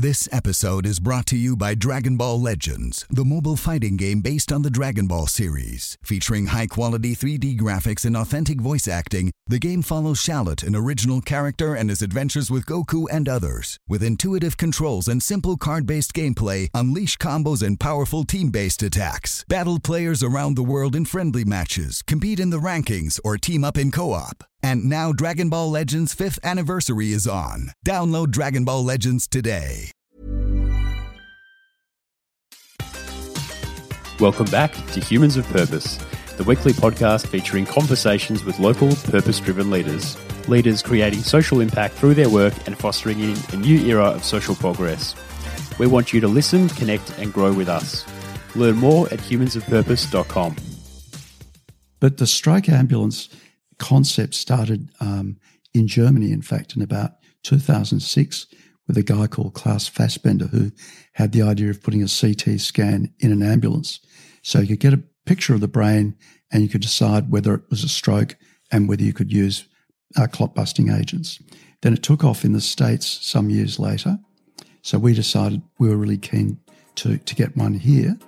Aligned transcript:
This 0.00 0.28
episode 0.30 0.86
is 0.86 1.00
brought 1.00 1.26
to 1.26 1.36
you 1.36 1.56
by 1.56 1.74
Dragon 1.74 2.16
Ball 2.16 2.40
Legends, 2.40 3.04
the 3.10 3.24
mobile 3.24 3.56
fighting 3.56 3.96
game 3.96 4.20
based 4.20 4.52
on 4.52 4.62
the 4.62 4.70
Dragon 4.70 5.08
Ball 5.08 5.26
series. 5.26 5.98
Featuring 6.04 6.46
high 6.46 6.68
quality 6.68 7.16
3D 7.16 7.58
graphics 7.58 8.04
and 8.04 8.16
authentic 8.16 8.60
voice 8.60 8.86
acting, 8.86 9.32
the 9.48 9.58
game 9.58 9.82
follows 9.82 10.20
Shallot, 10.20 10.62
an 10.62 10.76
original 10.76 11.20
character, 11.20 11.74
and 11.74 11.90
his 11.90 12.00
adventures 12.00 12.48
with 12.48 12.64
Goku 12.64 13.06
and 13.10 13.28
others. 13.28 13.80
With 13.88 14.04
intuitive 14.04 14.56
controls 14.56 15.08
and 15.08 15.20
simple 15.20 15.56
card 15.56 15.84
based 15.84 16.12
gameplay, 16.12 16.68
unleash 16.74 17.16
combos 17.16 17.60
and 17.60 17.80
powerful 17.80 18.22
team 18.22 18.50
based 18.50 18.84
attacks. 18.84 19.44
Battle 19.48 19.80
players 19.80 20.22
around 20.22 20.54
the 20.54 20.62
world 20.62 20.94
in 20.94 21.06
friendly 21.06 21.44
matches, 21.44 22.02
compete 22.06 22.38
in 22.38 22.50
the 22.50 22.60
rankings, 22.60 23.18
or 23.24 23.36
team 23.36 23.64
up 23.64 23.76
in 23.76 23.90
co 23.90 24.12
op. 24.12 24.47
And 24.62 24.84
now 24.84 25.12
Dragon 25.12 25.48
Ball 25.48 25.70
Legends 25.70 26.14
5th 26.14 26.38
anniversary 26.42 27.12
is 27.12 27.26
on. 27.26 27.70
Download 27.86 28.30
Dragon 28.30 28.64
Ball 28.64 28.84
Legends 28.84 29.26
today. 29.26 29.92
Welcome 34.20 34.46
back 34.46 34.72
to 34.72 35.00
Humans 35.00 35.36
of 35.36 35.46
Purpose, 35.46 35.96
the 36.36 36.42
weekly 36.42 36.72
podcast 36.72 37.28
featuring 37.28 37.64
conversations 37.64 38.42
with 38.42 38.58
local, 38.58 38.96
purpose 39.04 39.38
driven 39.38 39.70
leaders. 39.70 40.16
Leaders 40.48 40.82
creating 40.82 41.20
social 41.20 41.60
impact 41.60 41.94
through 41.94 42.14
their 42.14 42.28
work 42.28 42.52
and 42.66 42.76
fostering 42.76 43.20
in 43.20 43.36
a 43.52 43.56
new 43.56 43.78
era 43.86 44.06
of 44.06 44.24
social 44.24 44.56
progress. 44.56 45.14
We 45.78 45.86
want 45.86 46.12
you 46.12 46.20
to 46.20 46.26
listen, 46.26 46.68
connect, 46.70 47.16
and 47.18 47.32
grow 47.32 47.52
with 47.52 47.68
us. 47.68 48.04
Learn 48.56 48.74
more 48.74 49.06
at 49.12 49.20
humansofpurpose.com. 49.20 50.56
But 52.00 52.16
the 52.16 52.26
stroke 52.26 52.68
ambulance 52.68 53.28
concept 53.78 54.34
started 54.34 54.90
um, 55.00 55.38
in 55.74 55.86
Germany, 55.86 56.32
in 56.32 56.42
fact, 56.42 56.76
in 56.76 56.82
about 56.82 57.12
2006 57.42 58.46
with 58.86 58.96
a 58.96 59.02
guy 59.02 59.26
called 59.26 59.54
Klaus 59.54 59.86
Fassbender 59.86 60.46
who 60.46 60.72
had 61.12 61.32
the 61.32 61.42
idea 61.42 61.70
of 61.70 61.82
putting 61.82 62.02
a 62.02 62.08
CT 62.08 62.58
scan 62.60 63.12
in 63.18 63.32
an 63.32 63.42
ambulance. 63.42 64.00
So 64.42 64.60
you 64.60 64.68
could 64.68 64.80
get 64.80 64.94
a 64.94 65.02
picture 65.26 65.54
of 65.54 65.60
the 65.60 65.68
brain 65.68 66.16
and 66.50 66.62
you 66.62 66.68
could 66.68 66.80
decide 66.80 67.30
whether 67.30 67.54
it 67.54 67.68
was 67.70 67.84
a 67.84 67.88
stroke 67.88 68.36
and 68.72 68.88
whether 68.88 69.02
you 69.02 69.12
could 69.12 69.32
use 69.32 69.68
uh, 70.16 70.26
clot 70.26 70.54
busting 70.54 70.90
agents. 70.90 71.40
Then 71.82 71.92
it 71.92 72.02
took 72.02 72.24
off 72.24 72.44
in 72.44 72.54
the 72.54 72.60
States 72.60 73.06
some 73.06 73.50
years 73.50 73.78
later. 73.78 74.18
So 74.82 74.98
we 74.98 75.12
decided 75.12 75.62
we 75.78 75.88
were 75.88 75.96
really 75.96 76.18
keen 76.18 76.58
to, 76.96 77.18
to 77.18 77.34
get 77.34 77.56
one 77.56 77.74
here. 77.74 78.18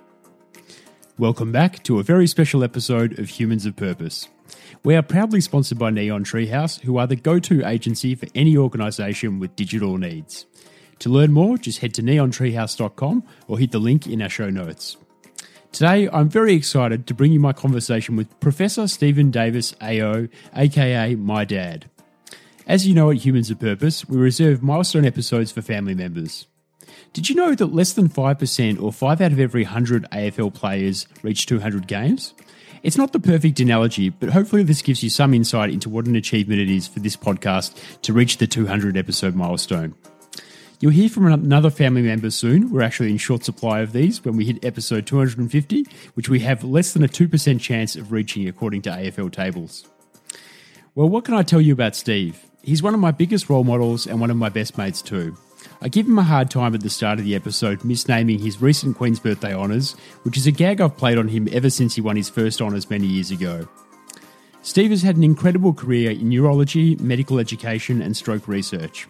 Welcome 1.17 1.51
back 1.51 1.83
to 1.83 1.99
a 1.99 2.03
very 2.03 2.27
special 2.27 2.63
episode 2.63 3.19
of 3.19 3.29
Humans 3.29 3.65
of 3.65 3.75
Purpose. 3.75 4.27
We 4.83 4.95
are 4.95 5.01
proudly 5.01 5.41
sponsored 5.41 5.77
by 5.77 5.91
Neon 5.91 6.23
Treehouse, 6.23 6.81
who 6.81 6.97
are 6.97 7.07
the 7.07 7.15
go 7.15 7.39
to 7.39 7.65
agency 7.65 8.15
for 8.15 8.27
any 8.33 8.57
organisation 8.57 9.39
with 9.39 9.55
digital 9.55 9.97
needs. 9.97 10.45
To 10.99 11.09
learn 11.09 11.31
more, 11.31 11.57
just 11.57 11.79
head 11.79 11.93
to 11.95 12.03
neontreehouse.com 12.03 13.23
or 13.47 13.57
hit 13.57 13.71
the 13.71 13.79
link 13.79 14.07
in 14.07 14.21
our 14.21 14.29
show 14.29 14.49
notes. 14.49 14.97
Today, 15.71 16.09
I'm 16.11 16.29
very 16.29 16.53
excited 16.53 17.07
to 17.07 17.13
bring 17.13 17.31
you 17.31 17.39
my 17.39 17.53
conversation 17.53 18.15
with 18.15 18.39
Professor 18.39 18.87
Stephen 18.87 19.31
Davis 19.31 19.73
AO, 19.81 20.27
aka 20.55 21.15
my 21.15 21.45
dad. 21.45 21.89
As 22.67 22.87
you 22.87 22.93
know 22.93 23.09
at 23.09 23.25
Humans 23.25 23.49
of 23.49 23.59
Purpose, 23.59 24.07
we 24.07 24.17
reserve 24.17 24.61
milestone 24.61 25.05
episodes 25.05 25.51
for 25.51 25.61
family 25.61 25.95
members. 25.95 26.45
Did 27.13 27.29
you 27.29 27.35
know 27.35 27.55
that 27.55 27.73
less 27.73 27.93
than 27.93 28.09
5% 28.09 28.81
or 28.81 28.93
5 28.93 29.21
out 29.21 29.31
of 29.31 29.39
every 29.39 29.63
100 29.63 30.07
AFL 30.11 30.53
players 30.53 31.07
reach 31.23 31.45
200 31.45 31.87
games? 31.87 32.33
It's 32.83 32.97
not 32.97 33.13
the 33.13 33.19
perfect 33.19 33.59
analogy, 33.59 34.09
but 34.09 34.29
hopefully 34.29 34.63
this 34.63 34.81
gives 34.81 35.03
you 35.03 35.09
some 35.09 35.35
insight 35.35 35.69
into 35.69 35.87
what 35.87 36.07
an 36.07 36.15
achievement 36.15 36.61
it 36.61 36.69
is 36.69 36.87
for 36.87 36.99
this 36.99 37.15
podcast 37.15 37.75
to 38.01 38.11
reach 38.11 38.37
the 38.37 38.47
200 38.47 38.97
episode 38.97 39.35
milestone. 39.35 39.93
You'll 40.79 40.91
hear 40.91 41.09
from 41.09 41.31
another 41.31 41.69
family 41.69 42.01
member 42.01 42.31
soon. 42.31 42.71
We're 42.71 42.81
actually 42.81 43.11
in 43.11 43.17
short 43.17 43.43
supply 43.43 43.81
of 43.81 43.91
these 43.91 44.25
when 44.25 44.35
we 44.35 44.45
hit 44.45 44.65
episode 44.65 45.05
250, 45.05 45.85
which 46.15 46.27
we 46.27 46.39
have 46.39 46.63
less 46.63 46.93
than 46.93 47.03
a 47.03 47.07
2% 47.07 47.61
chance 47.61 47.95
of 47.95 48.11
reaching 48.11 48.47
according 48.47 48.81
to 48.83 48.89
AFL 48.89 49.31
tables. 49.31 49.87
Well, 50.95 51.07
what 51.07 51.23
can 51.23 51.35
I 51.35 51.43
tell 51.43 51.61
you 51.61 51.73
about 51.73 51.95
Steve? 51.95 52.43
He's 52.63 52.81
one 52.81 52.95
of 52.95 52.99
my 52.99 53.11
biggest 53.11 53.47
role 53.47 53.63
models 53.63 54.07
and 54.07 54.19
one 54.19 54.31
of 54.31 54.37
my 54.37 54.49
best 54.49 54.75
mates 54.75 55.03
too. 55.03 55.37
I 55.83 55.89
give 55.89 56.05
him 56.05 56.19
a 56.19 56.23
hard 56.23 56.51
time 56.51 56.75
at 56.75 56.81
the 56.81 56.91
start 56.91 57.17
of 57.17 57.25
the 57.25 57.33
episode, 57.33 57.79
misnaming 57.79 58.39
his 58.39 58.61
recent 58.61 58.97
Queen's 58.97 59.19
Birthday 59.19 59.55
honours, 59.55 59.93
which 60.21 60.37
is 60.37 60.45
a 60.45 60.51
gag 60.51 60.79
I've 60.79 60.95
played 60.95 61.17
on 61.17 61.27
him 61.27 61.47
ever 61.51 61.71
since 61.71 61.95
he 61.95 62.01
won 62.01 62.15
his 62.15 62.29
first 62.29 62.61
honours 62.61 62.87
many 62.87 63.07
years 63.07 63.31
ago. 63.31 63.67
Steve 64.61 64.91
has 64.91 65.01
had 65.01 65.17
an 65.17 65.23
incredible 65.23 65.73
career 65.73 66.11
in 66.11 66.29
neurology, 66.29 66.95
medical 66.97 67.39
education, 67.39 67.99
and 67.99 68.15
stroke 68.15 68.47
research. 68.47 69.07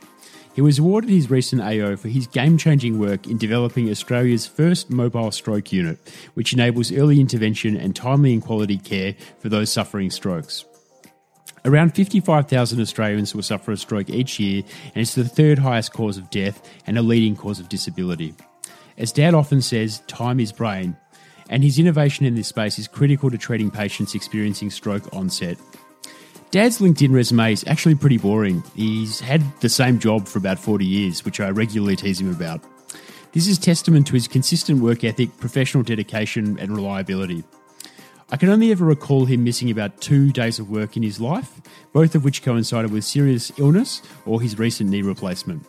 He 0.53 0.61
was 0.61 0.79
awarded 0.79 1.09
his 1.09 1.29
recent 1.29 1.61
AO 1.61 1.97
for 1.97 2.07
his 2.07 2.27
game 2.27 2.57
changing 2.57 2.99
work 2.99 3.27
in 3.27 3.37
developing 3.37 3.89
Australia's 3.89 4.47
first 4.47 4.89
mobile 4.89 5.31
stroke 5.31 5.73
unit, 5.73 5.99
which 6.35 6.53
enables 6.53 6.93
early 6.93 7.19
intervention 7.19 7.75
and 7.75 7.93
timely 7.93 8.31
and 8.31 8.41
quality 8.41 8.77
care 8.77 9.15
for 9.39 9.49
those 9.49 9.71
suffering 9.71 10.09
strokes. 10.09 10.63
Around 11.63 11.93
55,000 11.95 12.81
Australians 12.81 13.35
will 13.35 13.43
suffer 13.43 13.71
a 13.71 13.77
stroke 13.77 14.09
each 14.09 14.39
year, 14.39 14.63
and 14.95 15.01
it's 15.01 15.13
the 15.13 15.23
third 15.23 15.59
highest 15.59 15.93
cause 15.93 16.17
of 16.17 16.29
death 16.31 16.67
and 16.87 16.97
a 16.97 17.03
leading 17.03 17.35
cause 17.35 17.59
of 17.59 17.69
disability. 17.69 18.33
As 18.97 19.11
Dad 19.11 19.35
often 19.35 19.61
says, 19.61 19.99
time 20.07 20.39
is 20.39 20.51
brain, 20.51 20.97
and 21.49 21.63
his 21.63 21.77
innovation 21.77 22.25
in 22.25 22.33
this 22.33 22.47
space 22.47 22.79
is 22.79 22.87
critical 22.87 23.29
to 23.29 23.37
treating 23.37 23.69
patients 23.69 24.15
experiencing 24.15 24.71
stroke 24.71 25.13
onset. 25.13 25.57
Dad's 26.49 26.79
LinkedIn 26.79 27.13
resume 27.13 27.53
is 27.53 27.63
actually 27.67 27.95
pretty 27.95 28.17
boring. 28.17 28.63
He's 28.75 29.19
had 29.19 29.41
the 29.61 29.69
same 29.69 29.99
job 29.99 30.27
for 30.27 30.39
about 30.39 30.59
40 30.59 30.83
years, 30.83 31.23
which 31.23 31.39
I 31.39 31.49
regularly 31.49 31.95
tease 31.95 32.19
him 32.19 32.29
about. 32.29 32.61
This 33.33 33.47
is 33.47 33.57
testament 33.57 34.07
to 34.07 34.13
his 34.13 34.27
consistent 34.27 34.81
work 34.81 35.03
ethic, 35.03 35.37
professional 35.37 35.83
dedication, 35.83 36.59
and 36.59 36.75
reliability. 36.75 37.43
I 38.33 38.37
can 38.37 38.49
only 38.49 38.71
ever 38.71 38.85
recall 38.85 39.25
him 39.25 39.43
missing 39.43 39.69
about 39.69 39.99
two 39.99 40.31
days 40.31 40.57
of 40.57 40.69
work 40.69 40.95
in 40.95 41.03
his 41.03 41.19
life, 41.19 41.61
both 41.91 42.15
of 42.15 42.23
which 42.23 42.43
coincided 42.43 42.89
with 42.89 43.03
serious 43.03 43.51
illness 43.57 44.01
or 44.25 44.41
his 44.41 44.57
recent 44.57 44.89
knee 44.89 45.01
replacement. 45.01 45.65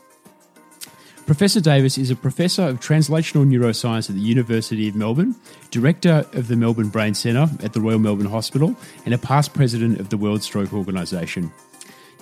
Professor 1.27 1.61
Davis 1.61 1.99
is 1.99 2.11
a 2.11 2.17
professor 2.17 2.63
of 2.63 2.79
translational 2.79 3.47
neuroscience 3.47 4.09
at 4.09 4.15
the 4.15 4.23
University 4.23 4.89
of 4.89 4.95
Melbourne, 4.95 5.35
director 5.71 6.25
of 6.35 6.47
the 6.47 6.57
Melbourne 6.57 6.89
Brain 6.89 7.15
Centre 7.15 7.49
at 7.65 7.73
the 7.73 7.81
Royal 7.81 7.99
Melbourne 7.99 8.27
Hospital, 8.27 8.77
and 9.07 9.15
a 9.15 9.19
past 9.19 9.55
president 9.55 9.99
of 9.99 10.11
the 10.11 10.17
World 10.17 10.43
Stroke 10.43 10.73
Organisation. 10.73 11.53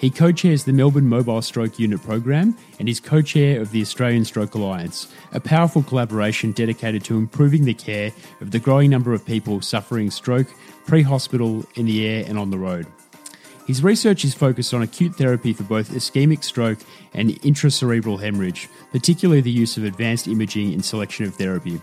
He 0.00 0.08
co 0.08 0.32
chairs 0.32 0.64
the 0.64 0.72
Melbourne 0.72 1.08
Mobile 1.08 1.42
Stroke 1.42 1.78
Unit 1.78 2.02
program 2.02 2.56
and 2.78 2.88
is 2.88 3.00
co 3.00 3.20
chair 3.20 3.60
of 3.60 3.70
the 3.70 3.82
Australian 3.82 4.24
Stroke 4.24 4.54
Alliance, 4.54 5.12
a 5.32 5.40
powerful 5.40 5.82
collaboration 5.82 6.52
dedicated 6.52 7.04
to 7.04 7.18
improving 7.18 7.66
the 7.66 7.74
care 7.74 8.10
of 8.40 8.50
the 8.50 8.58
growing 8.58 8.88
number 8.88 9.12
of 9.12 9.26
people 9.26 9.60
suffering 9.60 10.10
stroke 10.10 10.48
pre 10.86 11.02
hospital, 11.02 11.66
in 11.74 11.84
the 11.84 12.08
air, 12.08 12.24
and 12.26 12.38
on 12.38 12.50
the 12.50 12.56
road. 12.56 12.86
His 13.66 13.84
research 13.84 14.24
is 14.24 14.32
focused 14.32 14.72
on 14.72 14.80
acute 14.80 15.16
therapy 15.16 15.52
for 15.52 15.64
both 15.64 15.90
ischemic 15.90 16.44
stroke 16.44 16.78
and 17.12 17.30
intracerebral 17.42 18.20
hemorrhage, 18.20 18.70
particularly 18.92 19.42
the 19.42 19.50
use 19.50 19.76
of 19.76 19.84
advanced 19.84 20.26
imaging 20.26 20.72
in 20.72 20.82
selection 20.82 21.26
of 21.26 21.34
therapy. 21.34 21.78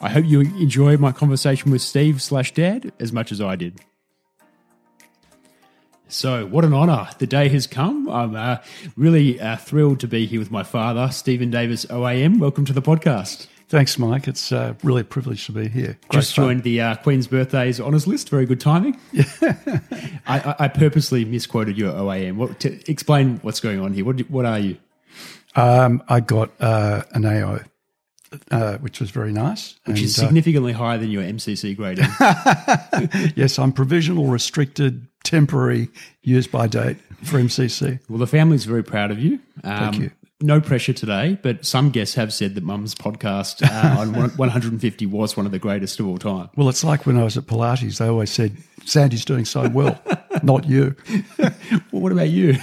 I 0.00 0.08
hope 0.08 0.24
you 0.24 0.40
enjoy 0.40 0.96
my 0.96 1.12
conversation 1.12 1.70
with 1.70 1.82
Steve 1.82 2.22
slash 2.22 2.54
Dad 2.54 2.92
as 2.98 3.12
much 3.12 3.30
as 3.30 3.42
I 3.42 3.56
did. 3.56 3.78
So, 6.12 6.44
what 6.44 6.62
an 6.66 6.74
honour. 6.74 7.08
The 7.16 7.26
day 7.26 7.48
has 7.48 7.66
come. 7.66 8.06
I'm 8.10 8.36
uh, 8.36 8.58
really 8.96 9.40
uh, 9.40 9.56
thrilled 9.56 10.00
to 10.00 10.06
be 10.06 10.26
here 10.26 10.38
with 10.38 10.50
my 10.50 10.62
father, 10.62 11.10
Stephen 11.10 11.50
Davis, 11.50 11.86
OAM. 11.86 12.38
Welcome 12.38 12.66
to 12.66 12.74
the 12.74 12.82
podcast. 12.82 13.46
Thanks, 13.70 13.98
Mike. 13.98 14.28
It's 14.28 14.52
uh, 14.52 14.74
really 14.82 15.00
a 15.00 15.04
privilege 15.04 15.46
to 15.46 15.52
be 15.52 15.68
here. 15.68 15.96
Great 16.08 16.20
Just 16.20 16.36
fun. 16.36 16.44
joined 16.44 16.62
the 16.64 16.82
uh, 16.82 16.96
Queen's 16.96 17.26
Birthdays 17.26 17.80
honours 17.80 18.06
list. 18.06 18.28
Very 18.28 18.44
good 18.44 18.60
timing. 18.60 19.00
Yeah. 19.12 19.24
I, 20.26 20.54
I, 20.58 20.68
purposely 20.68 21.24
misquoted 21.24 21.78
your 21.78 21.92
OAM. 21.92 22.36
What, 22.36 22.60
to 22.60 22.90
explain 22.90 23.38
what's 23.38 23.60
going 23.60 23.80
on 23.80 23.94
here. 23.94 24.04
What, 24.04 24.20
what 24.30 24.44
are 24.44 24.58
you? 24.58 24.76
Um, 25.56 26.02
I 26.08 26.20
got 26.20 26.50
uh, 26.60 27.02
an 27.12 27.24
AO 27.24 27.60
uh, 28.50 28.78
which 28.78 29.00
was 29.00 29.10
very 29.10 29.32
nice. 29.32 29.76
Which 29.84 29.98
and, 29.98 30.06
is 30.06 30.18
uh, 30.18 30.22
significantly 30.22 30.74
uh, 30.74 30.78
higher 30.78 30.98
than 30.98 31.10
your 31.10 31.22
MCC 31.22 31.76
grading. 31.76 32.06
yes, 33.36 33.58
I'm 33.58 33.72
provisional, 33.72 34.26
restricted, 34.26 35.06
temporary, 35.22 35.88
used 36.22 36.50
by 36.50 36.66
date 36.66 36.98
for 37.22 37.38
MCC. 37.38 38.00
Well, 38.08 38.18
the 38.18 38.26
family's 38.26 38.64
very 38.64 38.82
proud 38.82 39.10
of 39.10 39.18
you. 39.18 39.38
Um, 39.64 39.78
Thank 39.78 39.98
you. 39.98 40.10
No 40.40 40.60
pressure 40.60 40.92
today, 40.92 41.38
but 41.40 41.64
some 41.64 41.90
guests 41.90 42.16
have 42.16 42.32
said 42.32 42.56
that 42.56 42.64
Mum's 42.64 42.96
podcast 42.96 43.62
uh, 43.62 44.00
on 44.00 44.12
150 44.12 45.06
was 45.06 45.36
one 45.36 45.46
of 45.46 45.52
the 45.52 45.60
greatest 45.60 46.00
of 46.00 46.08
all 46.08 46.18
time. 46.18 46.50
Well, 46.56 46.68
it's 46.68 46.82
like 46.82 47.06
when 47.06 47.16
I 47.16 47.22
was 47.22 47.36
at 47.36 47.44
Pilates, 47.44 47.98
they 47.98 48.08
always 48.08 48.32
said, 48.32 48.56
Sandy's 48.84 49.24
doing 49.24 49.44
so 49.44 49.68
well, 49.68 50.02
not 50.42 50.64
you. 50.64 50.96
well, 51.38 51.52
what 51.92 52.10
about 52.10 52.28
you? 52.30 52.56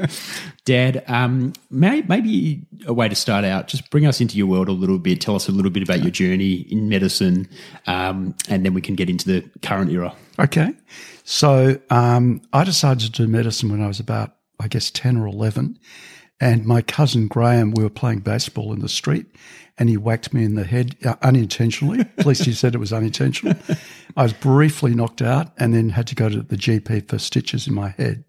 Dad, 0.64 1.04
um, 1.06 1.52
may, 1.70 2.00
maybe 2.02 2.62
a 2.88 2.94
way 2.94 3.08
to 3.08 3.14
start 3.14 3.44
out, 3.44 3.68
just 3.68 3.88
bring 3.90 4.06
us 4.06 4.20
into 4.20 4.36
your 4.36 4.46
world 4.46 4.68
a 4.68 4.72
little 4.72 4.98
bit. 4.98 5.20
Tell 5.20 5.36
us 5.36 5.48
a 5.48 5.52
little 5.52 5.70
bit 5.70 5.82
about 5.82 6.02
your 6.02 6.10
journey 6.10 6.66
in 6.70 6.88
medicine, 6.88 7.48
um, 7.86 8.34
and 8.48 8.64
then 8.64 8.74
we 8.74 8.80
can 8.80 8.96
get 8.96 9.08
into 9.08 9.28
the 9.28 9.48
current 9.62 9.92
era. 9.92 10.14
Okay. 10.38 10.72
So 11.22 11.78
um, 11.90 12.40
I 12.52 12.64
decided 12.64 13.14
to 13.14 13.22
do 13.22 13.28
medicine 13.28 13.70
when 13.70 13.82
I 13.82 13.86
was 13.86 14.00
about, 14.00 14.36
I 14.58 14.68
guess, 14.68 14.90
10 14.90 15.18
or 15.18 15.26
11 15.26 15.78
And 16.40 16.64
my 16.64 16.80
cousin 16.80 17.28
Graham, 17.28 17.72
we 17.72 17.82
were 17.82 17.90
playing 17.90 18.20
baseball 18.20 18.72
in 18.72 18.80
the 18.80 18.88
street, 18.88 19.26
and 19.76 19.90
he 19.90 19.96
whacked 19.98 20.32
me 20.32 20.42
in 20.44 20.54
the 20.54 20.64
head 20.64 20.96
uh, 21.04 21.16
unintentionally. 21.22 22.00
At 22.16 22.26
least 22.26 22.44
he 22.44 22.52
said 22.52 22.74
it 22.74 22.78
was 22.78 22.92
unintentional. 22.92 23.54
I 24.16 24.22
was 24.22 24.32
briefly 24.32 24.94
knocked 24.94 25.20
out, 25.20 25.52
and 25.58 25.74
then 25.74 25.90
had 25.90 26.06
to 26.06 26.14
go 26.14 26.30
to 26.30 26.40
the 26.40 26.56
GP 26.56 27.08
for 27.08 27.18
stitches 27.18 27.68
in 27.68 27.74
my 27.74 27.90
head. 27.90 28.24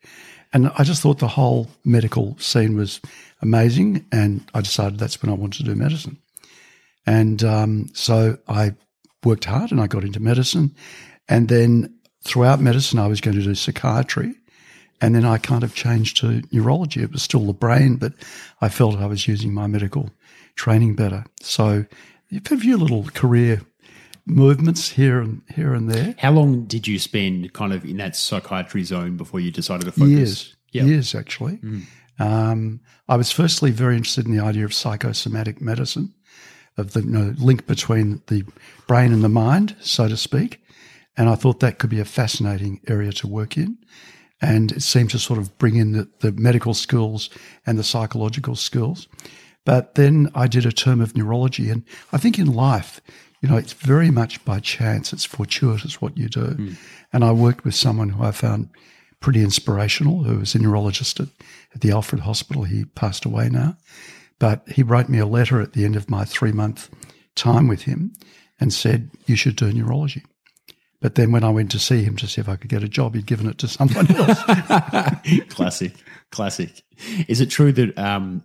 And 0.52 0.72
I 0.78 0.84
just 0.84 1.02
thought 1.02 1.20
the 1.20 1.28
whole 1.28 1.68
medical 1.86 2.36
scene 2.40 2.76
was 2.76 3.00
amazing, 3.42 4.06
and 4.12 4.50
I 4.54 4.62
decided 4.62 5.00
that's 5.00 5.22
when 5.22 5.32
I 5.32 5.36
wanted 5.36 5.60
to 5.60 5.64
do 5.72 5.76
medicine. 5.76 6.18
And 7.06 7.44
um, 7.44 7.90
so 7.94 8.38
I 8.48 8.76
worked 9.24 9.46
hard, 9.46 9.72
and 9.72 9.82
I 9.82 9.88
got 9.88 10.04
into 10.04 10.20
medicine, 10.20 10.76
and 11.28 11.48
then 11.48 11.96
throughout 12.24 12.60
medicine, 12.60 13.00
I 13.00 13.08
was 13.08 13.22
going 13.22 13.38
to 13.38 13.44
do 13.44 13.56
psychiatry. 13.56 14.36
And 15.02 15.16
then 15.16 15.24
I 15.24 15.38
kind 15.38 15.64
of 15.64 15.76
changed 15.76 16.18
to 16.18 16.42
neurology. 16.52 17.02
It 17.02 17.14
was 17.14 17.24
still 17.24 17.46
the 17.46 17.54
brain, 17.54 17.96
but 17.96 18.12
I 18.60 18.68
felt 18.68 18.98
I 18.98 19.06
was 19.06 19.30
using 19.30 19.54
my 19.54 19.66
medical 19.66 20.10
training 20.56 20.96
better. 20.96 21.24
So 21.42 21.86
a 22.34 22.58
few 22.58 22.76
little 22.76 23.06
career 23.14 23.62
movements 24.26 24.90
here 24.90 25.22
and 25.22 25.42
here 25.56 25.74
and 25.74 25.90
there. 25.90 26.16
How 26.18 26.32
long 26.32 26.66
did 26.66 26.86
you 26.86 27.00
spend 27.00 27.54
kind 27.54 27.72
of 27.72 27.86
in 27.86 27.96
that 27.98 28.18
psychiatry 28.18 28.84
zone 28.84 29.16
before 29.16 29.40
you 29.40 29.52
decided 29.52 29.86
to 29.86 29.92
focus? 29.94 30.10
Years, 30.10 30.56
Yep. 30.72 30.86
years 30.86 31.16
actually. 31.16 31.58
Mm. 31.58 31.84
Um, 32.20 32.82
I 33.08 33.16
was 33.16 33.32
firstly 33.32 33.72
very 33.72 33.96
interested 33.96 34.26
in 34.28 34.36
the 34.36 34.44
idea 34.44 34.66
of 34.66 34.74
psychosomatic 34.74 35.62
medicine, 35.62 36.14
of 36.78 36.94
the 36.94 37.02
you 37.02 37.10
know, 37.10 37.34
link 37.38 37.66
between 37.66 38.22
the 38.28 38.44
brain 38.88 39.14
and 39.14 39.24
the 39.24 39.30
mind, 39.30 39.76
so 39.80 40.08
to 40.08 40.18
speak. 40.18 40.62
And 41.18 41.30
I 41.30 41.36
thought 41.36 41.60
that 41.62 41.80
could 41.80 41.90
be 41.90 42.00
a 42.00 42.06
fascinating 42.06 42.82
area 42.88 43.12
to 43.14 43.28
work 43.28 43.58
in. 43.58 43.78
And 44.42 44.72
it 44.72 44.84
seemed 44.84 45.10
to 45.12 45.20
sort 45.20 45.40
of 45.40 45.58
bring 45.58 45.76
in 45.76 45.92
the, 45.92 46.10
the 46.20 46.32
medical 46.32 46.74
skills 46.74 47.30
and 47.66 47.78
the 47.78 47.84
psychological 47.84 48.56
skills. 48.56 49.08
But 49.66 49.96
then 49.96 50.30
I 50.34 50.48
did 50.48 50.66
a 50.66 50.72
term 50.72 51.02
of 51.02 51.18
neurology. 51.18 51.70
And 51.70 51.84
I 52.14 52.18
think 52.18 52.40
in 52.40 52.54
life, 52.54 53.02
you 53.42 53.50
know, 53.50 53.58
it's 53.58 53.74
very 53.74 54.12
much 54.12 54.44
by 54.46 54.60
chance, 54.60 55.12
it's 55.12 55.26
fortuitous 55.26 56.02
what 56.02 56.18
you 56.18 56.30
do. 56.30 56.42
And 57.12 57.24
I 57.24 57.32
worked 57.32 57.66
with 57.66 57.76
someone 57.76 58.10
who 58.10 58.24
I 58.24 58.32
found 58.32 58.70
pretty 59.20 59.44
inspirational, 59.44 60.24
who 60.24 60.40
was 60.40 60.56
a 60.56 60.60
neurologist 60.60 61.20
at, 61.20 61.28
at 61.74 61.82
the 61.82 61.92
Alfred 61.92 62.22
Hospital. 62.22 62.64
He 62.64 62.86
passed 62.86 63.26
away 63.26 63.50
now. 63.50 63.78
But 64.40 64.64
he 64.70 64.84
wrote 64.84 65.10
me 65.10 65.20
a 65.20 65.26
letter 65.26 65.62
at 65.62 65.74
the 65.74 65.84
end 65.84 65.96
of 65.96 66.10
my 66.10 66.24
three 66.24 66.54
month 66.54 66.90
time 67.36 67.68
with 67.68 67.84
him 67.84 68.14
and 68.60 68.74
said, 68.74 69.12
You 69.26 69.36
should 69.36 69.56
do 69.56 69.72
neurology. 69.72 70.24
But 71.02 71.16
then 71.16 71.32
when 71.32 71.44
I 71.44 71.50
went 71.50 71.72
to 71.72 71.80
see 71.80 72.04
him 72.04 72.18
to 72.18 72.28
see 72.28 72.42
if 72.42 72.50
I 72.50 72.58
could 72.58 72.70
get 72.70 72.84
a 72.84 72.90
job, 72.90 73.16
he'd 73.16 73.26
given 73.26 73.48
it 73.48 73.58
to 73.60 73.68
someone 73.68 74.14
else. 74.14 74.40
classic, 75.50 75.94
classic. 76.32 76.84
Is 77.28 77.42
it 77.42 77.50
true 77.50 77.72
that? 77.74 77.98
Um, 77.98 78.44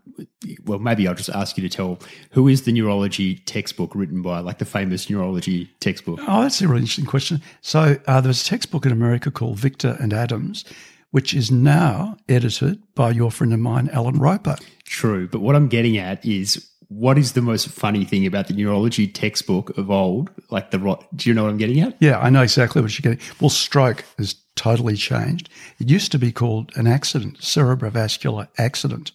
well, 0.64 0.78
maybe 0.78 1.08
I'll 1.08 1.14
just 1.14 1.30
ask 1.30 1.56
you 1.56 1.68
to 1.68 1.74
tell 1.74 1.98
who 2.30 2.48
is 2.48 2.62
the 2.62 2.72
neurology 2.72 3.36
textbook 3.36 3.94
written 3.94 4.22
by, 4.22 4.40
like 4.40 4.58
the 4.58 4.64
famous 4.64 5.10
neurology 5.10 5.70
textbook. 5.80 6.20
oh, 6.26 6.42
that's 6.42 6.60
a 6.60 6.68
really 6.68 6.82
interesting 6.82 7.06
question. 7.06 7.42
So 7.62 7.98
uh, 8.06 8.20
there 8.20 8.28
was 8.28 8.42
a 8.42 8.44
textbook 8.44 8.86
in 8.86 8.92
America 8.92 9.30
called 9.30 9.58
Victor 9.58 9.96
and 10.00 10.12
Adams, 10.12 10.64
which 11.10 11.34
is 11.34 11.50
now 11.50 12.16
edited 12.28 12.80
by 12.94 13.10
your 13.10 13.30
friend 13.30 13.52
of 13.52 13.60
mine, 13.60 13.88
Allan 13.92 14.18
Ropper. 14.18 14.56
True, 14.84 15.28
but 15.28 15.40
what 15.40 15.56
I'm 15.56 15.68
getting 15.68 15.98
at 15.98 16.24
is 16.24 16.70
what 16.88 17.18
is 17.18 17.32
the 17.32 17.42
most 17.42 17.68
funny 17.68 18.04
thing 18.04 18.26
about 18.26 18.46
the 18.46 18.54
neurology 18.54 19.08
textbook 19.08 19.76
of 19.76 19.90
old? 19.90 20.30
Like 20.50 20.70
the. 20.70 20.78
Do 21.14 21.28
you 21.28 21.34
know 21.34 21.44
what 21.44 21.50
I'm 21.50 21.58
getting 21.58 21.80
at? 21.80 21.96
Yeah, 22.00 22.18
I 22.18 22.30
know 22.30 22.42
exactly 22.42 22.82
what 22.82 22.96
you're 22.96 23.14
getting. 23.14 23.26
Well, 23.40 23.50
stroke 23.50 24.04
has 24.18 24.34
totally 24.56 24.96
changed. 24.96 25.48
It 25.78 25.88
used 25.88 26.12
to 26.12 26.18
be 26.18 26.32
called 26.32 26.72
an 26.76 26.86
accident, 26.86 27.38
cerebrovascular 27.38 28.48
accident, 28.58 29.12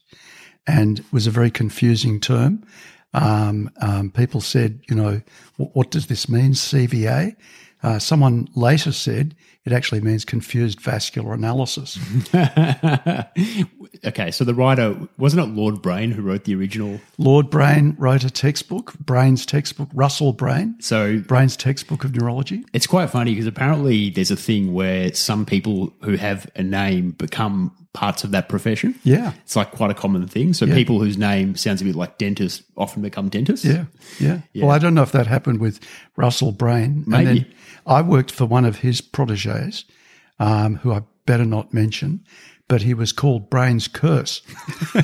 and 0.67 1.03
was 1.11 1.27
a 1.27 1.31
very 1.31 1.51
confusing 1.51 2.19
term. 2.19 2.63
Um, 3.13 3.71
um, 3.81 4.11
people 4.11 4.41
said, 4.41 4.81
you 4.89 4.95
know, 4.95 5.21
what, 5.57 5.91
does 5.91 6.07
this 6.07 6.29
mean, 6.29 6.51
CVA? 6.51 7.35
Uh, 7.81 7.97
someone 7.97 8.47
later 8.55 8.91
said 8.91 9.35
it 9.69 9.75
actually 9.75 10.01
means 10.01 10.25
confused 10.25 10.79
vascular 10.81 11.33
analysis. 11.33 11.99
okay, 14.05 14.31
so 14.31 14.43
the 14.43 14.53
writer 14.53 14.95
wasn't 15.17 15.47
it 15.47 15.53
Lord 15.55 15.81
Brain 15.81 16.11
who 16.11 16.21
wrote 16.21 16.45
the 16.45 16.55
original? 16.55 16.99
Lord 17.17 17.49
Brain 17.49 17.95
wrote 17.99 18.23
a 18.23 18.29
textbook, 18.29 18.93
Brain's 18.99 19.45
textbook, 19.45 19.89
Russell 19.93 20.33
Brain, 20.33 20.75
So 20.79 21.19
Brain's 21.19 21.55
textbook 21.55 22.03
of 22.03 22.15
neurology. 22.15 22.63
it's 22.73 22.87
quite 22.87 23.09
funny 23.09 23.31
because 23.31 23.47
apparently 23.47 24.09
there's 24.09 24.31
a 24.31 24.35
thing 24.35 24.73
where 24.73 25.13
some 25.13 25.45
people 25.45 25.93
who 26.01 26.15
have 26.15 26.49
a 26.55 26.63
name 26.63 27.11
become 27.11 27.75
parts 27.93 28.23
of 28.23 28.31
that 28.31 28.47
profession. 28.49 28.93
Yeah. 29.03 29.33
It's 29.43 29.55
like 29.55 29.71
quite 29.71 29.89
a 29.91 29.95
common 29.95 30.27
thing. 30.27 30.53
So 30.53 30.67
people 30.67 30.99
whose 30.99 31.17
name 31.17 31.55
sounds 31.55 31.81
a 31.81 31.85
bit 31.85 31.95
like 31.95 32.17
dentist 32.17 32.63
often 32.77 33.01
become 33.01 33.29
dentists. 33.29 33.65
Yeah, 33.65 33.85
yeah, 34.19 34.41
Well, 34.55 34.69
I 34.71 34.77
don't 34.77 34.93
know 34.93 35.01
if 35.01 35.11
that 35.11 35.27
happened 35.27 35.59
with 35.59 35.79
Russell 36.15 36.51
Brain. 36.51 37.03
Maybe. 37.07 37.47
I 37.87 38.03
worked 38.03 38.29
for 38.31 38.45
one 38.45 38.65
of 38.65 38.77
his 38.77 39.01
proteges, 39.01 39.58
um, 40.39 40.75
who 40.75 40.93
I 40.93 41.01
better 41.25 41.45
not 41.45 41.73
mention, 41.73 42.23
but 42.67 42.81
he 42.81 42.93
was 42.93 43.11
called 43.11 43.49
Brain's 43.49 43.87
Curse. 43.87 44.41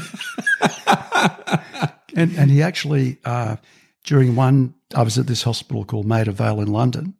and, 2.15 2.31
and 2.37 2.51
he 2.51 2.61
actually, 2.61 3.17
uh, 3.25 3.57
during 4.03 4.35
one, 4.35 4.73
I 4.95 5.03
was 5.03 5.17
at 5.17 5.27
this 5.27 5.43
hospital 5.43 5.83
called 5.83 6.05
Maida 6.05 6.31
Vale 6.31 6.61
in 6.61 6.71
London, 6.71 7.15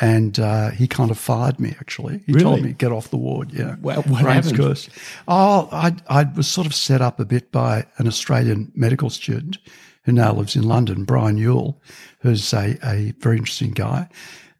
and 0.00 0.38
uh, 0.38 0.70
he 0.70 0.86
kind 0.86 1.10
of 1.10 1.18
fired 1.18 1.58
me, 1.58 1.74
actually. 1.80 2.22
He 2.26 2.32
told 2.32 2.58
Really? 2.58 2.68
me, 2.68 2.72
get 2.74 2.92
off 2.92 3.10
the 3.10 3.16
ward, 3.16 3.52
yeah. 3.52 3.76
Well, 3.80 4.02
what 4.02 4.22
Brain's 4.22 4.50
happened? 4.50 4.56
Curse. 4.56 4.88
Oh, 5.26 5.68
I, 5.72 5.96
I 6.08 6.24
was 6.24 6.46
sort 6.46 6.66
of 6.66 6.74
set 6.74 7.00
up 7.00 7.18
a 7.18 7.24
bit 7.24 7.50
by 7.50 7.84
an 7.98 8.06
Australian 8.06 8.70
medical 8.74 9.10
student 9.10 9.58
who 10.04 10.12
now 10.12 10.32
lives 10.32 10.54
in 10.54 10.62
London, 10.62 11.04
Brian 11.04 11.36
Yule, 11.36 11.80
who's 12.20 12.52
a, 12.54 12.78
a 12.84 13.12
very 13.18 13.36
interesting 13.36 13.72
guy. 13.72 14.08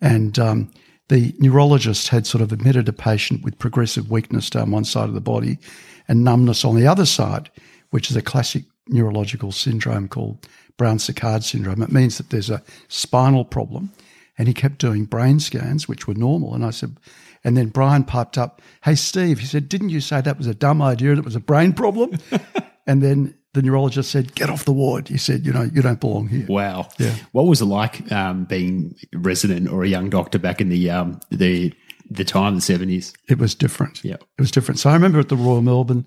And 0.01 0.39
um, 0.39 0.71
the 1.09 1.35
neurologist 1.39 2.09
had 2.09 2.27
sort 2.27 2.43
of 2.43 2.53
admitted 2.53 2.89
a 2.89 2.93
patient 2.93 3.43
with 3.43 3.59
progressive 3.59 4.11
weakness 4.11 4.51
down 4.51 4.71
one 4.71 4.85
side 4.85 5.09
of 5.09 5.15
the 5.15 5.21
body 5.21 5.59
and 6.07 6.25
numbness 6.25 6.65
on 6.65 6.77
the 6.77 6.87
other 6.87 7.07
side, 7.07 7.51
which 7.91 8.11
is 8.11 8.17
a 8.17 8.23
classic 8.23 8.65
neurological 8.89 9.53
syndrome 9.53 10.09
called 10.09 10.47
Brown 10.77 10.99
Séquard 10.99 11.43
syndrome. 11.43 11.83
It 11.83 11.93
means 11.93 12.19
that 12.19 12.31
there's 12.31 12.51
a 12.51 12.63
spinal 12.89 13.45
problem. 13.45 13.93
And 14.37 14.47
he 14.47 14.55
kept 14.55 14.79
doing 14.79 15.05
brain 15.05 15.41
scans, 15.41 15.89
which 15.89 16.07
were 16.07 16.15
normal. 16.15 16.55
And 16.55 16.65
I 16.65 16.71
said, 16.71 16.97
and 17.43 17.57
then 17.57 17.69
Brian 17.69 18.05
piped 18.05 18.39
up, 18.39 18.63
Hey, 18.85 18.95
Steve, 18.95 19.41
he 19.41 19.47
said, 19.47 19.69
Didn't 19.69 19.89
you 19.91 20.01
say 20.01 20.21
that 20.21 20.39
was 20.39 20.47
a 20.47 20.55
dumb 20.55 20.81
idea 20.81 21.11
and 21.11 21.19
it 21.19 21.25
was 21.25 21.37
a 21.37 21.41
brain 21.41 21.73
problem? 21.73 22.19
and 22.87 23.03
then 23.03 23.35
the 23.55 23.63
neurologist 23.63 24.11
said, 24.11 24.35
Get 24.35 24.51
off 24.51 24.65
the 24.65 24.73
ward. 24.73 25.09
He 25.09 25.19
said, 25.19 25.47
You 25.47 25.53
know, 25.53 25.63
you 25.63 25.83
don't 25.83 26.01
belong 26.01 26.29
here. 26.29 26.47
Wow. 26.49 26.89
Yeah. 26.99 27.15
What 27.33 27.47
was 27.47 27.61
it 27.61 27.67
like 27.67 28.11
um, 28.13 28.45
being 28.45 28.95
a 29.15 29.19
resident 29.19 29.69
or 29.69 29.85
a 29.85 29.89
young 29.89 30.11
doctor 30.11 30.39
back 30.39 30.61
in 30.61 30.69
the 30.69 30.91
um, 30.91 31.21
the 31.31 31.73
the 32.11 32.25
time, 32.25 32.55
the 32.55 32.61
seventies? 32.61 33.13
It 33.29 33.39
was 33.39 33.55
different. 33.55 34.05
Yeah. 34.05 34.15
It 34.15 34.41
was 34.41 34.51
different. 34.51 34.79
So 34.81 34.91
I 34.91 34.95
remember 34.95 35.19
at 35.19 35.29
the 35.29 35.37
Royal 35.37 35.63
Melbourne, 35.63 36.07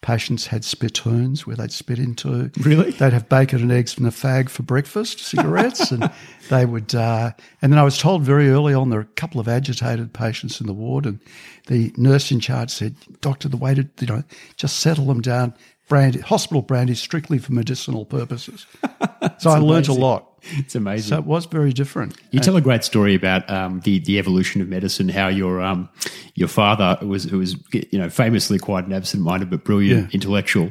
patients 0.00 0.46
had 0.46 0.64
spittoons 0.64 1.46
where 1.46 1.56
they'd 1.56 1.72
spit 1.72 1.98
into. 1.98 2.50
Really? 2.60 2.90
They'd 2.92 3.12
have 3.12 3.28
bacon 3.28 3.60
and 3.60 3.72
eggs 3.72 3.92
from 3.92 4.04
the 4.04 4.10
fag 4.10 4.48
for 4.48 4.62
breakfast, 4.62 5.18
cigarettes, 5.20 5.90
and 5.90 6.10
they 6.50 6.64
would. 6.64 6.94
Uh, 6.94 7.32
and 7.60 7.72
then 7.72 7.78
I 7.78 7.84
was 7.84 7.98
told 7.98 8.22
very 8.22 8.50
early 8.50 8.74
on 8.74 8.90
there 8.90 9.00
were 9.00 9.04
a 9.04 9.20
couple 9.20 9.40
of 9.40 9.48
agitated 9.48 10.12
patients 10.12 10.60
in 10.60 10.66
the 10.66 10.72
ward, 10.72 11.06
and 11.06 11.20
the 11.66 11.92
nurse 11.96 12.30
in 12.30 12.40
charge 12.40 12.70
said, 12.70 12.96
"Doctor, 13.20 13.48
the 13.48 13.56
way 13.56 13.74
to 13.74 13.88
you 14.00 14.06
know 14.06 14.22
just 14.56 14.78
settle 14.78 15.06
them 15.06 15.20
down." 15.20 15.54
Brandy, 15.88 16.20
hospital 16.20 16.62
brandy, 16.62 16.92
is 16.92 17.00
strictly 17.00 17.38
for 17.38 17.52
medicinal 17.52 18.04
purposes. 18.04 18.66
so 19.38 19.50
I 19.50 19.58
learned 19.58 19.88
a 19.88 19.92
lot. 19.94 20.24
It's 20.58 20.74
amazing. 20.74 21.08
So 21.08 21.18
it 21.18 21.24
was 21.24 21.46
very 21.46 21.72
different. 21.72 22.16
You 22.30 22.40
tell 22.40 22.56
a 22.56 22.60
great 22.60 22.84
story 22.84 23.14
about 23.14 23.48
um, 23.50 23.80
the 23.80 23.98
the 24.00 24.18
evolution 24.18 24.60
of 24.60 24.68
medicine. 24.68 25.08
How 25.08 25.28
your 25.28 25.60
um, 25.62 25.88
your 26.34 26.48
father 26.48 26.96
was 27.04 27.24
who 27.24 27.38
was 27.38 27.56
you 27.72 27.98
know 27.98 28.08
famously 28.10 28.58
quite 28.58 28.86
an 28.86 28.92
absent 28.92 29.22
minded 29.22 29.50
but 29.50 29.64
brilliant 29.64 30.08
Yeah. 30.10 30.14
intellectual. 30.14 30.70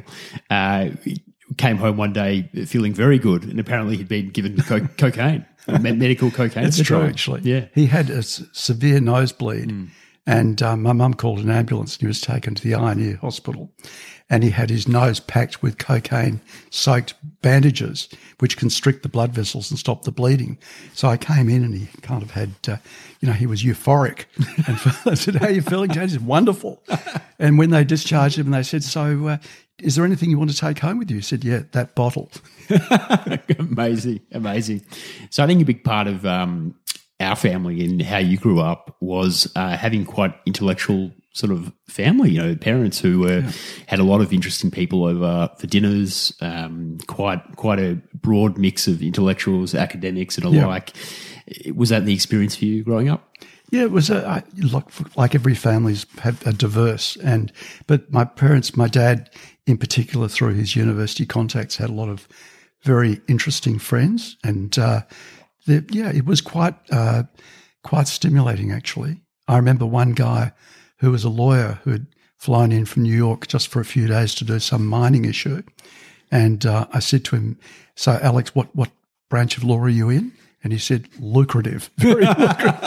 Uh, 0.50 0.90
came 1.56 1.76
home 1.76 1.96
one 1.96 2.12
day 2.12 2.42
feeling 2.66 2.92
very 2.94 3.18
good, 3.18 3.44
and 3.44 3.58
apparently 3.60 3.96
he'd 3.96 4.08
been 4.08 4.28
given 4.30 4.56
co- 4.62 4.86
cocaine, 4.98 5.44
medical 5.66 6.30
cocaine. 6.30 6.64
That's 6.64 6.82
true, 6.82 7.02
actually. 7.02 7.40
Yeah. 7.42 7.66
He 7.74 7.86
had 7.86 8.10
a 8.10 8.18
s- 8.18 8.42
severe 8.52 9.00
nosebleed, 9.00 9.72
and 10.28 10.60
um, 10.60 10.82
my 10.82 10.92
mum 10.92 11.14
called 11.14 11.38
an 11.38 11.48
ambulance 11.48 11.94
and 11.94 12.02
he 12.02 12.06
was 12.06 12.20
taken 12.20 12.54
to 12.54 12.62
the 12.62 12.74
Eye 12.74 12.92
and 12.92 13.00
Ear 13.00 13.16
Hospital. 13.16 13.72
And 14.28 14.44
he 14.44 14.50
had 14.50 14.68
his 14.68 14.86
nose 14.86 15.20
packed 15.20 15.62
with 15.62 15.78
cocaine 15.78 16.42
soaked 16.68 17.14
bandages, 17.40 18.10
which 18.38 18.58
constrict 18.58 19.02
the 19.02 19.08
blood 19.08 19.32
vessels 19.32 19.70
and 19.70 19.80
stop 19.80 20.02
the 20.02 20.12
bleeding. 20.12 20.58
So 20.92 21.08
I 21.08 21.16
came 21.16 21.48
in 21.48 21.64
and 21.64 21.74
he 21.74 21.86
kind 22.02 22.22
of 22.22 22.32
had, 22.32 22.50
uh, 22.68 22.76
you 23.20 23.28
know, 23.28 23.32
he 23.32 23.46
was 23.46 23.64
euphoric. 23.64 24.26
And 24.66 24.78
I 25.10 25.14
said, 25.14 25.36
How 25.36 25.46
are 25.46 25.50
you 25.50 25.62
feeling, 25.62 25.90
James? 25.92 26.12
Said, 26.12 26.26
Wonderful. 26.26 26.82
And 27.38 27.56
when 27.56 27.70
they 27.70 27.82
discharged 27.82 28.38
him, 28.38 28.48
and 28.48 28.54
they 28.54 28.62
said, 28.62 28.84
So, 28.84 29.28
uh, 29.28 29.38
is 29.78 29.96
there 29.96 30.04
anything 30.04 30.28
you 30.28 30.38
want 30.38 30.50
to 30.50 30.56
take 30.56 30.80
home 30.80 30.98
with 30.98 31.10
you? 31.10 31.16
He 31.16 31.22
said, 31.22 31.42
Yeah, 31.42 31.62
that 31.72 31.94
bottle. 31.94 32.30
amazing, 33.58 34.20
amazing. 34.32 34.82
So 35.30 35.42
I 35.42 35.46
think 35.46 35.62
a 35.62 35.64
big 35.64 35.84
part 35.84 36.06
of 36.06 36.26
um, 36.26 36.74
our 37.20 37.36
family 37.36 37.84
and 37.84 38.00
how 38.02 38.18
you 38.18 38.36
grew 38.38 38.60
up 38.60 38.96
was 39.00 39.50
uh, 39.56 39.76
having 39.76 40.04
quite 40.04 40.34
intellectual 40.46 41.10
sort 41.32 41.52
of 41.52 41.72
family, 41.88 42.30
you 42.32 42.42
know, 42.42 42.54
parents 42.56 42.98
who 42.98 43.20
were 43.20 43.44
had 43.86 43.98
a 43.98 44.04
lot 44.04 44.20
of 44.20 44.32
interesting 44.32 44.70
people 44.70 45.04
over 45.04 45.50
for 45.58 45.66
dinners, 45.66 46.32
um, 46.40 46.98
quite 47.06 47.40
quite 47.56 47.78
a 47.78 48.00
broad 48.14 48.56
mix 48.58 48.88
of 48.88 49.02
intellectuals, 49.02 49.74
academics, 49.74 50.38
and 50.38 50.52
Yeah. 50.52 50.66
alike. 50.66 50.92
Was 51.74 51.88
that 51.90 52.04
the 52.04 52.14
experience 52.14 52.56
for 52.56 52.64
you 52.64 52.82
growing 52.82 53.08
up? 53.08 53.28
Yeah, 53.70 53.82
it 53.82 53.90
was 53.90 54.08
a, 54.10 54.26
I, 54.26 54.42
like, 54.62 54.84
like 55.16 55.34
every 55.34 55.54
family's 55.54 56.06
had 56.18 56.36
a 56.46 56.52
diverse 56.54 57.16
and, 57.16 57.52
but 57.86 58.10
my 58.10 58.24
parents, 58.24 58.76
my 58.76 58.88
dad 58.88 59.28
in 59.66 59.76
particular, 59.76 60.26
through 60.28 60.54
his 60.54 60.74
university 60.74 61.26
contacts, 61.26 61.76
had 61.76 61.90
a 61.90 61.92
lot 61.92 62.08
of 62.08 62.26
very 62.82 63.20
interesting 63.28 63.78
friends, 63.78 64.36
and 64.42 64.78
uh, 64.78 65.02
the, 65.68 65.84
yeah, 65.90 66.10
it 66.10 66.24
was 66.24 66.40
quite 66.40 66.74
uh, 66.90 67.24
quite 67.84 68.08
stimulating 68.08 68.72
actually. 68.72 69.20
I 69.46 69.56
remember 69.56 69.86
one 69.86 70.12
guy 70.12 70.52
who 70.98 71.10
was 71.10 71.24
a 71.24 71.28
lawyer 71.28 71.78
who 71.84 71.92
had 71.92 72.06
flown 72.36 72.72
in 72.72 72.84
from 72.84 73.02
New 73.04 73.16
York 73.16 73.46
just 73.46 73.68
for 73.68 73.80
a 73.80 73.84
few 73.84 74.06
days 74.08 74.34
to 74.36 74.44
do 74.44 74.58
some 74.58 74.86
mining 74.86 75.24
issue, 75.24 75.62
and 76.30 76.64
uh, 76.66 76.86
I 76.92 76.98
said 76.98 77.24
to 77.26 77.36
him, 77.36 77.58
"So, 77.94 78.18
Alex, 78.20 78.54
what 78.54 78.74
what 78.74 78.90
branch 79.28 79.56
of 79.56 79.64
law 79.64 79.78
are 79.78 79.88
you 79.88 80.10
in?" 80.10 80.32
And 80.64 80.72
he 80.72 80.78
said, 80.78 81.08
"Lucrative." 81.20 81.90
Very 81.96 82.24
lucrative." 82.24 82.82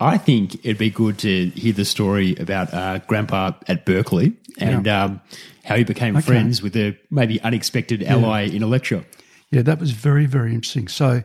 I 0.00 0.18
think 0.18 0.54
it'd 0.64 0.78
be 0.78 0.90
good 0.90 1.18
to 1.18 1.50
hear 1.50 1.72
the 1.72 1.84
story 1.84 2.34
about 2.36 2.72
uh, 2.72 2.98
Grandpa 3.06 3.52
at 3.68 3.84
Berkeley 3.84 4.32
and 4.58 4.88
um, 4.88 5.20
how 5.64 5.76
he 5.76 5.84
became 5.84 6.20
friends 6.20 6.62
with 6.62 6.76
a 6.76 6.96
maybe 7.10 7.40
unexpected 7.42 8.02
ally 8.02 8.42
in 8.42 8.62
a 8.62 8.66
lecture. 8.66 9.04
Yeah, 9.50 9.62
that 9.62 9.80
was 9.80 9.90
very, 9.90 10.26
very 10.26 10.54
interesting. 10.54 10.88
So, 10.88 11.22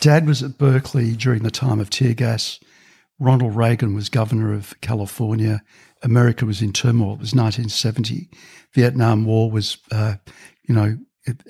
Dad 0.00 0.26
was 0.26 0.42
at 0.42 0.58
Berkeley 0.58 1.14
during 1.14 1.42
the 1.42 1.50
time 1.50 1.80
of 1.80 1.90
tear 1.90 2.14
gas. 2.14 2.58
Ronald 3.18 3.56
Reagan 3.56 3.94
was 3.94 4.08
governor 4.08 4.52
of 4.52 4.78
California. 4.80 5.62
America 6.02 6.44
was 6.44 6.60
in 6.60 6.72
turmoil. 6.72 7.14
It 7.14 7.20
was 7.20 7.34
1970. 7.34 8.28
Vietnam 8.72 9.24
War 9.24 9.50
was, 9.50 9.78
uh, 9.90 10.16
you 10.68 10.74
know, 10.74 10.98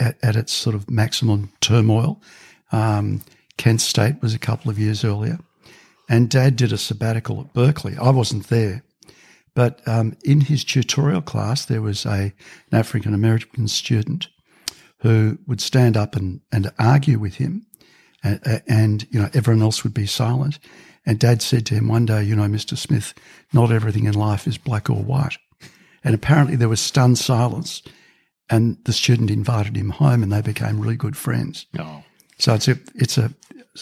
at, 0.00 0.16
at 0.22 0.36
its 0.36 0.52
sort 0.52 0.76
of 0.76 0.90
maximum 0.90 1.52
turmoil. 1.60 2.22
Um, 2.72 3.22
Kent 3.56 3.80
State 3.80 4.20
was 4.22 4.34
a 4.34 4.38
couple 4.38 4.70
of 4.70 4.78
years 4.78 5.04
earlier. 5.04 5.38
And 6.08 6.30
Dad 6.30 6.56
did 6.56 6.72
a 6.72 6.78
sabbatical 6.78 7.40
at 7.40 7.52
Berkeley. 7.52 7.96
I 7.96 8.10
wasn't 8.10 8.48
there. 8.48 8.84
But 9.54 9.80
um, 9.88 10.16
in 10.22 10.42
his 10.42 10.64
tutorial 10.64 11.22
class, 11.22 11.64
there 11.64 11.82
was 11.82 12.04
a, 12.04 12.10
an 12.10 12.32
African 12.72 13.14
American 13.14 13.66
student 13.68 14.28
who 15.06 15.38
would 15.46 15.60
stand 15.60 15.96
up 15.96 16.16
and, 16.16 16.40
and 16.50 16.70
argue 16.78 17.18
with 17.18 17.36
him, 17.36 17.64
and, 18.24 18.62
and 18.66 19.06
you 19.10 19.20
know 19.20 19.28
everyone 19.34 19.62
else 19.62 19.84
would 19.84 19.94
be 19.94 20.06
silent. 20.06 20.58
And 21.08 21.18
Dad 21.20 21.40
said 21.42 21.64
to 21.66 21.74
him 21.74 21.88
one 21.88 22.06
day, 22.06 22.24
"You 22.24 22.34
know, 22.36 22.48
Mister 22.48 22.76
Smith, 22.76 23.14
not 23.52 23.70
everything 23.70 24.06
in 24.06 24.14
life 24.14 24.46
is 24.48 24.58
black 24.58 24.90
or 24.90 24.96
white." 25.02 25.38
And 26.02 26.14
apparently 26.14 26.56
there 26.56 26.68
was 26.68 26.80
stunned 26.80 27.18
silence, 27.18 27.82
and 28.50 28.76
the 28.84 28.92
student 28.92 29.30
invited 29.30 29.76
him 29.76 29.90
home, 29.90 30.22
and 30.22 30.32
they 30.32 30.42
became 30.42 30.80
really 30.80 30.96
good 30.96 31.16
friends. 31.16 31.66
Oh, 31.78 32.02
So 32.38 32.54
it's 32.54 32.68
a 32.68 32.76
it's 32.94 33.18
a 33.18 33.30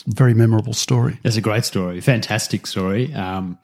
very 0.07 0.35
memorable 0.35 0.75
story. 0.75 1.19
that's 1.23 1.37
a 1.37 1.41
great 1.41 1.65
story. 1.65 2.01
Fantastic 2.01 2.67
story. 2.67 3.15
Um, 3.15 3.59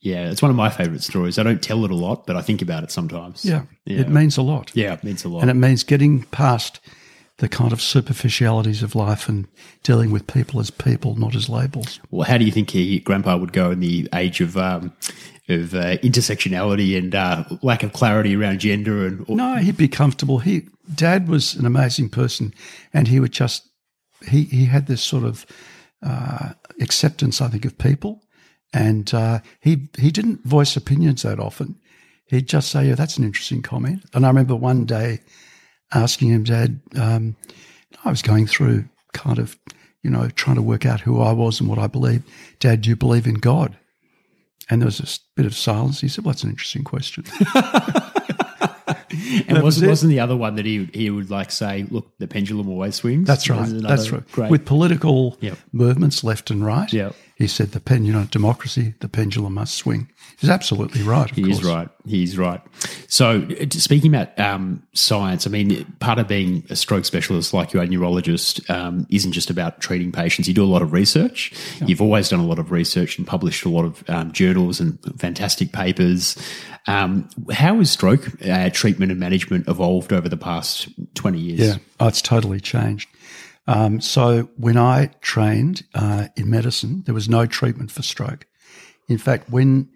yeah, 0.00 0.30
it's 0.30 0.40
one 0.42 0.50
of 0.50 0.56
my 0.56 0.70
favourite 0.70 1.02
stories. 1.02 1.38
I 1.38 1.42
don't 1.42 1.62
tell 1.62 1.84
it 1.84 1.90
a 1.90 1.94
lot, 1.96 2.26
but 2.26 2.36
I 2.36 2.42
think 2.42 2.62
about 2.62 2.84
it 2.84 2.90
sometimes. 2.92 3.44
Yeah, 3.44 3.62
Yeah. 3.84 4.00
it 4.00 4.08
means 4.08 4.36
a 4.38 4.42
lot. 4.42 4.70
Yeah, 4.74 4.92
it 4.94 5.02
means 5.04 5.24
a 5.24 5.28
lot. 5.28 5.40
And 5.42 5.50
it 5.50 5.54
means 5.54 5.84
getting 5.84 6.22
past 6.30 6.80
the 7.38 7.48
kind 7.48 7.72
of 7.72 7.82
superficialities 7.82 8.82
of 8.82 8.94
life 8.94 9.28
and 9.28 9.46
dealing 9.82 10.10
with 10.10 10.26
people 10.26 10.58
as 10.58 10.70
people, 10.70 11.16
not 11.16 11.34
as 11.34 11.48
labels. 11.48 12.00
well, 12.10 12.26
how 12.26 12.38
do 12.38 12.44
you 12.44 12.52
think 12.52 12.70
he, 12.70 13.00
Grandpa 13.00 13.36
would 13.36 13.52
go 13.52 13.70
in 13.70 13.80
the 13.80 14.08
age 14.14 14.40
of 14.40 14.56
um, 14.56 14.92
of 15.48 15.74
uh, 15.74 15.96
intersectionality 15.98 16.98
and 16.98 17.14
uh, 17.14 17.44
lack 17.62 17.82
of 17.82 17.92
clarity 17.92 18.34
around 18.34 18.58
gender 18.60 19.06
and 19.06 19.28
No, 19.28 19.56
he'd 19.56 19.76
be 19.76 19.88
comfortable. 19.88 20.38
He, 20.40 20.68
Dad 20.92 21.28
was 21.28 21.54
an 21.54 21.66
amazing 21.66 22.08
person, 22.08 22.52
and 22.92 23.08
he 23.08 23.20
would 23.20 23.32
just 23.32 23.68
he 24.26 24.44
he 24.44 24.64
had 24.64 24.86
this 24.86 25.02
sort 25.02 25.24
of 25.24 25.46
uh, 26.02 26.50
acceptance, 26.80 27.40
I 27.40 27.48
think, 27.48 27.64
of 27.64 27.76
people, 27.78 28.22
and 28.72 29.12
uh, 29.12 29.40
he 29.60 29.88
he 29.98 30.10
didn't 30.10 30.44
voice 30.44 30.76
opinions 30.76 31.22
that 31.22 31.38
often. 31.38 31.76
He'd 32.26 32.48
just 32.48 32.70
say, 32.70 32.88
"Yeah, 32.88 32.94
that's 32.94 33.18
an 33.18 33.24
interesting 33.24 33.62
comment." 33.62 34.04
And 34.14 34.24
I 34.24 34.28
remember 34.28 34.56
one 34.56 34.86
day 34.86 35.20
asking 35.92 36.28
him, 36.28 36.44
"Dad, 36.44 36.80
um, 36.96 37.36
I 38.04 38.10
was 38.10 38.22
going 38.22 38.46
through 38.46 38.88
kind 39.12 39.38
of." 39.38 39.58
You 40.02 40.10
know, 40.12 40.28
trying 40.28 40.54
to 40.54 40.62
work 40.62 40.86
out 40.86 41.00
who 41.00 41.20
I 41.20 41.32
was 41.32 41.58
and 41.58 41.68
what 41.68 41.80
I 41.80 41.88
believe. 41.88 42.22
Dad, 42.60 42.82
do 42.82 42.90
you 42.90 42.94
believe 42.94 43.26
in 43.26 43.34
God? 43.34 43.76
And 44.70 44.80
there 44.80 44.86
was 44.86 45.00
a 45.00 45.06
bit 45.34 45.46
of 45.46 45.56
silence. 45.56 46.00
He 46.00 46.06
said, 46.06 46.24
"Well, 46.24 46.30
that's 46.32 46.44
an 46.44 46.50
interesting 46.50 46.84
question." 46.84 47.24
and 49.48 49.62
was, 49.62 49.80
was 49.80 49.88
wasn't 49.88 50.10
the 50.10 50.20
other 50.20 50.36
one 50.36 50.56
that 50.56 50.66
he 50.66 50.88
he 50.92 51.10
would 51.10 51.30
like 51.30 51.50
say, 51.50 51.86
look, 51.90 52.16
the 52.18 52.28
pendulum 52.28 52.68
always 52.68 52.96
swings. 52.96 53.26
That's 53.26 53.48
right. 53.48 53.68
That's 53.68 54.10
right. 54.10 54.26
Great. 54.32 54.50
With 54.50 54.64
political 54.64 55.36
Yep. 55.40 55.58
movements 55.72 56.22
left 56.24 56.50
and 56.50 56.64
right, 56.64 56.92
Yep. 56.92 57.14
He 57.36 57.46
said 57.46 57.72
the 57.72 57.80
pen, 57.80 58.06
you 58.06 58.12
know, 58.12 58.24
democracy, 58.24 58.94
the 59.00 59.08
pendulum 59.08 59.54
must 59.54 59.74
swing. 59.74 60.10
He's 60.38 60.48
absolutely 60.48 61.02
right. 61.02 61.30
Of 61.30 61.36
He 61.36 61.44
course. 61.44 61.58
is 61.58 61.64
right. 61.64 61.88
He's 62.06 62.38
right. 62.38 62.60
So, 63.08 63.46
speaking 63.70 64.14
about 64.14 64.38
um, 64.40 64.82
science, 64.94 65.46
I 65.46 65.50
mean, 65.50 65.84
part 66.00 66.18
of 66.18 66.28
being 66.28 66.64
a 66.70 66.76
stroke 66.76 67.04
specialist 67.04 67.52
like 67.52 67.74
you 67.74 67.80
are 67.80 67.82
a 67.82 67.86
neurologist 67.86 68.68
um, 68.70 69.06
isn't 69.10 69.32
just 69.32 69.50
about 69.50 69.80
treating 69.80 70.12
patients. 70.12 70.48
You 70.48 70.54
do 70.54 70.64
a 70.64 70.66
lot 70.66 70.80
of 70.80 70.94
research. 70.94 71.52
You've 71.84 72.00
always 72.00 72.30
done 72.30 72.40
a 72.40 72.46
lot 72.46 72.58
of 72.58 72.70
research 72.70 73.18
and 73.18 73.26
published 73.26 73.64
a 73.66 73.68
lot 73.68 73.84
of 73.84 74.02
um, 74.08 74.32
journals 74.32 74.80
and 74.80 74.98
fantastic 75.18 75.72
papers. 75.72 76.36
Um, 76.86 77.28
how 77.52 77.76
has 77.78 77.90
stroke 77.90 78.28
uh, 78.46 78.70
treatment 78.70 79.10
and 79.10 79.20
management 79.20 79.68
evolved 79.68 80.12
over 80.12 80.28
the 80.28 80.36
past 80.36 80.88
20 81.14 81.38
years? 81.38 81.60
Yeah, 81.60 81.76
oh, 82.00 82.08
it's 82.08 82.22
totally 82.22 82.60
changed. 82.60 83.08
Um, 83.66 84.00
so 84.00 84.48
when 84.56 84.76
I 84.76 85.10
trained 85.20 85.84
uh, 85.94 86.28
in 86.36 86.50
medicine, 86.50 87.02
there 87.06 87.14
was 87.14 87.28
no 87.28 87.46
treatment 87.46 87.90
for 87.90 88.02
stroke. 88.02 88.46
In 89.08 89.18
fact, 89.18 89.50
when 89.50 89.88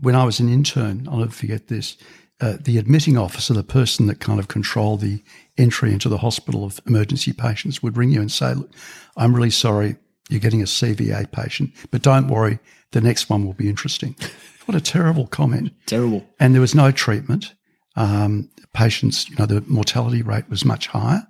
when 0.00 0.14
I 0.16 0.24
was 0.24 0.40
an 0.40 0.48
intern, 0.48 1.06
I'll 1.08 1.18
never 1.18 1.30
forget 1.30 1.68
this. 1.68 1.96
Uh, 2.40 2.56
the 2.60 2.76
admitting 2.76 3.16
officer, 3.16 3.54
the 3.54 3.62
person 3.62 4.06
that 4.06 4.18
kind 4.18 4.40
of 4.40 4.48
controlled 4.48 5.00
the 5.00 5.22
entry 5.56 5.92
into 5.92 6.08
the 6.08 6.18
hospital 6.18 6.64
of 6.64 6.80
emergency 6.86 7.32
patients, 7.32 7.82
would 7.82 7.96
ring 7.96 8.10
you 8.10 8.20
and 8.20 8.32
say, 8.32 8.54
"Look, 8.54 8.70
I'm 9.16 9.34
really 9.34 9.50
sorry, 9.50 9.96
you're 10.28 10.40
getting 10.40 10.62
a 10.62 10.66
CVA 10.66 11.30
patient, 11.30 11.72
but 11.90 12.02
don't 12.02 12.28
worry, 12.28 12.58
the 12.90 13.00
next 13.00 13.30
one 13.30 13.44
will 13.44 13.54
be 13.54 13.68
interesting." 13.68 14.16
What 14.66 14.76
a 14.76 14.80
terrible 14.80 15.26
comment. 15.26 15.72
Terrible. 15.86 16.24
And 16.38 16.54
there 16.54 16.60
was 16.60 16.72
no 16.72 16.92
treatment. 16.92 17.52
Um, 17.96 18.48
patients, 18.72 19.28
you 19.28 19.34
know, 19.34 19.44
the 19.44 19.60
mortality 19.66 20.22
rate 20.22 20.48
was 20.48 20.64
much 20.64 20.86
higher, 20.86 21.26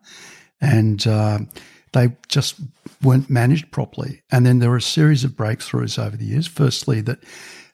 and 0.61 1.07
um 1.07 1.49
they 1.93 2.17
just 2.29 2.57
weren't 3.03 3.31
managed 3.31 3.71
properly. 3.71 4.23
And 4.31 4.47
then 4.47 4.59
there 4.59 4.71
were 4.71 4.77
a 4.77 4.83
series 4.83 5.25
of 5.25 5.33
breakthroughs 5.33 6.03
over 6.03 6.17
the 6.17 6.25
years. 6.25 6.47
Firstly, 6.47 7.01
that 7.03 7.19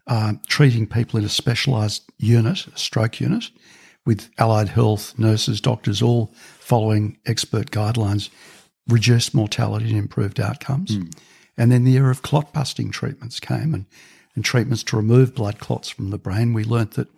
um, 0.07 0.41
treating 0.47 0.87
people 0.87 1.19
in 1.19 1.25
a 1.25 1.29
specialised 1.29 2.11
unit, 2.19 2.67
a 2.67 2.79
stroke 2.79 3.21
unit, 3.21 3.51
with 4.07 4.31
allied 4.39 4.71
health, 4.71 5.19
nurses, 5.19 5.61
doctors, 5.61 6.01
all 6.01 6.33
following 6.59 7.19
expert 7.27 7.71
guidelines, 7.71 8.31
reduced 8.89 9.35
mortality 9.35 9.91
and 9.91 9.99
improved 9.99 10.41
outcomes. 10.41 10.93
And 11.59 11.71
then 11.71 11.85
the 11.85 11.97
era 11.97 12.11
of 12.11 12.23
clot 12.23 12.53
busting 12.53 12.91
treatments 12.91 13.39
came 13.39 13.75
and, 13.75 13.85
and 14.35 14.45
treatments 14.45 14.83
to 14.85 14.97
remove 14.97 15.35
blood 15.35 15.59
clots 15.59 15.91
from 15.91 16.11
the 16.11 16.19
brain. 16.19 16.55
We 16.55 16.65
learnt 16.65 16.93
that 16.93 17.09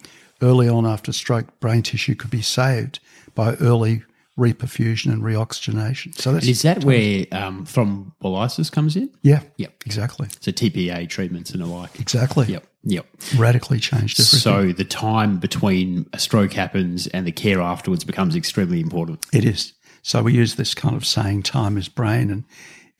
early 0.43 0.69
on 0.69 0.85
after 0.85 1.13
stroke, 1.13 1.61
brain 1.61 1.83
tissue 1.83 2.17
could 2.17 2.31
be 2.31 2.43
saved 2.43 2.99
by 3.35 3.55
early 3.57 4.03
reperfusion 4.41 5.13
and 5.13 5.23
reoxygenation. 5.23 6.15
So 6.19 6.33
that's 6.33 6.45
And 6.47 6.51
is 6.51 6.63
that 6.63 6.83
where 6.85 7.27
um, 7.33 7.67
thrombolysis 7.67 8.73
comes 8.73 8.97
in? 8.97 9.11
yeah, 9.23 9.43
Yep. 9.59 9.83
exactly, 9.87 10.29
So 10.41 10.51
TPA 10.51 11.09
treatments 11.09 11.51
and 11.51 11.61
the 11.63 11.67
like. 11.67 12.01
exactly. 12.01 12.47
Yep. 12.47 12.67
Yep. 12.85 13.07
Radically 13.37 13.79
changed 13.79 14.19
everything. 14.19 14.41
So 14.41 14.73
the 14.73 14.85
time 14.87 15.39
between 15.39 16.07
a 16.15 16.19
stroke 16.19 16.55
happens 16.55 17.07
and 17.09 17.27
the 17.27 17.33
care 17.33 17.61
afterwards 17.61 18.05
becomes 18.05 18.35
extremely 18.35 18.81
important. 18.81 19.27
It 19.35 19.45
is. 19.45 19.75
So 20.03 20.23
we 20.23 20.33
use 20.33 20.55
this 20.55 20.75
kind 20.75 20.97
of 20.97 21.05
saying 21.05 21.43
time 21.43 21.77
is 21.77 21.89
brain 21.91 22.31
and 22.31 22.45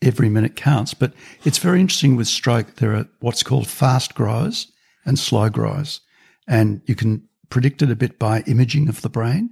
every 0.03 0.29
minute 0.29 0.55
counts. 0.55 0.93
But 0.93 1.13
it's 1.43 1.57
very 1.57 1.81
interesting 1.81 2.15
with 2.15 2.27
stroke. 2.27 2.75
There 2.75 2.93
are 2.95 3.07
what's 3.21 3.41
called 3.41 3.67
fast 3.67 4.13
growers 4.13 4.71
and 5.03 5.17
slow 5.17 5.49
growers. 5.49 6.01
And 6.47 6.81
you 6.85 6.93
can 6.93 7.27
predict 7.49 7.81
it 7.81 7.89
a 7.89 7.95
bit 7.95 8.19
by 8.19 8.41
imaging 8.41 8.87
of 8.87 9.01
the 9.01 9.09
brain. 9.09 9.49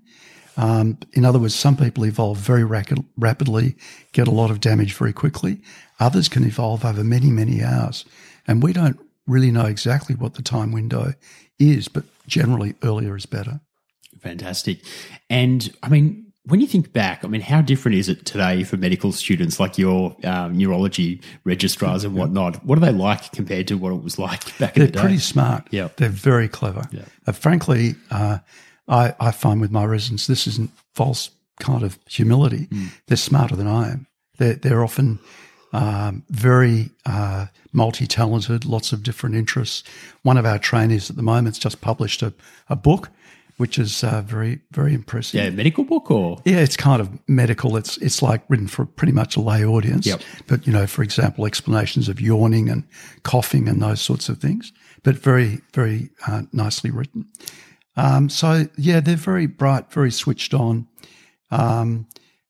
Um, 0.59 0.97
in 1.13 1.23
other 1.23 1.39
words, 1.39 1.55
some 1.55 1.77
people 1.77 2.05
evolve 2.05 2.37
very 2.37 2.65
rapid, 2.65 3.05
rapidly, 3.17 3.77
get 4.11 4.27
a 4.27 4.31
lot 4.31 4.51
of 4.51 4.59
damage 4.59 4.93
very 4.93 5.13
quickly. 5.13 5.61
Others 6.01 6.27
can 6.27 6.43
evolve 6.43 6.83
over 6.83 7.01
many, 7.01 7.29
many 7.29 7.63
hours. 7.63 8.03
And 8.45 8.61
we 8.61 8.73
don't 8.73 8.99
really 9.25 9.51
know 9.51 9.65
exactly 9.65 10.15
what 10.15 10.33
the 10.33 10.41
time 10.41 10.73
window 10.73 11.13
is, 11.59 11.87
but 11.87 12.03
generally 12.27 12.75
earlier 12.83 13.15
is 13.15 13.25
better. 13.25 13.61
Fantastic. 14.19 14.79
And 15.29 15.73
I 15.81 15.87
mean, 15.87 16.25
when 16.43 16.59
you 16.59 16.67
think 16.67 16.91
back, 16.91 17.23
I 17.23 17.29
mean, 17.29 17.41
how 17.41 17.61
different 17.61 17.97
is 17.97 18.09
it 18.09 18.25
today 18.25 18.65
for 18.65 18.75
medical 18.75 19.13
students 19.13 19.61
like 19.61 19.77
your 19.77 20.13
um, 20.25 20.57
neurology 20.57 21.21
registrars 21.45 22.03
and 22.03 22.15
whatnot? 22.15 22.65
What 22.65 22.77
are 22.77 22.81
they 22.81 22.91
like 22.91 23.31
compared 23.31 23.69
to 23.69 23.77
what 23.77 23.93
it 23.93 24.03
was 24.03 24.19
like 24.19 24.57
back 24.57 24.75
in 24.75 24.81
They're 24.81 24.87
the 24.87 24.93
day? 24.93 24.99
pretty 24.99 25.19
smart. 25.19 25.67
Yeah. 25.71 25.87
They're 25.95 26.09
very 26.09 26.49
clever. 26.49 26.83
Yeah. 26.91 27.05
Uh, 27.25 27.31
frankly, 27.31 27.95
uh, 28.11 28.39
I, 28.89 29.15
I 29.19 29.31
find 29.31 29.61
with 29.61 29.71
my 29.71 29.85
residents, 29.85 30.27
this 30.27 30.47
isn't 30.47 30.71
false 30.93 31.29
kind 31.59 31.83
of 31.83 31.99
humility. 32.07 32.65
Hmm. 32.65 32.87
They're 33.07 33.17
smarter 33.17 33.55
than 33.55 33.67
I 33.67 33.91
am. 33.91 34.07
They're, 34.37 34.55
they're 34.55 34.83
often 34.83 35.19
um, 35.73 36.23
very 36.29 36.89
uh, 37.05 37.47
multi 37.71 38.07
talented, 38.07 38.65
lots 38.65 38.91
of 38.91 39.03
different 39.03 39.35
interests. 39.35 39.83
One 40.23 40.37
of 40.37 40.45
our 40.45 40.57
trainees 40.57 41.09
at 41.09 41.15
the 41.15 41.21
moment's 41.23 41.59
just 41.59 41.81
published 41.81 42.23
a, 42.23 42.33
a 42.69 42.75
book, 42.75 43.09
which 43.57 43.77
is 43.77 44.03
uh, 44.03 44.21
very, 44.25 44.61
very 44.71 44.93
impressive. 44.93 45.39
yeah, 45.39 45.49
medical 45.49 45.83
book 45.83 46.09
or 46.09 46.41
Yeah, 46.45 46.59
it's 46.59 46.77
kind 46.77 47.01
of 47.01 47.09
medical. 47.27 47.75
It's 47.77 47.97
it's 47.97 48.21
like 48.21 48.41
written 48.47 48.67
for 48.67 48.85
pretty 48.85 49.13
much 49.13 49.35
a 49.35 49.41
lay 49.41 49.63
audience. 49.63 50.07
Yep. 50.07 50.21
But 50.47 50.65
you 50.65 50.73
know, 50.73 50.87
for 50.87 51.03
example, 51.03 51.45
explanations 51.45 52.09
of 52.09 52.19
yawning 52.19 52.69
and 52.69 52.85
coughing 53.23 53.67
and 53.67 53.81
those 53.81 54.01
sorts 54.01 54.29
of 54.29 54.39
things. 54.39 54.71
But 55.03 55.15
very 55.15 55.61
very 55.73 56.09
uh, 56.25 56.43
nicely 56.51 56.89
written. 56.89 57.25
Um, 57.99 58.29
so 58.29 58.65
yeah, 58.77 58.99
they're 58.99 59.15
very 59.15 59.45
bright, 59.45 59.91
very 59.91 60.11
switched 60.11 60.53
on. 60.53 60.87
Um, 61.51 62.07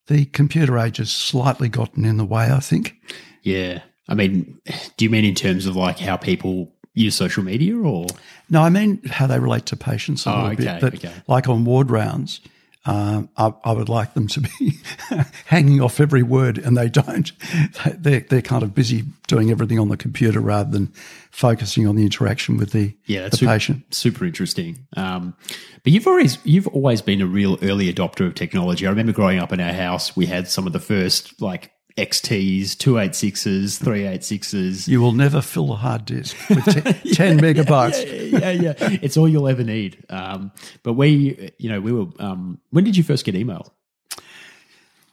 the 0.07 0.25
computer 0.25 0.77
age 0.77 0.97
has 0.97 1.11
slightly 1.11 1.69
gotten 1.69 2.05
in 2.05 2.17
the 2.17 2.25
way, 2.25 2.51
I 2.51 2.59
think. 2.59 2.95
yeah. 3.43 3.81
I 4.11 4.15
mean, 4.15 4.59
do 4.97 5.05
you 5.05 5.09
mean 5.11 5.23
in 5.23 5.35
terms 5.35 5.67
of 5.67 5.75
like 5.75 5.99
how 5.99 6.17
people 6.17 6.73
use 6.95 7.13
social 7.13 7.43
media 7.43 7.77
or 7.77 8.07
No, 8.49 8.63
I 8.63 8.69
mean 8.71 8.99
how 9.05 9.27
they 9.27 9.37
relate 9.39 9.67
to 9.67 9.77
patients 9.77 10.25
a 10.25 10.31
Oh, 10.31 10.35
little 10.35 10.51
okay, 10.53 10.63
bit. 10.63 10.81
But 10.81 10.95
okay. 10.95 11.13
like 11.27 11.47
on 11.47 11.63
ward 11.63 11.91
rounds, 11.91 12.41
um, 12.85 13.29
I, 13.37 13.53
I 13.63 13.71
would 13.73 13.89
like 13.89 14.13
them 14.13 14.27
to 14.27 14.41
be 14.41 14.79
hanging 15.45 15.81
off 15.81 15.99
every 15.99 16.23
word, 16.23 16.57
and 16.57 16.77
they 16.77 16.89
don't. 16.89 17.31
They're, 17.97 18.21
they're 18.21 18.41
kind 18.41 18.63
of 18.63 18.73
busy 18.73 19.03
doing 19.27 19.51
everything 19.51 19.79
on 19.79 19.89
the 19.89 19.97
computer 19.97 20.39
rather 20.39 20.71
than 20.71 20.87
focusing 21.31 21.87
on 21.87 21.95
the 21.95 22.03
interaction 22.03 22.57
with 22.57 22.71
the, 22.71 22.95
Yeah, 23.05 23.27
the 23.29 23.37
super, 23.37 23.51
patient. 23.51 23.93
super 23.93 24.25
interesting. 24.25 24.87
Um, 24.95 25.35
but 25.83 25.93
you've 25.93 26.07
always 26.07 26.37
you've 26.43 26.67
always 26.67 27.01
been 27.01 27.21
a 27.21 27.25
real 27.27 27.57
early 27.61 27.93
adopter 27.93 28.25
of 28.27 28.35
technology. 28.35 28.85
I 28.87 28.89
remember 28.89 29.11
growing 29.13 29.39
up 29.39 29.51
in 29.53 29.59
our 29.59 29.73
house, 29.73 30.15
we 30.15 30.25
had 30.25 30.47
some 30.47 30.65
of 30.67 30.73
the 30.73 30.79
first 30.79 31.41
like 31.41 31.71
XTs, 31.97 32.77
two 32.77 32.97
eight 32.99 33.13
sixes, 33.15 33.77
three 33.77 34.05
eight 34.05 34.23
sixes. 34.23 34.87
You 34.87 35.01
will 35.01 35.11
never 35.11 35.41
fill 35.41 35.73
a 35.73 35.75
hard 35.75 36.05
disk 36.05 36.35
with 36.49 36.63
te- 36.65 37.11
10 37.13 37.39
megabytes. 37.39 38.31
Yeah, 38.31 38.51
yeah, 38.51 38.73
yeah. 38.79 38.97
It's 39.01 39.17
all 39.17 39.27
you'll 39.27 39.47
ever 39.49 39.63
need. 39.63 40.03
Um, 40.09 40.51
but 40.83 40.93
we, 40.93 41.51
you 41.57 41.69
know, 41.69 41.81
we 41.81 41.91
were. 41.91 42.05
Um, 42.19 42.59
when 42.69 42.83
did 42.85 42.95
you 42.95 43.03
first 43.03 43.25
get 43.25 43.35
email? 43.35 43.73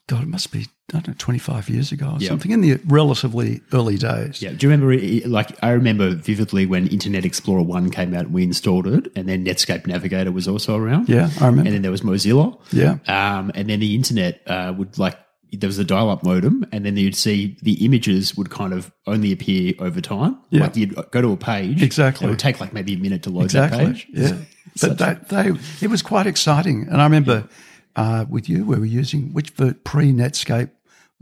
God, 0.08 0.22
it 0.22 0.28
must 0.28 0.52
be, 0.52 0.60
I 0.94 1.00
don't 1.00 1.08
know, 1.08 1.14
25 1.18 1.68
years 1.68 1.90
ago 1.90 2.06
or 2.12 2.16
Yeah. 2.20 2.28
something 2.28 2.52
in 2.52 2.60
the 2.60 2.78
relatively 2.86 3.60
early 3.72 3.96
days. 3.96 4.40
Yeah. 4.40 4.52
Do 4.52 4.64
you 4.64 4.70
remember? 4.70 5.28
Like, 5.28 5.50
I 5.64 5.70
remember 5.70 6.14
vividly 6.14 6.64
when 6.64 6.86
Internet 6.86 7.24
Explorer 7.24 7.62
One 7.62 7.90
came 7.90 8.14
out 8.14 8.26
and 8.26 8.32
we 8.32 8.44
installed 8.44 8.86
it, 8.86 9.10
and 9.16 9.28
then 9.28 9.44
Netscape 9.44 9.84
Navigator 9.88 10.30
was 10.30 10.46
also 10.46 10.76
around. 10.76 11.08
Yeah, 11.08 11.28
I 11.40 11.46
remember. 11.46 11.66
And 11.66 11.74
then 11.74 11.82
there 11.82 11.90
was 11.90 12.02
Mozilla. 12.02 12.56
Yeah. 12.70 12.98
Um, 13.08 13.50
and 13.56 13.68
then 13.68 13.80
the 13.80 13.96
internet 13.96 14.42
uh, 14.46 14.72
would 14.78 14.96
like 14.96 15.18
there 15.52 15.68
was 15.68 15.78
a 15.78 15.84
dial-up 15.84 16.22
modem, 16.24 16.64
and 16.72 16.84
then 16.84 16.96
you'd 16.96 17.14
see 17.16 17.56
the 17.62 17.84
images 17.84 18.36
would 18.36 18.50
kind 18.50 18.72
of 18.72 18.92
only 19.06 19.32
appear 19.32 19.74
over 19.78 20.00
time. 20.00 20.38
Yeah. 20.50 20.62
Like 20.62 20.76
you'd 20.76 20.94
go 21.12 21.20
to 21.22 21.32
a 21.32 21.36
page, 21.36 21.82
Exactly. 21.82 22.26
It 22.26 22.30
would 22.30 22.38
take 22.38 22.60
like 22.60 22.72
maybe 22.72 22.94
a 22.94 22.98
minute 22.98 23.22
to 23.24 23.30
load 23.30 23.44
Exactly. 23.44 23.78
that 23.84 23.92
page. 23.94 24.06
Yeah. 24.12 24.36
But 24.80 24.98
that, 24.98 25.28
they, 25.28 25.52
it 25.80 25.88
was 25.88 26.02
quite 26.02 26.26
exciting. 26.26 26.86
And 26.90 27.00
I 27.00 27.04
remember 27.04 27.48
uh, 27.94 28.26
with 28.28 28.48
you, 28.48 28.64
we 28.66 28.76
were 28.78 28.84
using, 28.84 29.32
which 29.32 29.54
pre 29.56 30.12
Netscape 30.12 30.70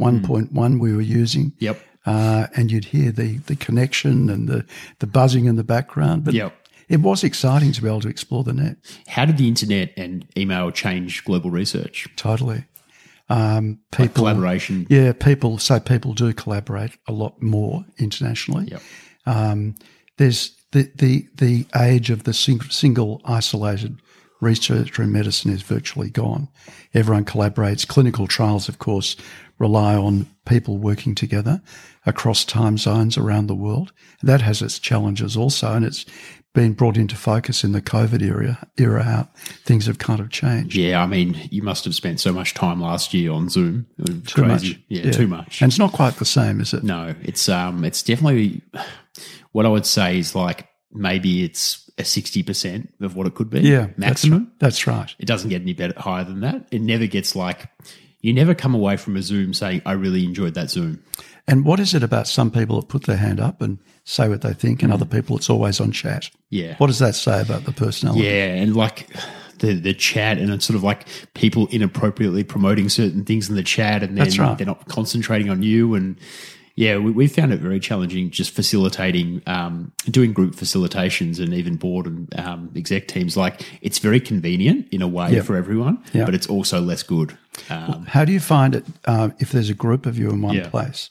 1.1 0.00 0.81
we 0.81 0.93
were 0.95 1.00
using. 1.02 1.52
Yep. 1.59 1.81
Uh, 2.07 2.47
and 2.57 2.71
you'd 2.71 2.87
hear 2.87 3.11
the, 3.12 3.38
the 3.38 3.57
connection 3.57 4.28
and 4.28 4.49
the, 4.49 4.66
the 4.99 5.07
buzzing 5.07 5.47
in 5.47 5.57
the 5.57 5.64
background. 5.64 6.25
But 6.25 6.35
Yep. 6.35 6.54
it 6.88 7.00
was 7.00 7.25
exciting 7.25 7.73
to 7.73 7.83
be 7.83 7.88
able 7.88 8.00
to 8.00 8.09
explore 8.09 8.45
the 8.45 8.52
net. 8.52 8.76
How 9.09 9.25
did 9.25 9.38
the 9.38 9.49
internet 9.49 9.93
and 9.97 10.26
email 10.37 10.71
change 10.71 11.25
global 11.25 11.50
research? 11.50 12.09
Totally. 12.16 12.64
Um, 13.28 13.81
people, 13.90 14.25
Collaboration. 14.25 14.87
yeah, 14.90 15.12
people, 15.12 15.59
so 15.59 15.81
people 15.81 16.12
do 16.12 16.33
collaborate 16.33 16.93
a 17.09 17.12
lot 17.12 17.40
more 17.40 17.85
internationally. 17.99 18.66
Yep. 18.66 18.83
Um, 19.27 19.75
there's 20.18 20.55
the, 20.72 20.90
the, 20.96 21.27
the 21.35 21.66
age 21.77 22.11
of 22.11 22.25
the 22.25 22.35
sing, 22.35 22.61
single 22.62 23.22
isolated 23.25 24.01
researcher 24.40 25.03
in 25.03 25.12
medicine 25.12 25.53
is 25.53 25.62
virtually 25.62 26.11
gone. 26.11 26.48
Everyone 26.92 27.25
collaborates. 27.25 27.88
Clinical 27.88 28.27
trials, 28.27 28.68
of 28.68 28.79
course, 28.79 29.16
rely 29.59 29.94
on 29.96 30.27
people 30.44 30.77
working 30.77 31.14
together 31.14 31.62
across 32.05 32.44
time 32.44 32.77
zones 32.77 33.16
around 33.16 33.46
the 33.46 33.55
world. 33.55 33.92
That 34.22 34.42
has 34.42 34.61
its 34.61 34.79
challenges 34.79 35.37
also, 35.37 35.72
and 35.72 35.85
it's 35.85 36.05
been 36.55 36.73
brought 36.73 36.97
into 36.97 37.17
focus 37.17 37.64
in 37.64 37.73
the 37.73 37.83
COVID 37.83 38.23
era, 38.23 38.67
era 38.79 39.03
how 39.03 39.29
things 39.64 39.87
have 39.87 39.99
kind 39.99 40.21
of 40.21 40.31
changed. 40.31 40.77
Yeah, 40.77 41.03
I 41.03 41.07
mean, 41.07 41.37
you 41.51 41.62
must 41.62 41.85
have 41.85 41.95
spent 41.95 42.21
so 42.21 42.33
much 42.33 42.55
time 42.55 42.81
last 42.81 43.12
year 43.12 43.33
on 43.33 43.49
Zoom. 43.51 43.87
Too 44.07 44.23
crazy. 44.43 44.69
much. 44.69 44.81
Yeah, 44.88 45.11
too 45.11 45.27
much. 45.27 45.61
And 45.61 45.71
it's 45.71 45.79
not 45.79 45.93
quite 45.93 46.14
the 46.14 46.25
same, 46.25 46.61
is 46.61 46.73
it? 46.73 46.85
No, 46.85 47.14
it's 47.23 47.49
um, 47.49 47.85
it's 47.85 48.03
definitely 48.03 48.62
what 49.53 49.67
I 49.67 49.69
would 49.69 49.85
say 49.85 50.19
is 50.19 50.35
like 50.35 50.69
maybe 50.93 51.45
it's 51.45 51.90
a 51.99 52.05
sixty 52.05 52.43
percent 52.43 52.95
of 53.01 53.17
what 53.17 53.27
it 53.27 53.35
could 53.35 53.51
be. 53.51 53.61
Yeah, 53.61 53.88
maximum. 53.97 54.53
That's, 54.59 54.77
that's 54.77 54.87
right. 54.87 55.14
It 55.19 55.27
doesn't 55.27 55.51
get 55.51 55.61
any 55.61 55.75
better 55.75 56.01
higher 56.01 56.25
than 56.25 56.40
that. 56.40 56.69
It 56.71 56.81
never 56.81 57.07
gets 57.07 57.35
like 57.35 57.69
you 58.21 58.33
never 58.33 58.55
come 58.55 58.75
away 58.75 58.97
from 58.97 59.17
a 59.17 59.23
Zoom 59.23 59.53
saying 59.53 59.83
I 59.85 59.93
really 59.93 60.25
enjoyed 60.25 60.55
that 60.55 60.71
Zoom. 60.71 61.03
And 61.47 61.64
what 61.64 61.79
is 61.79 61.95
it 61.95 62.03
about 62.03 62.27
some 62.27 62.51
people 62.51 62.81
that 62.81 62.88
put 62.88 63.05
their 63.05 63.19
hand 63.19 63.38
up 63.38 63.61
and 63.61 63.79
say 64.05 64.29
what 64.29 64.43
they 64.43 64.53
think, 64.53 64.83
and 64.83 64.93
other 64.93 65.07
people 65.07 65.37
it's 65.37 65.51
always 65.51 65.81
on 65.81 65.93
chat? 65.93 66.31
Yeah. 66.51 66.77
What 66.77 66.87
does 66.88 66.99
that 67.01 67.14
say 67.14 67.40
about 67.40 67.64
the 67.64 67.73
personality? 67.73 68.25
Yeah, 68.25 68.55
and 68.55 68.77
like 68.77 69.09
the 69.59 69.75
the 69.75 69.95
chat, 69.95 70.38
and 70.38 70.53
it's 70.53 70.64
sort 70.67 70.77
of 70.77 70.83
like 70.83 71.07
people 71.35 71.67
inappropriately 71.69 72.45
promoting 72.45 72.88
certain 72.88 73.25
things 73.25 73.49
in 73.49 73.57
the 73.57 73.62
chat, 73.62 74.03
and 74.03 74.17
then 74.17 74.31
right. 74.38 74.57
they're 74.59 74.67
not 74.67 74.87
concentrating 74.88 75.51
on 75.51 75.62
you. 75.62 75.95
And 75.95 76.17
yeah, 76.77 76.99
we, 76.99 77.12
we 77.12 77.29
found 77.29 77.53
it 77.53 77.61
very 77.61 77.79
challenging 77.79 78.31
just 78.31 78.51
facilitating, 78.51 79.40
um, 79.47 79.93
doing 80.11 80.33
group 80.33 80.55
facilitations, 80.57 81.38
and 81.38 81.55
even 81.55 81.77
board 81.77 82.07
and 82.07 82.38
um, 82.38 82.71
exec 82.77 83.09
teams. 83.09 83.37
Like 83.37 83.64
it's 83.81 83.99
very 84.01 84.21
convenient 84.21 84.88
in 84.90 85.01
a 85.01 85.09
way 85.09 85.35
Yeah. 85.35 85.43
for 85.43 85.57
everyone, 85.57 86.03
Yeah. 86.12 86.25
but 86.25 86.35
it's 86.35 86.49
also 86.49 86.81
less 86.81 87.03
good. 87.03 87.38
Um, 87.71 88.05
How 88.07 88.25
do 88.25 88.33
you 88.33 88.40
find 88.40 88.75
it 88.75 88.85
uh, 89.07 89.31
if 89.38 89.53
there's 89.53 89.71
a 89.71 89.75
group 89.75 90.07
of 90.07 90.19
you 90.19 90.31
in 90.31 90.43
one 90.43 90.57
Yeah. 90.57 90.69
place, 90.69 91.11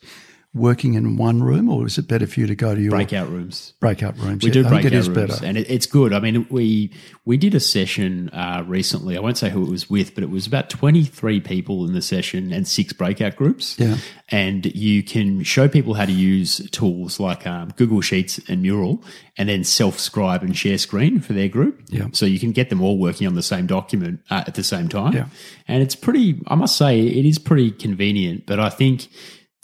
working 0.56 0.94
in 0.94 1.18
one 1.18 1.42
room, 1.42 1.68
or 1.68 1.88
is 1.88 1.98
it 1.98 2.08
better 2.08 2.28
for 2.28 2.39
you 2.39 2.46
to 2.48 2.54
go 2.56 2.76
to 2.76 2.80
your 2.82 2.92
breakout 2.92 3.28
rooms. 3.30 3.74
breakout 3.80 4.18
rooms? 4.20 4.44
We 4.44 4.50
Yeah, 4.50 4.54
do 4.54 4.60
I 4.60 4.63
think 4.70 4.74
breakout 4.84 4.94
it 4.94 4.98
is 5.00 5.10
rooms, 5.10 5.32
better. 5.32 5.46
and 5.46 5.58
it, 5.58 5.70
it's 5.70 5.86
good. 5.88 6.13
I 6.13 6.20
mean, 6.20 6.46
we 6.50 6.92
we 7.26 7.38
did 7.38 7.56
a 7.56 7.60
session 7.60 8.30
uh, 8.30 8.63
recently. 8.68 9.18
I 9.18 9.20
won't 9.20 9.38
say 9.38 9.50
who 9.50 9.63
it 9.63 9.70
was 9.70 9.89
with, 9.89 10.13
but 10.13 10.24
it 10.24 10.30
was 10.30 10.46
about 10.46 10.70
twenty 10.70 11.04
three 11.06 11.39
people 11.39 11.86
in 11.86 11.94
the 11.94 12.02
session 12.02 12.52
and 12.52 12.68
six 12.68 12.94
breakout 12.94 13.36
groups. 13.36 13.78
Yeah. 13.80 13.98
and 14.30 14.66
you 14.68 15.04
can 15.04 15.44
show 15.44 15.68
people 15.68 15.94
how 15.96 16.06
to 16.06 16.12
use 16.12 16.68
tools 16.72 17.20
like 17.20 17.46
um, 17.48 17.70
Google 17.76 18.02
Sheets 18.02 18.39
and 18.48 18.62
Mural, 18.62 19.04
and 19.38 19.50
then 19.50 19.63
self 19.63 20.00
scribe 20.00 20.44
and 20.44 20.56
share 20.56 20.78
screen 20.78 21.20
for 21.20 21.34
their 21.34 21.50
group. 21.50 21.82
Yeah. 21.89 22.08
so 22.13 22.26
you 22.28 22.39
can 22.39 22.52
get 22.52 22.70
them 22.70 22.82
all 22.82 22.98
working 23.00 23.26
on 23.28 23.34
the 23.36 23.44
same 23.44 23.66
document 23.66 24.20
uh, 24.30 24.44
at 24.46 24.54
the 24.56 24.63
same 24.63 24.88
time. 24.88 25.13
Yeah. 25.13 25.26
and 25.68 25.82
it's 25.82 25.96
pretty. 25.96 26.42
I 26.48 26.56
must 26.56 26.78
say, 26.78 27.00
it 27.02 27.26
is 27.26 27.39
pretty 27.39 27.72
convenient. 27.72 28.46
But 28.46 28.60
I 28.60 28.70
think 28.70 29.08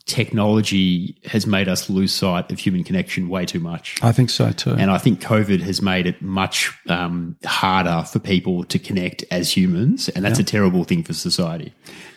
technology 0.09 1.15
has 1.25 1.45
made 1.45 1.69
us 1.69 1.89
lose 1.89 2.13
sight 2.13 2.51
of 2.51 2.59
human 2.59 2.83
connection 2.83 3.29
way 3.29 3.45
too 3.45 3.59
much. 3.59 3.97
I 4.01 4.11
think 4.11 4.29
so 4.29 4.51
too. 4.51 4.71
And 4.71 4.89
I 4.89 4.97
think 4.97 5.21
COVID 5.21 5.61
has 5.61 5.81
made 5.81 6.07
it 6.07 6.21
much 6.21 6.71
um, 6.89 7.37
harder 7.45 8.03
for 8.05 8.19
people 8.19 8.63
to 8.65 8.79
connect 8.79 9.23
as 9.31 9.55
humans, 9.55 10.09
and 10.09 10.25
that's 10.25 10.39
a 10.39 10.43
terrible 10.43 10.83
thing 10.83 11.03
for 11.03 11.13
society. 11.13 11.73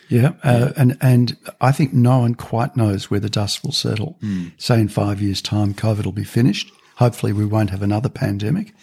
Yeah, 0.09 0.33
uh, 0.43 0.73
and 0.75 0.97
and 1.01 1.37
I 1.61 1.71
think 1.71 1.93
no 1.93 2.19
one 2.19 2.35
quite 2.35 2.75
knows 2.75 3.09
where 3.09 3.19
the 3.19 3.29
dust 3.29 3.63
will 3.63 3.71
settle. 3.71 4.17
Hmm. 4.21 4.47
Say 4.57 4.79
in 4.81 4.87
five 4.87 5.21
years' 5.21 5.41
time, 5.41 5.73
COVID 5.73 6.05
will 6.05 6.11
be 6.11 6.23
finished. 6.23 6.71
Hopefully, 6.97 7.33
we 7.33 7.45
won't 7.45 7.69
have 7.69 7.81
another 7.81 8.09
pandemic. 8.09 8.73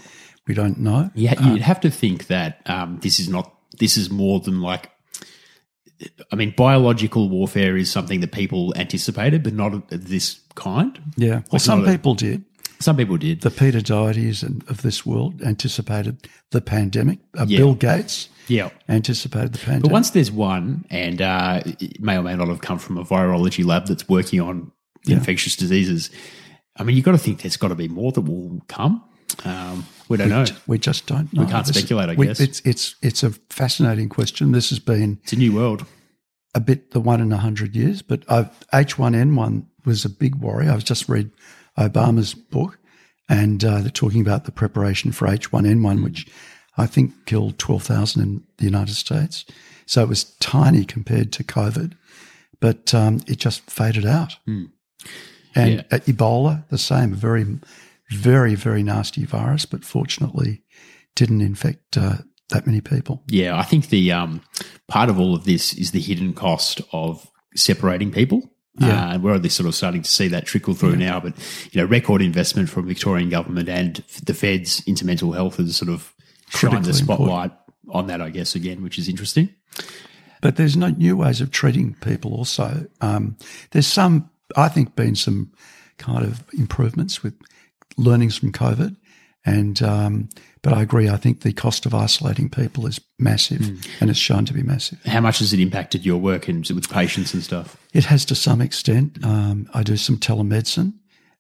We 0.47 0.55
don't 0.55 0.79
know. 0.79 1.11
Yeah, 1.15 1.41
you'd 1.41 1.63
have 1.63 1.81
to 1.81 1.91
think 1.91 2.29
that 2.29 2.63
um, 2.67 2.99
this 3.03 3.21
is 3.21 3.29
not. 3.29 3.55
This 3.79 3.97
is 3.97 4.11
more 4.11 4.41
than 4.41 4.61
like. 4.61 4.91
I 6.33 6.37
mean, 6.37 6.55
biological 6.57 7.29
warfare 7.29 7.77
is 7.77 7.91
something 7.91 8.21
that 8.21 8.33
people 8.33 8.73
anticipated, 8.77 9.43
but 9.43 9.53
not 9.55 9.89
this 9.89 10.41
kind. 10.55 10.99
Yeah, 11.17 11.43
well, 11.51 11.59
some 11.59 11.81
not 11.81 11.89
a- 11.89 11.93
people 11.93 12.15
did. 12.15 12.45
Some 12.81 12.97
people 12.97 13.19
did. 13.19 13.43
The 13.43 13.51
Peter 13.51 13.83
and 14.43 14.65
of 14.69 14.81
this 14.81 15.05
world 15.05 15.43
anticipated 15.43 16.27
the 16.51 16.63
pandemic. 16.63 17.19
Uh, 17.39 17.45
Yeah. 17.47 17.59
Bill 17.59 17.75
Gates 17.75 18.31
yeah. 18.49 18.71
anticipated 18.89 19.53
the 19.53 19.59
pandemic. 19.59 19.83
But 19.83 19.93
once 19.93 20.11
there's 20.11 20.31
one, 20.33 20.87
and 20.89 21.21
uh, 21.21 21.61
it 21.67 22.01
may 22.01 22.17
or 22.17 22.23
may 22.23 22.35
not 22.37 22.49
have 22.49 22.63
come 22.63 22.79
from 22.79 22.97
a 22.97 23.05
virology 23.05 23.65
lab 23.67 23.87
that's 23.87 24.09
working 24.09 24.41
on 24.41 24.73
infectious 25.07 25.57
diseases, 25.57 26.11
I 26.77 26.83
mean, 26.85 26.97
you've 26.97 27.05
got 27.05 27.13
to 27.13 27.19
think 27.19 27.43
there's 27.43 27.59
got 27.59 27.69
to 27.69 27.75
be 27.75 27.89
more 27.89 28.13
that 28.13 28.23
will 28.23 28.63
come. 28.69 29.03
Um, 29.45 29.87
we 30.09 30.17
don't 30.17 30.29
know. 30.29 30.45
We 30.67 30.79
just 30.79 31.07
don't 31.07 31.33
know. 31.33 31.45
We 31.45 31.51
can't 31.51 31.67
This 31.67 31.77
is- 31.77 31.83
speculate, 31.83 32.11
I 32.11 32.15
we- 32.15 32.27
guess. 32.27 32.41
It's, 32.41 32.61
it's, 32.65 32.95
it's 33.03 33.23
a 33.23 33.31
fascinating 33.51 34.09
question. 34.09 34.53
This 34.53 34.71
has 34.71 34.79
been 34.79 35.19
It's 35.23 35.33
a 35.33 35.37
new 35.37 35.53
world. 35.55 35.87
a 36.55 36.61
bit 36.61 36.91
the 36.91 37.01
one 37.01 37.21
in 37.21 37.33
a 37.33 37.37
hundred 37.39 37.75
years, 37.77 38.03
but 38.03 38.25
I've, 38.29 38.51
H1N1 38.73 39.65
was 39.85 40.05
a 40.05 40.09
big 40.11 40.35
worry. 40.37 40.69
I 40.69 40.75
was 40.75 40.85
just 40.85 41.09
read 41.09 41.31
Obama's 41.79 42.35
book, 42.35 42.79
and 43.29 43.65
uh, 43.65 43.81
they're 43.81 43.91
talking 43.91 44.21
about 44.21 44.45
the 44.45 44.53
preparation 44.53 45.13
for 45.13 45.29
H1N1, 45.29 46.03
which 46.03 46.27
I 46.77 46.87
think 46.87 47.13
killed 47.27 47.59
12,000 47.59 48.23
in 48.23 48.43
the 48.59 48.65
United 48.65 48.95
States. 48.95 49.45
So 49.87 50.03
it 50.03 50.09
was 50.09 50.25
tiny 50.41 50.85
compared 50.85 51.33
to 51.33 51.45
COVID, 51.45 51.93
but 52.61 52.93
um, 52.95 53.21
it 53.27 53.39
just 53.39 53.69
faded 53.71 54.05
out. 54.07 54.37
And 54.47 54.65
Yeah. 55.55 55.83
Ebola, 55.99 56.65
the 56.69 56.79
same, 56.79 57.13
very, 57.15 57.45
very, 58.11 58.55
very 58.55 58.83
nasty 58.83 59.25
virus, 59.25 59.67
but 59.67 59.85
fortunately 59.85 60.63
didn't 61.15 61.41
infect 61.41 61.97
uh, 61.97 62.17
that 62.51 62.67
many 62.67 62.81
people. 62.81 63.23
Yeah, 63.29 63.59
I 63.59 63.63
think 63.63 63.89
the 63.89 64.13
um, 64.13 64.43
part 64.89 65.09
of 65.09 65.19
all 65.19 65.35
of 65.35 65.45
this 65.45 65.73
is 65.75 65.93
the 65.93 66.01
hidden 66.01 66.35
cost 66.35 66.81
of 66.93 67.31
separating 67.55 68.11
people. 68.11 68.51
Yeah. 68.79 68.89
Uh, 68.89 69.15
and 69.15 69.23
we're 69.23 69.33
only 69.33 69.49
sort 69.49 69.67
of 69.67 69.75
starting 69.75 70.03
to 70.03 70.11
see 70.11 70.29
that 70.29 70.47
trickle 70.47 70.75
through 70.75 70.97
now. 70.97 71.21
But 71.21 71.35
you 71.73 71.81
know, 71.81 71.87
record 71.87 72.23
investment 72.23 72.69
from 72.69 72.87
Victorian 72.87 73.29
government 73.29 73.69
and 73.69 73.97
the 74.25 74.33
feds 74.33 74.83
into 74.87 75.05
mental 75.05 75.33
health 75.33 75.57
has 75.57 75.77
sort 75.77 75.91
of 75.91 76.15
shined 76.49 76.85
the 76.85 76.95
spotlight 76.95 77.53
on 77.91 78.07
that, 78.07 78.23
I 78.23 78.31
guess, 78.31 78.55
again, 78.55 78.83
which 78.83 78.99
is 78.99 79.09
interesting. 79.09 79.55
But 80.41 80.57
there's 80.57 80.77
no 80.77 80.89
new 80.89 81.17
ways 81.17 81.41
of 81.41 81.51
treating 81.51 81.95
people. 81.95 82.33
Also, 82.33 82.87
um, 83.01 83.37
there's 83.73 83.87
some, 83.87 84.31
I 84.57 84.69
think, 84.69 84.97
been 84.97 85.15
some 85.15 85.53
kind 85.99 86.25
of 86.25 86.43
improvements 86.55 87.23
with 87.23 87.35
learnings 88.01 88.37
from 88.37 88.53
COVID, 88.53 88.97
and 89.45 89.83
um, 89.83 90.29
but 90.63 90.73
I 90.73 90.83
agree. 90.83 91.09
I 91.09 91.17
think 91.17 91.41
the 91.41 91.53
cost 91.53 91.87
of 91.87 91.95
isolating 91.95 92.51
people 92.51 92.87
is 92.87 93.01
massive, 93.19 93.63
and 94.01 94.11
it's 94.11 94.19
shown 94.19 94.45
to 94.47 94.53
be 94.53 94.63
massive. 94.63 95.03
How 95.05 95.21
much 95.21 95.39
has 95.39 95.53
it 95.53 95.61
impacted 95.61 96.05
your 96.05 96.19
work 96.19 96.49
and 96.49 96.69
with 96.69 96.91
patients 96.91 97.33
and 97.33 97.43
stuff? 97.43 97.77
It 97.93 98.05
has 98.05 98.25
to 98.27 98.35
some 98.35 98.61
extent. 98.61 99.25
Um, 99.25 99.69
I 99.73 99.83
do 99.83 99.97
some 99.97 100.17
telemedicine, 100.19 100.95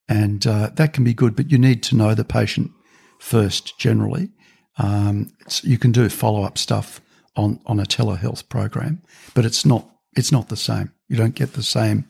and 0.08 0.46
uh, 0.46 0.70
that 0.74 0.92
can 0.92 1.04
be 1.04 1.14
good, 1.14 1.36
but 1.36 1.50
you 1.50 1.58
need 1.58 1.82
to 1.84 1.96
know 1.96 2.14
the 2.14 2.24
patient 2.24 2.70
first. 3.18 3.78
Generally, 3.78 4.30
um, 4.78 5.30
you 5.62 5.78
can 5.78 5.92
do 5.92 6.08
follow 6.08 6.42
up 6.42 6.56
stuff 6.56 7.00
on 7.36 7.60
on 7.66 7.80
a 7.80 7.84
telehealth 7.84 8.48
program, 8.48 9.02
but 9.34 9.44
it's 9.44 9.66
not 9.66 9.88
it's 10.16 10.32
not 10.32 10.48
the 10.48 10.56
same. 10.56 10.92
You 11.08 11.16
don't 11.16 11.34
get 11.34 11.52
the 11.52 11.62
same 11.62 12.06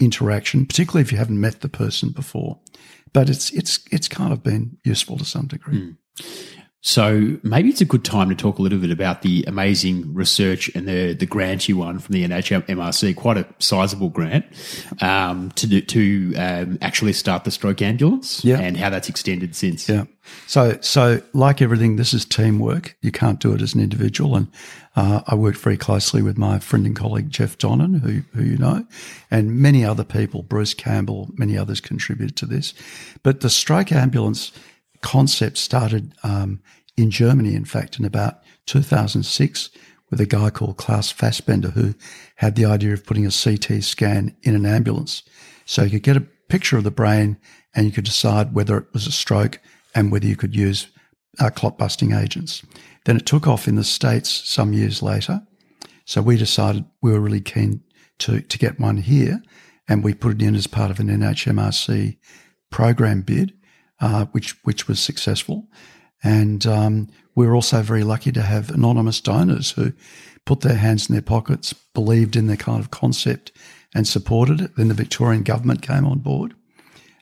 interaction, 0.00 0.66
particularly 0.66 1.02
if 1.02 1.12
you 1.12 1.18
haven't 1.18 1.40
met 1.40 1.60
the 1.60 1.68
person 1.68 2.10
before. 2.10 2.58
But 3.12 3.28
it's 3.28 3.50
it's 3.50 3.80
it's 3.90 4.08
kind 4.08 4.32
of 4.32 4.42
been 4.42 4.78
useful 4.84 5.18
to 5.18 5.24
some 5.24 5.46
degree. 5.46 5.80
Hmm. 5.80 5.90
So 6.84 7.38
maybe 7.44 7.68
it's 7.68 7.80
a 7.80 7.84
good 7.84 8.04
time 8.04 8.28
to 8.30 8.34
talk 8.34 8.58
a 8.58 8.62
little 8.62 8.80
bit 8.80 8.90
about 8.90 9.22
the 9.22 9.44
amazing 9.46 10.12
research 10.12 10.68
and 10.74 10.88
the 10.88 11.12
the 11.14 11.26
grant 11.26 11.68
you 11.68 11.76
won 11.76 12.00
from 12.00 12.12
the 12.12 12.24
NHMRC, 12.26 13.14
quite 13.14 13.36
a 13.38 13.46
sizable 13.60 14.08
grant, 14.08 14.44
um, 15.00 15.52
to 15.52 15.68
do, 15.68 15.80
to 15.80 16.34
um, 16.36 16.78
actually 16.82 17.12
start 17.12 17.44
the 17.44 17.52
stroke 17.52 17.80
ambulance, 17.80 18.44
Yeah. 18.44 18.58
and 18.58 18.76
how 18.76 18.90
that's 18.90 19.08
extended 19.08 19.54
since. 19.54 19.88
Yeah. 19.88 20.04
So, 20.48 20.76
so 20.80 21.22
like 21.32 21.62
everything, 21.62 21.96
this 21.96 22.12
is 22.12 22.24
teamwork. 22.24 22.96
You 23.00 23.12
can't 23.12 23.38
do 23.38 23.52
it 23.52 23.62
as 23.62 23.74
an 23.74 23.80
individual. 23.80 24.34
And 24.36 24.48
uh, 24.96 25.22
I 25.26 25.34
worked 25.36 25.58
very 25.58 25.76
closely 25.76 26.20
with 26.22 26.36
my 26.36 26.58
friend 26.58 26.84
and 26.86 26.96
colleague 26.96 27.30
Geoff 27.30 27.58
Donnan, 27.58 28.00
who 28.00 28.22
who 28.36 28.42
you 28.42 28.58
know, 28.58 28.84
and 29.30 29.56
many 29.56 29.84
other 29.84 30.04
people. 30.04 30.42
Bruce 30.42 30.74
Campbell, 30.74 31.30
many 31.34 31.56
others 31.56 31.80
contributed 31.80 32.36
to 32.38 32.46
this. 32.46 32.74
But 33.22 33.40
the 33.40 33.50
stroke 33.50 33.92
ambulance 33.92 34.50
concept 35.02 35.58
started 35.58 36.14
um, 36.22 36.62
in 36.96 37.10
Germany, 37.10 37.54
in 37.54 37.64
fact, 37.64 37.98
in 37.98 38.04
about 38.04 38.42
2006 38.66 39.70
with 40.10 40.20
a 40.20 40.26
guy 40.26 40.50
called 40.50 40.76
Klaus 40.76 41.10
Fassbender 41.10 41.70
who 41.70 41.94
had 42.36 42.54
the 42.54 42.66
idea 42.66 42.92
of 42.92 43.04
putting 43.04 43.26
a 43.26 43.30
CT 43.30 43.82
scan 43.82 44.36
in 44.42 44.54
an 44.54 44.66
ambulance. 44.66 45.22
So 45.64 45.82
you 45.82 45.92
could 45.92 46.02
get 46.02 46.16
a 46.16 46.26
picture 46.48 46.76
of 46.76 46.84
the 46.84 46.90
brain 46.90 47.38
and 47.74 47.86
you 47.86 47.92
could 47.92 48.04
decide 48.04 48.54
whether 48.54 48.76
it 48.76 48.92
was 48.92 49.06
a 49.06 49.12
stroke 49.12 49.58
and 49.94 50.12
whether 50.12 50.26
you 50.26 50.36
could 50.36 50.54
use 50.54 50.88
uh, 51.40 51.50
clot 51.50 51.78
busting 51.78 52.12
agents. 52.12 52.62
Then 53.04 53.16
it 53.16 53.26
took 53.26 53.46
off 53.46 53.66
in 53.66 53.76
the 53.76 53.84
States 53.84 54.28
some 54.30 54.72
years 54.72 55.02
later. 55.02 55.42
So 56.04 56.20
we 56.20 56.36
decided 56.36 56.84
we 57.00 57.12
were 57.12 57.20
really 57.20 57.40
keen 57.40 57.82
to, 58.18 58.40
to 58.42 58.58
get 58.58 58.78
one 58.78 58.98
here 58.98 59.42
and 59.88 60.04
we 60.04 60.14
put 60.14 60.34
it 60.34 60.42
in 60.42 60.54
as 60.54 60.66
part 60.66 60.90
of 60.90 61.00
an 61.00 61.08
NHMRC 61.08 62.18
program 62.70 63.22
bid, 63.22 63.54
uh, 64.02 64.26
which, 64.26 64.56
which 64.64 64.88
was 64.88 65.00
successful. 65.00 65.68
And 66.22 66.66
um, 66.66 67.08
we 67.34 67.46
were 67.46 67.54
also 67.54 67.80
very 67.82 68.04
lucky 68.04 68.32
to 68.32 68.42
have 68.42 68.70
anonymous 68.70 69.20
donors 69.20 69.70
who 69.70 69.92
put 70.44 70.60
their 70.60 70.74
hands 70.74 71.08
in 71.08 71.14
their 71.14 71.22
pockets, 71.22 71.72
believed 71.94 72.36
in 72.36 72.48
the 72.48 72.56
kind 72.56 72.80
of 72.80 72.90
concept, 72.90 73.52
and 73.94 74.06
supported 74.06 74.60
it. 74.60 74.76
Then 74.76 74.88
the 74.88 74.94
Victorian 74.94 75.44
government 75.44 75.82
came 75.82 76.04
on 76.04 76.18
board, 76.18 76.54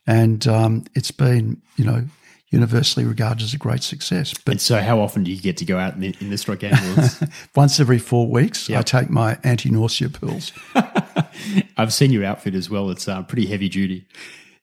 and 0.06 0.46
um, 0.48 0.84
it's 0.94 1.10
been, 1.10 1.60
you 1.76 1.84
know, 1.84 2.04
universally 2.48 3.06
regarded 3.06 3.42
as 3.42 3.54
a 3.54 3.58
great 3.58 3.82
success. 3.82 4.34
But 4.44 4.52
And 4.52 4.60
so, 4.60 4.80
how 4.80 5.00
often 5.00 5.22
do 5.22 5.30
you 5.30 5.40
get 5.40 5.56
to 5.58 5.64
go 5.64 5.78
out 5.78 5.94
in 5.94 6.00
the, 6.00 6.14
in 6.20 6.30
the 6.30 6.38
stroke 6.38 6.64
ambulance? 6.64 7.22
once 7.54 7.78
every 7.78 7.98
four 7.98 8.26
weeks, 8.28 8.68
I 8.70 8.82
take 8.82 9.10
my 9.10 9.38
anti-nausea 9.44 10.08
pills. 10.08 10.52
I've 11.76 11.92
seen 11.92 12.10
your 12.10 12.24
outfit 12.24 12.54
as 12.54 12.68
well. 12.68 12.90
It's 12.90 13.06
uh, 13.06 13.22
pretty 13.22 13.46
heavy 13.46 13.68
duty. 13.68 14.06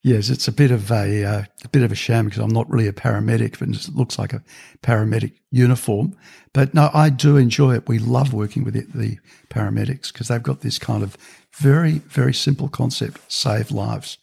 Yes, 0.04 0.30
it's 0.30 0.48
a 0.48 0.52
bit 0.52 0.72
of 0.72 0.92
a 0.92 1.24
uh, 1.26 1.44
a 1.66 1.70
bit 1.70 1.84
of 1.84 1.92
a 1.92 1.96
sham 1.96 2.26
because 2.26 2.40
I'm 2.42 2.54
not 2.54 2.70
really 2.70 2.88
a 2.88 2.94
paramedic, 2.94 3.60
but 3.60 3.70
it 3.70 3.96
looks 3.96 4.18
like 4.18 4.32
a 4.32 4.44
paramedic 4.82 5.34
uniform. 5.52 6.16
But 6.54 6.74
no, 6.74 6.90
I 6.94 7.10
do 7.10 7.36
enjoy 7.36 7.76
it. 7.76 7.90
We 7.90 8.00
love 8.00 8.34
working 8.34 8.64
with 8.64 8.76
the, 8.76 8.86
the 8.96 9.18
paramedics 9.50 10.14
because 10.14 10.28
they've 10.28 10.42
got 10.42 10.62
this 10.62 10.80
kind 10.80 11.04
of 11.04 11.18
very 11.56 12.00
very 12.10 12.34
simple 12.34 12.70
concept: 12.70 13.20
save 13.28 13.72
lives, 13.72 14.18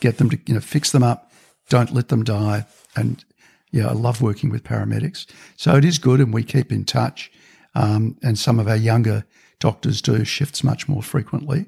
get 0.00 0.18
them 0.18 0.30
to 0.30 0.38
you 0.46 0.54
know 0.54 0.60
fix 0.60 0.90
them 0.90 1.02
up, 1.02 1.32
don't 1.68 1.92
let 1.92 2.08
them 2.08 2.24
die. 2.24 2.66
And 2.96 3.24
yeah, 3.70 3.86
I 3.88 3.92
love 3.92 4.20
working 4.20 4.50
with 4.50 4.64
paramedics. 4.64 5.26
So 5.56 5.76
it 5.76 5.84
is 5.84 5.98
good, 5.98 6.20
and 6.20 6.34
we 6.34 6.42
keep 6.42 6.72
in 6.72 6.84
touch. 6.84 7.30
Um, 7.74 8.18
and 8.22 8.38
some 8.38 8.58
of 8.58 8.66
our 8.66 8.76
younger 8.76 9.24
doctors 9.60 10.02
do 10.02 10.24
shifts 10.24 10.64
much 10.64 10.88
more 10.88 11.02
frequently. 11.02 11.66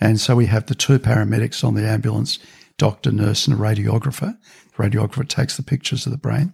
And 0.00 0.20
so 0.20 0.34
we 0.34 0.46
have 0.46 0.66
the 0.66 0.74
two 0.74 0.98
paramedics 0.98 1.62
on 1.62 1.74
the 1.74 1.86
ambulance, 1.86 2.38
doctor, 2.78 3.12
nurse, 3.12 3.46
and 3.46 3.58
a 3.58 3.60
radiographer. 3.60 4.36
The 4.76 4.82
radiographer 4.82 5.28
takes 5.28 5.56
the 5.56 5.62
pictures 5.62 6.06
of 6.06 6.12
the 6.12 6.18
brain. 6.18 6.52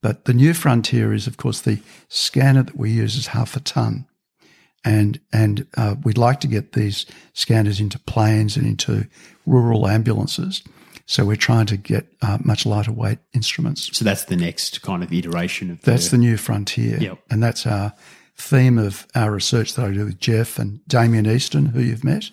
But 0.00 0.26
the 0.26 0.34
new 0.34 0.52
frontier 0.52 1.12
is, 1.14 1.26
of 1.26 1.36
course, 1.36 1.62
the 1.62 1.80
scanner 2.08 2.62
that 2.62 2.76
we 2.76 2.90
use 2.90 3.16
is 3.16 3.28
half 3.28 3.56
a 3.56 3.60
ton. 3.60 4.06
And, 4.84 5.18
and 5.32 5.66
uh, 5.78 5.94
we'd 6.04 6.18
like 6.18 6.40
to 6.40 6.46
get 6.46 6.72
these 6.72 7.06
scanners 7.32 7.80
into 7.80 7.98
planes 7.98 8.56
and 8.56 8.66
into 8.66 9.06
rural 9.46 9.88
ambulances. 9.88 10.62
So 11.06 11.24
we're 11.24 11.36
trying 11.36 11.66
to 11.66 11.76
get 11.76 12.06
uh, 12.20 12.38
much 12.44 12.66
lighter 12.66 12.92
weight 12.92 13.18
instruments. 13.32 13.96
So 13.96 14.04
that's 14.04 14.24
the 14.24 14.36
next 14.36 14.82
kind 14.82 15.02
of 15.02 15.12
iteration 15.12 15.70
of 15.70 15.80
the, 15.80 15.90
That's 15.90 16.08
the 16.10 16.18
new 16.18 16.36
frontier. 16.36 16.98
Yep. 16.98 17.18
And 17.30 17.42
that's 17.42 17.66
our 17.66 17.94
theme 18.36 18.78
of 18.78 19.06
our 19.14 19.30
research 19.30 19.74
that 19.74 19.86
I 19.86 19.92
do 19.92 20.04
with 20.04 20.18
Geoff 20.18 20.58
and 20.58 20.86
Damien 20.86 21.26
Easton, 21.26 21.66
who 21.66 21.80
you've 21.80 22.04
met, 22.04 22.30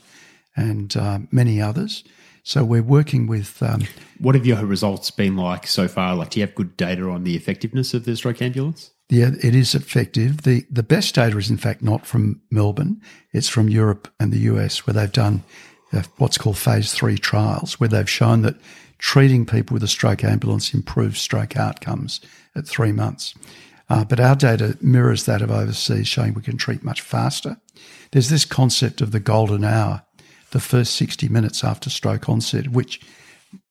and 0.56 0.96
uh, 0.98 1.20
many 1.32 1.62
others. 1.62 2.04
So 2.44 2.64
we're 2.64 2.82
working 2.84 3.28
with, 3.28 3.62
um, 3.62 3.84
What 4.20 4.36
have 4.36 4.46
your 4.46 4.66
results 4.66 5.12
been 5.12 5.36
like 5.38 5.68
so 5.68 5.88
far? 5.88 6.16
Like, 6.16 6.32
do 6.32 6.40
you 6.40 6.46
have 6.46 6.56
good 6.56 6.76
data 6.76 7.08
on 7.10 7.24
the 7.24 7.36
effectiveness 7.36 7.94
of 7.94 8.06
the 8.06 8.16
stroke 8.16 8.42
ambulance? 8.42 8.92
yeah, 9.10 9.32
it 9.44 9.54
is 9.54 9.76
effective. 9.76 10.44
The, 10.44 10.66
the 10.72 10.84
best 10.84 11.16
data 11.16 11.38
is, 11.38 11.50
in 11.50 11.58
fact, 11.58 11.82
not 11.84 12.06
from 12.06 12.42
Melbourne, 12.50 13.02
it's 13.34 13.50
from 13.50 13.68
Europe 13.68 14.08
and 14.22 14.32
the 14.32 14.40
US, 14.52 14.88
where 14.88 14.94
they've 14.94 15.12
done 15.12 15.44
uh, 15.92 16.04
what's 16.18 16.38
called 16.38 16.58
phase 16.58 16.94
three 16.94 17.18
trials, 17.18 17.78
where 17.78 17.90
they've 17.90 18.10
shown 18.10 18.42
that 18.44 18.56
treating 19.00 19.46
people 19.46 19.74
with 19.74 19.84
a 19.84 19.88
stroke 19.90 20.24
ambulance 20.24 20.74
improves 20.74 21.20
stroke 21.20 21.58
outcomes 21.58 22.22
at 22.56 22.66
three 22.66 22.94
months. 22.94 23.36
Uh, 23.90 24.06
but 24.06 24.22
our 24.22 24.36
data 24.36 24.78
mirrors 24.80 25.26
that 25.26 25.42
of 25.42 25.52
overseas, 25.52 26.08
showing 26.08 26.34
we 26.34 26.42
can 26.42 26.56
treat 26.56 26.82
much 26.82 27.02
faster. 27.02 27.58
There's 28.12 28.30
this 28.30 28.46
concept 28.46 29.02
of 29.02 29.12
the 29.12 29.20
golden 29.20 29.66
hour, 29.66 30.04
the 30.52 30.60
first 30.60 30.96
60 30.96 31.28
minutes 31.30 31.64
after 31.64 31.90
stroke 31.90 32.30
onset, 32.30 32.70
which 32.70 33.02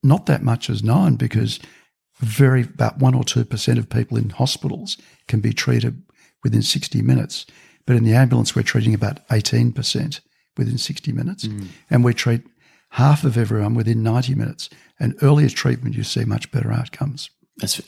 not 0.03 0.27
that 0.27 0.43
much 0.43 0.69
is 0.69 0.83
known 0.83 1.17
because 1.17 1.59
very 2.19 2.63
about 2.63 2.99
one 2.99 3.15
or 3.15 3.25
two 3.25 3.45
percent 3.45 3.79
of 3.79 3.89
people 3.89 4.17
in 4.19 4.31
hospitals 4.31 4.99
can 5.27 5.41
be 5.41 5.53
treated 5.53 6.03
within 6.43 6.63
60 6.63 7.01
minutes. 7.03 7.47
But 7.87 7.97
in 7.97 8.05
the 8.05 8.15
ambulance, 8.15 8.55
we're 8.55 8.63
treating 8.63 8.95
about 8.95 9.27
18% 9.29 10.21
within 10.57 10.79
60 10.79 11.13
minutes. 11.13 11.47
Mm. 11.47 11.69
And 11.89 12.05
we 12.05 12.15
treat 12.15 12.43
half 12.91 13.25
of 13.25 13.39
everyone 13.39 13.75
within 13.75 14.03
90 14.03 14.35
minutes. 14.35 14.69
And 14.99 15.17
earlier 15.23 15.49
treatment, 15.49 15.97
you 15.97 16.05
see 16.05 16.25
much 16.25 16.51
better 16.53 16.73
outcomes. 16.73 17.31
That's 17.57 17.81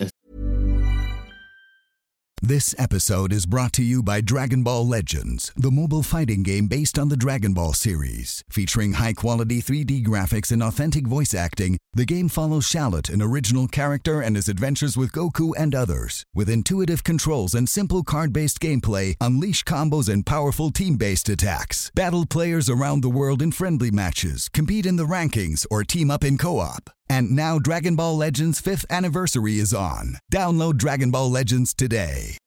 This 2.44 2.74
episode 2.76 3.32
is 3.32 3.46
brought 3.46 3.72
to 3.74 3.84
you 3.84 4.02
by 4.02 4.20
Dragon 4.20 4.64
Ball 4.64 4.84
Legends, 4.84 5.52
the 5.56 5.70
mobile 5.70 6.02
fighting 6.02 6.42
game 6.42 6.66
based 6.66 6.98
on 6.98 7.08
the 7.08 7.16
Dragon 7.16 7.52
Ball 7.52 7.72
series. 7.72 8.42
Featuring 8.50 8.94
high 8.94 9.12
quality 9.12 9.62
3D 9.62 10.04
graphics 10.04 10.50
and 10.50 10.60
authentic 10.60 11.06
voice 11.06 11.34
acting, 11.34 11.78
the 11.92 12.04
game 12.04 12.28
follows 12.28 12.66
Shallot, 12.66 13.08
an 13.10 13.22
original 13.22 13.68
character, 13.68 14.20
and 14.20 14.34
his 14.34 14.48
adventures 14.48 14.96
with 14.96 15.12
Goku 15.12 15.52
and 15.56 15.72
others. 15.72 16.24
With 16.34 16.50
intuitive 16.50 17.04
controls 17.04 17.54
and 17.54 17.68
simple 17.68 18.02
card 18.02 18.32
based 18.32 18.58
gameplay, 18.58 19.14
unleash 19.20 19.62
combos 19.62 20.08
and 20.08 20.26
powerful 20.26 20.72
team 20.72 20.96
based 20.96 21.28
attacks. 21.28 21.92
Battle 21.94 22.26
players 22.26 22.68
around 22.68 23.02
the 23.02 23.08
world 23.08 23.40
in 23.40 23.52
friendly 23.52 23.92
matches, 23.92 24.48
compete 24.48 24.84
in 24.84 24.96
the 24.96 25.06
rankings, 25.06 25.64
or 25.70 25.84
team 25.84 26.10
up 26.10 26.24
in 26.24 26.36
co 26.36 26.58
op. 26.58 26.90
And 27.12 27.32
now 27.32 27.58
Dragon 27.58 27.94
Ball 27.94 28.16
Legends 28.16 28.58
5th 28.62 28.86
anniversary 28.88 29.58
is 29.58 29.74
on. 29.74 30.16
Download 30.32 30.78
Dragon 30.78 31.10
Ball 31.10 31.30
Legends 31.30 31.74
today. 31.74 32.38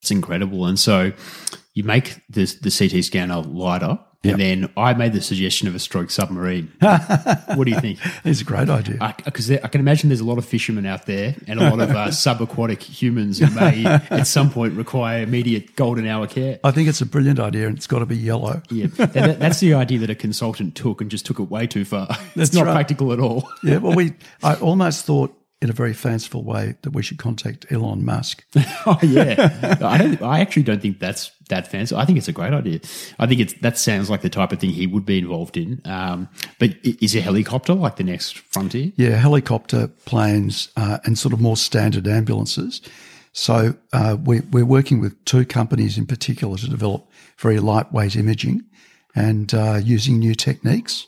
It's 0.00 0.12
incredible. 0.12 0.64
And 0.64 0.78
so 0.78 1.10
you 1.74 1.82
make 1.82 2.20
the, 2.28 2.44
the 2.62 2.70
CT 2.70 3.04
scanner 3.04 3.40
lighter. 3.40 3.98
Yep. 4.26 4.32
And 4.32 4.40
then 4.40 4.72
I 4.76 4.94
made 4.94 5.12
the 5.12 5.20
suggestion 5.20 5.68
of 5.68 5.74
a 5.74 5.78
stroke 5.78 6.10
submarine. 6.10 6.72
what 6.80 7.64
do 7.64 7.70
you 7.70 7.80
think? 7.80 7.98
It's 8.24 8.40
a 8.40 8.44
great 8.44 8.68
idea. 8.68 9.14
Because 9.24 9.50
I, 9.50 9.68
can 9.68 9.80
imagine 9.80 10.08
there's 10.08 10.20
a 10.20 10.24
lot 10.24 10.38
of 10.38 10.44
fishermen 10.44 10.84
out 10.84 11.06
there 11.06 11.36
and 11.46 11.60
a 11.60 11.70
lot 11.70 11.80
of 11.80 11.90
uh, 11.90 12.06
subaquatic 12.08 12.82
humans 12.82 13.38
who 13.38 13.48
may 13.54 13.84
at 14.10 14.26
some 14.26 14.50
point 14.50 14.74
require 14.74 15.22
immediate 15.22 15.76
golden 15.76 16.06
hour 16.06 16.26
care. 16.26 16.58
I 16.64 16.72
think 16.72 16.88
it's 16.88 17.00
a 17.00 17.06
brilliant 17.06 17.38
idea 17.38 17.68
and 17.68 17.76
it's 17.76 17.86
got 17.86 18.00
to 18.00 18.06
be 18.06 18.16
yellow. 18.16 18.62
Yeah, 18.70 18.86
that, 18.96 19.38
that's 19.38 19.60
the 19.60 19.74
idea 19.74 20.00
that 20.00 20.10
a 20.10 20.14
consultant 20.14 20.74
took 20.74 21.00
and 21.00 21.10
just 21.10 21.24
took 21.24 21.38
it 21.38 21.44
way 21.44 21.66
too 21.66 21.84
far. 21.84 22.08
It's 22.10 22.34
That's 22.34 22.54
not 22.54 22.66
right. 22.66 22.72
practical 22.74 23.12
at 23.12 23.20
all. 23.20 23.48
Yeah, 23.62 23.78
well, 23.78 23.94
we 23.94 24.14
I 24.42 24.54
almost 24.54 25.04
thought 25.04 25.34
in 25.62 25.70
a 25.70 25.72
very 25.72 25.94
fanciful 25.94 26.44
way 26.44 26.76
that 26.82 26.90
we 26.90 27.02
should 27.02 27.18
contact 27.18 27.66
Elon 27.70 28.04
Musk. 28.04 28.44
Oh 28.88 28.98
yeah, 29.02 29.78
I 29.82 29.98
don't. 29.98 30.22
I 30.22 30.38
actually 30.38 30.62
don't 30.62 30.80
think 30.80 31.00
that's 31.00 31.32
that 31.48 31.66
fancy. 31.66 31.96
I 31.96 32.04
think 32.04 32.18
it's 32.18 32.28
a 32.28 32.32
great 32.32 32.52
idea. 32.52 32.78
I 33.18 33.26
think 33.26 33.40
it's 33.40 33.52
that 33.54 33.76
sounds 33.76 34.08
like 34.08 34.22
the 34.22 34.30
type 34.30 34.52
of 34.52 34.60
thing 34.60 34.70
he 34.70 34.86
would 34.86 35.04
be 35.04 35.18
involved 35.18 35.56
in. 35.56 35.80
Um, 35.84 36.28
but 36.60 36.76
is 36.84 37.16
a 37.16 37.20
helicopter 37.20 37.74
like 37.74 37.96
the 37.96 38.04
next 38.04 38.38
frontier? 38.38 38.92
Yeah, 38.94 39.16
helicopter, 39.16 39.88
planes, 40.04 40.68
uh, 40.76 40.98
and 41.04 41.18
sort 41.18 41.32
of 41.32 41.40
more 41.40 41.56
standard 41.56 42.06
ambulances. 42.06 42.80
So 43.32 43.74
uh, 43.92 44.16
we, 44.24 44.40
we're 44.40 44.64
working 44.64 45.00
with 45.00 45.22
two 45.24 45.44
companies 45.44 45.98
in 45.98 46.06
particular 46.06 46.56
to 46.56 46.70
develop 46.70 47.10
very 47.38 47.58
lightweight 47.58 48.14
imaging 48.16 48.64
and 49.14 49.52
uh, 49.52 49.80
using 49.82 50.18
new 50.18 50.34
techniques. 50.34 51.06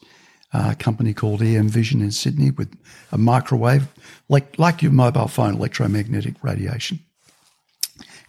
Uh, 0.52 0.70
a 0.72 0.74
company 0.74 1.12
called 1.12 1.42
EM 1.42 1.68
Vision 1.68 2.00
in 2.00 2.10
Sydney 2.10 2.50
with 2.50 2.74
a 3.12 3.18
microwave, 3.18 3.86
like 4.30 4.58
like 4.58 4.82
your 4.82 4.92
mobile 4.92 5.28
phone, 5.28 5.56
electromagnetic 5.56 6.42
radiation. 6.42 7.00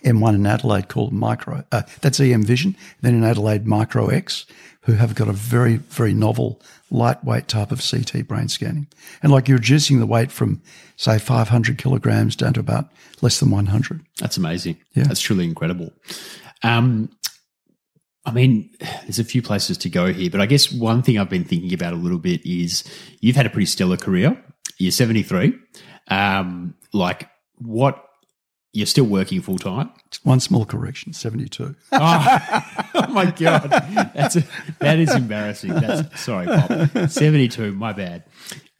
M1 0.03 0.35
in 0.35 0.45
Adelaide 0.45 0.87
called 0.87 1.13
Micro. 1.13 1.63
Uh, 1.71 1.83
that's 2.01 2.19
EM 2.19 2.43
Vision. 2.43 2.75
Then 3.01 3.15
in 3.15 3.23
Adelaide, 3.23 3.65
Micro 3.65 4.07
X, 4.07 4.45
who 4.81 4.93
have 4.93 5.15
got 5.15 5.27
a 5.27 5.33
very, 5.33 5.77
very 5.77 6.13
novel, 6.13 6.61
lightweight 6.89 7.47
type 7.47 7.71
of 7.71 7.81
CT 7.81 8.27
brain 8.27 8.47
scanning. 8.47 8.87
And 9.21 9.31
like 9.31 9.47
you're 9.47 9.57
reducing 9.57 9.99
the 9.99 10.05
weight 10.05 10.31
from, 10.31 10.61
say, 10.95 11.19
500 11.19 11.77
kilograms 11.77 12.35
down 12.35 12.53
to 12.53 12.59
about 12.59 12.89
less 13.21 13.39
than 13.39 13.51
100. 13.51 14.01
That's 14.17 14.37
amazing. 14.37 14.77
Yeah. 14.93 15.03
That's 15.03 15.21
truly 15.21 15.45
incredible. 15.45 15.91
Um, 16.63 17.09
I 18.29 18.31
mean, 18.31 18.69
there's 18.79 19.17
a 19.17 19.23
few 19.23 19.41
places 19.41 19.75
to 19.79 19.89
go 19.89 20.13
here, 20.13 20.29
but 20.29 20.39
I 20.39 20.45
guess 20.45 20.71
one 20.71 21.01
thing 21.01 21.17
I've 21.17 21.29
been 21.29 21.43
thinking 21.43 21.73
about 21.73 21.93
a 21.93 21.95
little 21.95 22.19
bit 22.19 22.45
is 22.45 22.83
you've 23.21 23.35
had 23.35 23.47
a 23.47 23.49
pretty 23.49 23.65
stellar 23.65 23.97
career. 23.97 24.39
You're 24.77 24.91
73. 24.91 25.53
Um, 26.09 26.75
like, 26.93 27.27
what? 27.57 28.05
You're 28.71 28.85
still 28.85 29.05
working 29.05 29.41
full 29.41 29.57
time. 29.57 29.89
One 30.23 30.39
small 30.39 30.63
correction, 30.63 31.13
72. 31.13 31.75
Oh, 31.91 32.61
oh 32.93 33.07
my 33.07 33.31
god, 33.31 33.69
that's 34.13 34.35
a, 34.35 34.43
that 34.79 34.99
is 34.99 35.13
embarrassing. 35.13 35.73
That's 35.73 36.21
sorry, 36.21 36.45
Pop. 36.45 37.09
Seventy-two. 37.09 37.71
My 37.71 37.93
bad. 37.93 38.25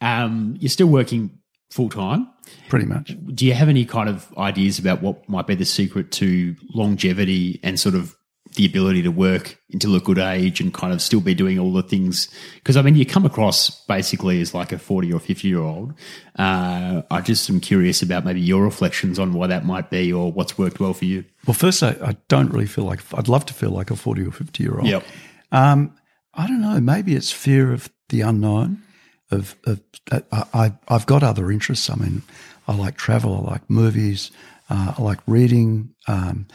Um, 0.00 0.56
you're 0.60 0.68
still 0.68 0.86
working 0.86 1.38
full 1.70 1.88
time. 1.88 2.28
Pretty 2.68 2.86
much. 2.86 3.16
Do 3.34 3.46
you 3.46 3.54
have 3.54 3.68
any 3.68 3.84
kind 3.84 4.08
of 4.08 4.32
ideas 4.38 4.78
about 4.78 5.02
what 5.02 5.28
might 5.28 5.46
be 5.48 5.56
the 5.56 5.64
secret 5.64 6.12
to 6.12 6.54
longevity 6.72 7.58
and 7.64 7.78
sort 7.80 7.94
of 7.96 8.14
the 8.56 8.66
ability 8.66 9.02
to 9.02 9.10
work 9.10 9.58
until 9.72 9.94
a 9.94 10.00
good 10.00 10.18
age 10.18 10.60
and 10.60 10.74
kind 10.74 10.92
of 10.92 11.00
still 11.00 11.20
be 11.20 11.34
doing 11.34 11.58
all 11.58 11.72
the 11.72 11.82
things? 11.82 12.28
Because 12.54 12.76
I 12.76 12.82
mean, 12.82 12.96
you 12.96 13.06
come 13.06 13.24
across 13.24 13.84
basically 13.86 14.40
as 14.40 14.54
like 14.54 14.72
a 14.72 14.78
forty 14.78 15.12
or 15.12 15.20
fifty 15.20 15.48
year 15.48 15.60
old. 15.60 15.94
Uh, 16.36 17.02
I 17.10 17.20
just 17.20 17.50
am 17.50 17.60
curious 17.60 18.00
about 18.02 18.24
maybe 18.24 18.40
your 18.40 18.62
reflections 18.62 19.18
on 19.18 19.34
why 19.34 19.46
that 19.48 19.64
might 19.64 19.90
be 19.90 20.12
or 20.12 20.32
what's 20.32 20.56
worked 20.56 20.80
well 20.80 20.94
for 20.94 21.04
you. 21.04 21.24
Well, 21.46 21.54
first, 21.54 21.82
I, 21.82 21.96
I 22.02 22.16
don't 22.28 22.50
really 22.50 22.66
feel 22.66 22.84
like, 22.84 23.00
I'd 23.14 23.28
love 23.28 23.44
to 23.46 23.54
feel 23.54 23.70
like 23.70 23.90
a 23.90 23.96
40 23.96 24.22
or 24.22 24.32
50 24.32 24.62
year 24.62 24.78
old. 24.78 24.86
Yep. 24.86 25.04
Um, 25.52 25.94
I 26.34 26.46
don't 26.46 26.60
know. 26.60 26.80
Maybe 26.80 27.14
it's 27.14 27.30
fear 27.30 27.72
of 27.72 27.90
the 28.08 28.22
unknown. 28.22 28.82
Of, 29.30 29.54
of 29.64 29.80
uh, 30.10 30.20
I, 30.32 30.44
I, 30.54 30.72
I've 30.88 31.06
got 31.06 31.22
other 31.22 31.50
interests. 31.50 31.90
I 31.90 31.96
mean, 31.96 32.22
I 32.66 32.74
like 32.74 32.96
travel. 32.96 33.44
I 33.46 33.52
like 33.52 33.68
movies. 33.68 34.30
Uh, 34.68 34.94
I 34.96 35.02
like 35.02 35.18
reading. 35.26 35.94
Um, 36.08 36.46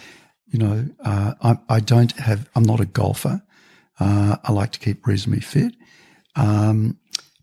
you 0.56 0.66
know, 0.66 0.88
uh, 1.04 1.34
I, 1.42 1.58
I 1.68 1.80
don't 1.82 2.14
have. 2.14 2.50
I'm 2.56 2.64
not 2.64 2.80
a 2.80 2.86
golfer. 2.86 3.42
Uh, 4.00 4.38
I 4.42 4.54
like 4.54 4.72
to 4.72 4.80
keep 4.80 5.06
reasonably 5.06 5.42
fit. 5.42 5.76
Um, 6.38 6.98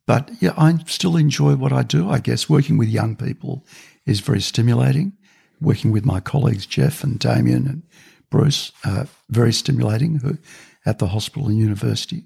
but 0.06 0.30
yeah, 0.40 0.54
I 0.56 0.78
still 0.86 1.18
enjoy 1.18 1.56
what 1.56 1.74
I 1.74 1.82
do. 1.82 2.08
I 2.08 2.20
guess 2.20 2.48
working 2.48 2.78
with 2.78 2.88
young 2.88 3.14
people 3.14 3.66
is 4.06 4.20
very 4.20 4.40
stimulating. 4.40 5.12
Working 5.60 5.92
with 5.92 6.06
my 6.06 6.20
colleagues 6.20 6.64
Geoff 6.64 7.04
and 7.04 7.18
Damien 7.18 7.66
and 7.66 7.82
Bruce, 8.30 8.72
uh, 8.82 9.04
very 9.28 9.52
stimulating. 9.52 10.20
Who 10.20 10.38
at 10.86 10.98
the 10.98 11.08
hospital 11.08 11.48
and 11.48 11.58
university. 11.58 12.24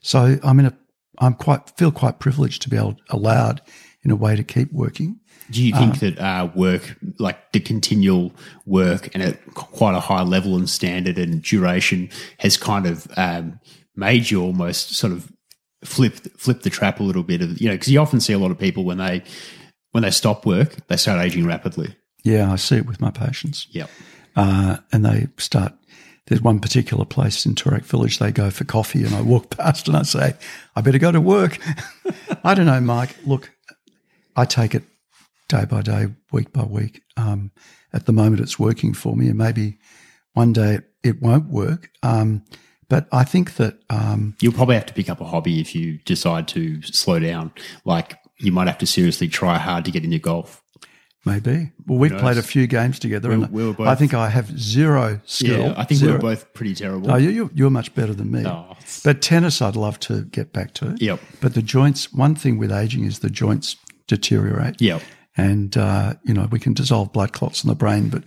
So 0.00 0.40
I'm 0.42 0.58
in 0.58 0.66
a. 0.66 0.76
I'm 1.20 1.34
quite 1.34 1.70
feel 1.78 1.92
quite 1.92 2.18
privileged 2.18 2.62
to 2.62 2.68
be 2.68 2.76
able, 2.76 2.96
allowed 3.08 3.62
in 4.02 4.10
a 4.10 4.16
way 4.16 4.34
to 4.34 4.42
keep 4.42 4.72
working. 4.72 5.20
Do 5.50 5.62
you 5.62 5.74
think 5.74 6.00
that 6.00 6.18
uh, 6.18 6.50
work, 6.54 6.96
like 7.18 7.52
the 7.52 7.60
continual 7.60 8.32
work 8.64 9.14
and 9.14 9.22
at 9.22 9.54
quite 9.54 9.94
a 9.94 10.00
high 10.00 10.22
level 10.22 10.56
and 10.56 10.68
standard 10.68 11.18
and 11.18 11.42
duration, 11.42 12.08
has 12.38 12.56
kind 12.56 12.86
of 12.86 13.06
um, 13.16 13.60
made 13.94 14.30
you 14.30 14.42
almost 14.42 14.94
sort 14.94 15.12
of 15.12 15.30
flip 15.84 16.14
flip 16.38 16.62
the 16.62 16.70
trap 16.70 16.98
a 16.98 17.02
little 17.02 17.22
bit 17.22 17.42
of 17.42 17.60
you 17.60 17.68
know 17.68 17.74
because 17.74 17.90
you 17.90 18.00
often 18.00 18.18
see 18.18 18.32
a 18.32 18.38
lot 18.38 18.50
of 18.50 18.58
people 18.58 18.84
when 18.84 18.96
they 18.96 19.22
when 19.92 20.02
they 20.02 20.10
stop 20.10 20.46
work 20.46 20.76
they 20.88 20.96
start 20.96 21.20
aging 21.20 21.46
rapidly. 21.46 21.94
Yeah, 22.22 22.50
I 22.50 22.56
see 22.56 22.76
it 22.76 22.86
with 22.86 23.00
my 23.00 23.10
patients. 23.10 23.66
Yep. 23.70 23.90
uh, 24.36 24.78
and 24.92 25.04
they 25.04 25.28
start. 25.38 25.74
There's 26.26 26.40
one 26.40 26.58
particular 26.58 27.04
place 27.04 27.44
in 27.44 27.54
Toorak 27.54 27.82
Village. 27.82 28.18
They 28.18 28.32
go 28.32 28.48
for 28.50 28.64
coffee, 28.64 29.04
and 29.04 29.14
I 29.14 29.20
walk 29.20 29.50
past 29.58 29.88
and 29.88 29.96
I 29.96 30.02
say, 30.02 30.34
"I 30.74 30.80
better 30.80 30.98
go 30.98 31.12
to 31.12 31.20
work." 31.20 31.58
I 32.44 32.54
don't 32.54 32.64
know, 32.64 32.80
Mike. 32.80 33.14
Look, 33.26 33.50
I 34.34 34.46
take 34.46 34.74
it 34.74 34.84
day 35.48 35.64
by 35.64 35.82
day, 35.82 36.06
week 36.32 36.52
by 36.52 36.64
week. 36.64 37.02
Um, 37.16 37.50
at 37.92 38.06
the 38.06 38.12
moment, 38.12 38.40
it's 38.42 38.58
working 38.58 38.94
for 38.94 39.16
me, 39.16 39.28
and 39.28 39.38
maybe 39.38 39.78
one 40.32 40.52
day 40.52 40.80
it, 41.02 41.20
won't 41.22 41.48
work. 41.48 41.90
Um, 42.02 42.44
but 42.88 43.06
I 43.12 43.24
think 43.24 43.54
that 43.56 43.78
um, 43.90 44.34
You'll 44.40 44.52
probably 44.52 44.74
have 44.74 44.86
to 44.86 44.94
pick 44.94 45.08
up 45.08 45.20
a 45.20 45.24
hobby 45.24 45.60
if 45.60 45.74
you 45.74 45.98
decide 46.04 46.48
to 46.48 46.82
slow 46.82 47.18
down. 47.18 47.52
Like 47.84 48.18
you 48.40 48.52
might 48.52 48.66
have 48.66 48.78
to 48.78 48.86
seriously 48.86 49.28
try 49.28 49.58
hard 49.58 49.84
to 49.84 49.90
get 49.90 50.04
into 50.04 50.18
golf. 50.18 50.60
maybe. 51.26 51.72
Well, 51.86 51.98
we've 51.98 52.16
played 52.18 52.36
a 52.36 52.42
few 52.42 52.66
games 52.66 52.98
together, 52.98 53.30
We- 53.30 53.34
and 53.36 53.48
we 53.50 53.64
were 53.64 53.72
both- 53.72 53.86
I 53.88 53.94
think 53.94 54.12
I 54.12 54.28
have 54.28 54.58
zero 54.58 55.20
skill. 55.24 55.68
Yeah, 55.68 55.74
I 55.74 55.84
think 55.84 56.00
zero. 56.00 56.12
we're 56.14 56.18
both 56.18 56.52
pretty 56.52 56.74
terrible. 56.74 57.08
No, 57.08 57.16
you- 57.16 57.50
you're 57.54 57.70
much 57.70 57.94
better 57.94 58.12
than 58.12 58.30
me. 58.30 58.44
Oh, 58.44 58.76
but 59.04 59.22
tennis, 59.22 59.62
I'd 59.62 59.74
love 59.76 59.98
to 60.00 60.24
get 60.26 60.52
back 60.52 60.74
to. 60.74 60.94
Yep. 61.00 61.20
But 61.40 61.54
the 61.54 61.62
joints, 61.62 62.12
one 62.12 62.34
thing 62.34 62.58
with 62.58 62.70
aging 62.70 63.04
is 63.04 63.20
the 63.20 63.30
joints 63.30 63.76
deteriorate. 64.06 64.82
Yep. 64.82 65.00
And, 65.36 65.76
uh, 65.76 66.14
you 66.24 66.32
know, 66.34 66.46
we 66.50 66.60
can 66.60 66.74
dissolve 66.74 67.12
blood 67.12 67.32
clots 67.32 67.64
in 67.64 67.68
the 67.68 67.74
brain, 67.74 68.08
but 68.08 68.24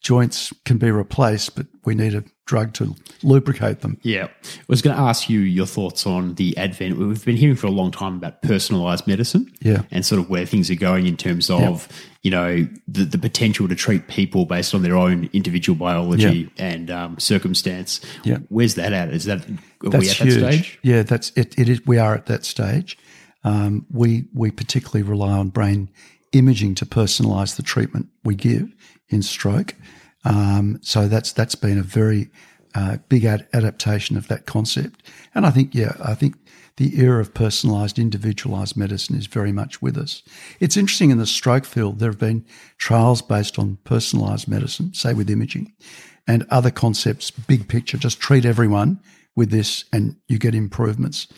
joints 0.00 0.52
can 0.64 0.78
be 0.78 0.90
replaced, 0.90 1.54
but 1.56 1.66
we 1.84 1.94
need 1.94 2.14
a 2.14 2.24
drug 2.46 2.72
to 2.74 2.94
lubricate 3.24 3.80
them. 3.80 3.98
Yeah. 4.02 4.28
I 4.44 4.64
was 4.68 4.80
going 4.80 4.94
to 4.96 5.02
ask 5.02 5.28
you 5.28 5.40
your 5.40 5.66
thoughts 5.66 6.06
on 6.06 6.34
the 6.36 6.56
advent. 6.56 6.96
We've 6.96 7.24
been 7.24 7.36
hearing 7.36 7.56
for 7.56 7.66
a 7.66 7.70
long 7.72 7.90
time 7.90 8.16
about 8.16 8.40
personalized 8.40 9.06
medicine 9.08 9.52
Yeah. 9.60 9.82
and 9.90 10.06
sort 10.06 10.20
of 10.20 10.30
where 10.30 10.46
things 10.46 10.70
are 10.70 10.76
going 10.76 11.06
in 11.06 11.16
terms 11.16 11.50
of, 11.50 11.88
you 12.22 12.30
know, 12.30 12.68
the, 12.86 13.04
the 13.04 13.18
potential 13.18 13.66
to 13.68 13.74
treat 13.74 14.06
people 14.06 14.46
based 14.46 14.74
on 14.74 14.82
their 14.82 14.96
own 14.96 15.28
individual 15.32 15.76
biology 15.76 16.48
and 16.56 16.88
um, 16.90 17.18
circumstance. 17.18 18.00
Yeah. 18.22 18.38
Where's 18.48 18.76
that 18.76 18.92
at? 18.92 19.10
Is 19.10 19.24
that, 19.24 19.40
are 19.84 19.90
That's 19.90 20.04
we 20.04 20.10
at 20.10 20.16
huge. 20.16 20.34
that 20.40 20.52
stage? 20.52 20.78
Yeah, 20.82 21.02
that's 21.02 21.32
it. 21.34 21.58
It 21.58 21.68
is. 21.68 21.84
We 21.84 21.98
are 21.98 22.14
at 22.14 22.26
that 22.26 22.44
stage. 22.44 22.96
Um, 23.44 23.86
we 23.90 24.26
we 24.34 24.50
particularly 24.50 25.02
rely 25.08 25.30
on 25.30 25.50
brain 25.50 25.88
imaging 26.32 26.74
to 26.76 26.86
personalise 26.86 27.56
the 27.56 27.62
treatment 27.62 28.08
we 28.24 28.34
give 28.34 28.74
in 29.08 29.22
stroke. 29.22 29.74
Um, 30.24 30.78
so 30.82 31.08
that's 31.08 31.32
that's 31.32 31.54
been 31.54 31.78
a 31.78 31.82
very 31.82 32.30
uh, 32.74 32.98
big 33.08 33.24
ad- 33.24 33.48
adaptation 33.52 34.16
of 34.16 34.28
that 34.28 34.44
concept. 34.44 35.02
And 35.34 35.46
I 35.46 35.50
think, 35.50 35.74
yeah, 35.74 35.96
I 36.02 36.14
think 36.14 36.36
the 36.76 37.00
era 37.00 37.20
of 37.20 37.32
personalised, 37.32 37.96
individualised 37.96 38.76
medicine 38.76 39.16
is 39.16 39.26
very 39.26 39.50
much 39.50 39.80
with 39.80 39.96
us. 39.96 40.22
It's 40.60 40.76
interesting 40.76 41.10
in 41.10 41.16
the 41.16 41.26
stroke 41.26 41.64
field, 41.64 41.98
there 41.98 42.10
have 42.10 42.18
been 42.18 42.44
trials 42.76 43.22
based 43.22 43.58
on 43.58 43.78
personalised 43.84 44.46
medicine, 44.46 44.92
say 44.92 45.14
with 45.14 45.30
imaging, 45.30 45.72
and 46.28 46.46
other 46.50 46.70
concepts, 46.70 47.30
big 47.30 47.66
picture, 47.68 47.96
just 47.96 48.20
treat 48.20 48.44
everyone 48.44 49.00
with 49.34 49.50
this 49.50 49.86
and 49.92 50.16
you 50.28 50.38
get 50.38 50.54
improvements. 50.54 51.28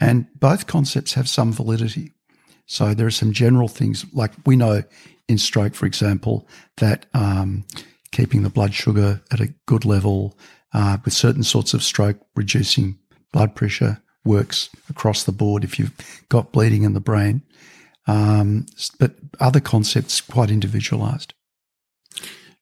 And 0.00 0.26
both 0.38 0.66
concepts 0.66 1.14
have 1.14 1.28
some 1.28 1.52
validity. 1.52 2.12
So 2.68 2.92
there 2.92 3.06
are 3.06 3.10
some 3.10 3.32
general 3.32 3.66
things 3.66 4.04
like 4.12 4.32
we 4.46 4.54
know 4.54 4.84
in 5.26 5.38
stroke, 5.38 5.74
for 5.74 5.86
example, 5.86 6.46
that 6.76 7.06
um, 7.14 7.64
keeping 8.12 8.42
the 8.42 8.50
blood 8.50 8.74
sugar 8.74 9.22
at 9.32 9.40
a 9.40 9.52
good 9.66 9.84
level 9.84 10.38
uh, 10.74 10.98
with 11.02 11.14
certain 11.14 11.42
sorts 11.42 11.72
of 11.72 11.82
stroke, 11.82 12.18
reducing 12.36 12.98
blood 13.32 13.54
pressure 13.54 14.00
works 14.24 14.68
across 14.90 15.24
the 15.24 15.32
board 15.32 15.64
if 15.64 15.78
you've 15.78 15.94
got 16.28 16.52
bleeding 16.52 16.82
in 16.82 16.92
the 16.92 17.00
brain. 17.00 17.42
Um, 18.06 18.66
but 18.98 19.14
other 19.40 19.60
concepts 19.60 20.20
quite 20.20 20.50
individualized. 20.50 21.32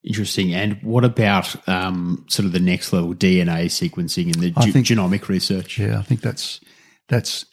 Interesting. 0.05 0.55
And 0.55 0.81
what 0.83 1.05
about 1.05 1.69
um, 1.69 2.25
sort 2.29 2.47
of 2.47 2.53
the 2.53 2.61
next 2.61 2.93
level 2.93 3.13
DNA 3.13 3.67
sequencing 3.67 4.27
and 4.27 4.35
the 4.35 4.51
ge- 4.51 4.73
think, 4.73 4.87
genomic 4.87 5.27
research? 5.29 5.79
Yeah, 5.79 5.99
I 5.99 6.03
think 6.03 6.21
that's 6.21 6.61
that's 7.09 7.45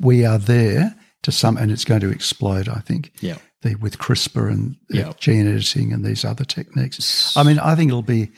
we 0.00 0.24
are 0.24 0.38
there 0.38 0.94
to 1.22 1.32
some, 1.32 1.56
and 1.56 1.70
it's 1.70 1.84
going 1.84 2.00
to 2.00 2.10
explode. 2.10 2.68
I 2.68 2.80
think. 2.80 3.12
Yeah. 3.20 3.38
The, 3.62 3.74
with 3.76 3.96
CRISPR 3.98 4.50
and 4.50 4.76
yeah. 4.90 5.12
gene 5.18 5.48
editing 5.48 5.90
and 5.90 6.04
these 6.04 6.26
other 6.26 6.44
techniques. 6.44 7.34
I 7.36 7.42
mean, 7.42 7.58
I 7.58 7.74
think 7.74 7.88
it'll 7.88 8.02
be 8.02 8.30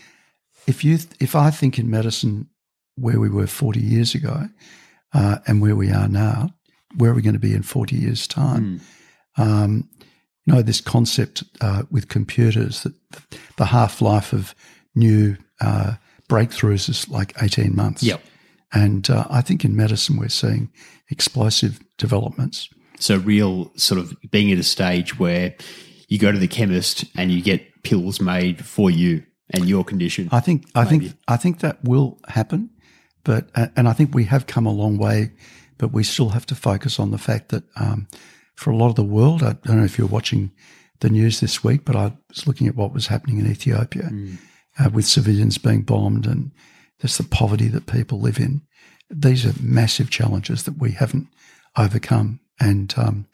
if 0.69 0.85
you 0.85 0.99
if 1.19 1.35
I 1.35 1.51
think 1.51 1.77
in 1.77 1.91
medicine 1.91 2.49
where 2.95 3.19
we 3.19 3.29
were 3.29 3.49
forty 3.49 3.81
years 3.81 4.14
ago 4.14 4.49
uh, 5.12 5.38
and 5.47 5.61
where 5.61 5.75
we 5.75 5.91
are 5.91 6.09
now, 6.09 6.51
where 6.97 7.11
are 7.11 7.14
we 7.14 7.23
going 7.23 7.35
to 7.35 7.41
be 7.41 7.53
in 7.53 7.62
forty 7.62 7.97
years' 7.97 8.29
time? 8.29 8.81
Mm. 9.37 9.43
Um, 9.43 9.88
you 10.49 10.55
know, 10.55 10.62
this 10.62 10.81
concept 10.81 11.45
uh, 11.61 11.83
with 11.91 12.09
computers 12.09 12.83
that 12.83 12.95
the 13.57 13.67
half 13.67 14.01
life 14.01 14.33
of 14.33 14.55
new 14.95 15.37
uh, 15.61 15.95
breakthroughs 16.29 16.88
is 16.88 17.09
like 17.09 17.35
18 17.43 17.77
months. 17.77 18.03
Yep. 18.03 18.23
And 18.73 19.09
uh, 19.11 19.27
I 19.29 19.43
think 19.43 19.64
in 19.64 19.77
medicine, 19.77 20.17
we're 20.17 20.29
seeing 20.29 20.71
explosive 21.11 21.81
developments. 21.99 22.69
So, 22.99 23.19
real 23.19 23.71
sort 23.77 24.01
of 24.01 24.17
being 24.31 24.51
at 24.51 24.59
a 24.59 24.65
stage 24.65 25.19
where 25.19 25.55
you 26.09 26.19
go 26.19 26.33
to 26.33 26.39
the 26.39 26.49
chemist 26.49 27.05
and 27.17 27.31
you 27.31 27.43
get 27.43 27.83
pills 27.83 28.21
made 28.21 28.65
for 28.65 28.91
you 28.91 29.25
and 29.51 29.69
your 29.69 29.85
condition. 29.85 30.29
I 30.33 30.41
think, 30.41 30.65
I 30.75 30.85
maybe. 30.85 31.09
think, 31.09 31.19
I 31.29 31.37
think 31.37 31.61
that 31.61 31.85
will 31.85 32.19
happen, 32.27 32.71
but 33.25 33.51
and 33.55 33.89
I 33.89 33.93
think 33.93 34.15
we 34.15 34.25
have 34.25 34.47
come 34.47 34.67
a 34.67 34.73
long 34.73 34.99
way, 34.99 35.33
but 35.77 35.93
we 35.93 36.03
still 36.03 36.31
have 36.31 36.47
to 36.47 36.55
focus 36.55 36.99
on 36.99 37.11
the 37.11 37.19
fact 37.19 37.51
that 37.51 37.65
um, 37.77 38.09
for 38.57 38.71
a 38.71 38.77
lot 38.77 38.89
of 38.89 38.97
the 38.97 39.05
world, 39.05 39.43
I 39.43 39.53
don't 39.53 39.79
know 39.79 39.85
if 39.85 39.99
you're 39.99 40.09
watching 40.09 40.51
the 41.01 41.09
news 41.09 41.41
this 41.41 41.63
week, 41.63 41.85
but 41.85 41.95
I 41.95 42.13
was 42.29 42.47
looking 42.47 42.67
at 42.67 42.75
what 42.75 42.93
was 42.93 43.07
happening 43.07 43.39
in 43.39 43.49
Ethiopia 43.49 44.11
mm. 44.11 44.39
uh, 44.79 44.91
with 44.91 45.07
civilians 45.07 45.59
being 45.59 45.83
bombed 45.83 46.27
and 46.27 46.51
just 47.01 47.19
the 47.19 47.25
poverty 47.25 47.69
that 47.69 47.87
people 47.87 48.21
live 48.21 48.39
in. 48.39 48.63
These 49.09 49.47
are 49.47 49.63
massive 49.63 50.11
challenges 50.11 50.65
that 50.65 50.79
we 50.79 50.91
haven't 50.91 51.29
overcome. 51.79 52.41
And 52.61 52.93
um, 52.97 53.27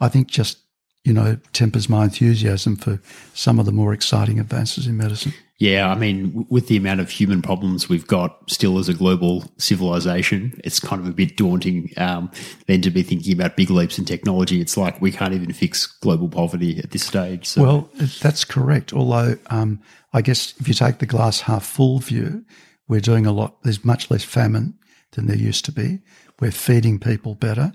I 0.00 0.08
think 0.08 0.28
just, 0.28 0.58
you 1.04 1.12
know, 1.12 1.38
tempers 1.52 1.88
my 1.88 2.04
enthusiasm 2.04 2.76
for 2.76 3.00
some 3.32 3.58
of 3.58 3.66
the 3.66 3.72
more 3.72 3.92
exciting 3.92 4.38
advances 4.40 4.86
in 4.86 4.96
medicine. 4.96 5.32
Yeah, 5.58 5.90
I 5.90 5.96
mean, 5.96 6.46
with 6.50 6.68
the 6.68 6.76
amount 6.76 7.00
of 7.00 7.10
human 7.10 7.42
problems 7.42 7.88
we've 7.88 8.06
got 8.06 8.48
still 8.48 8.78
as 8.78 8.88
a 8.88 8.94
global 8.94 9.44
civilization, 9.58 10.60
it's 10.62 10.78
kind 10.78 11.00
of 11.00 11.08
a 11.08 11.12
bit 11.12 11.36
daunting 11.36 11.92
um, 11.96 12.30
then 12.66 12.80
to 12.82 12.90
be 12.90 13.02
thinking 13.02 13.32
about 13.32 13.56
big 13.56 13.68
leaps 13.68 13.98
in 13.98 14.04
technology. 14.04 14.60
It's 14.60 14.76
like 14.76 15.00
we 15.00 15.10
can't 15.10 15.34
even 15.34 15.52
fix 15.52 15.86
global 15.86 16.28
poverty 16.28 16.78
at 16.78 16.92
this 16.92 17.04
stage. 17.04 17.44
So. 17.46 17.62
Well, 17.62 17.90
that's 18.20 18.44
correct. 18.44 18.92
Although, 18.92 19.36
um, 19.50 19.80
I 20.12 20.22
guess 20.22 20.54
if 20.60 20.68
you 20.68 20.74
take 20.74 20.98
the 20.98 21.06
glass 21.06 21.40
half 21.40 21.66
full 21.66 21.98
view, 21.98 22.44
we're 22.86 23.00
doing 23.00 23.26
a 23.26 23.32
lot. 23.32 23.60
There's 23.64 23.84
much 23.84 24.12
less 24.12 24.22
famine 24.22 24.78
than 25.12 25.26
there 25.26 25.36
used 25.36 25.64
to 25.64 25.72
be. 25.72 25.98
We're 26.40 26.52
feeding 26.52 26.98
people 26.98 27.34
better. 27.34 27.72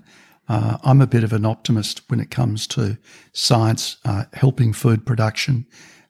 Uh, 0.48 0.78
I'm 0.84 1.00
a 1.00 1.06
bit 1.06 1.24
of 1.24 1.32
an 1.32 1.46
optimist 1.46 2.02
when 2.08 2.20
it 2.20 2.30
comes 2.30 2.66
to 2.68 2.98
science 3.32 3.96
uh, 4.04 4.24
helping 4.32 4.72
food 4.72 5.06
production 5.06 5.66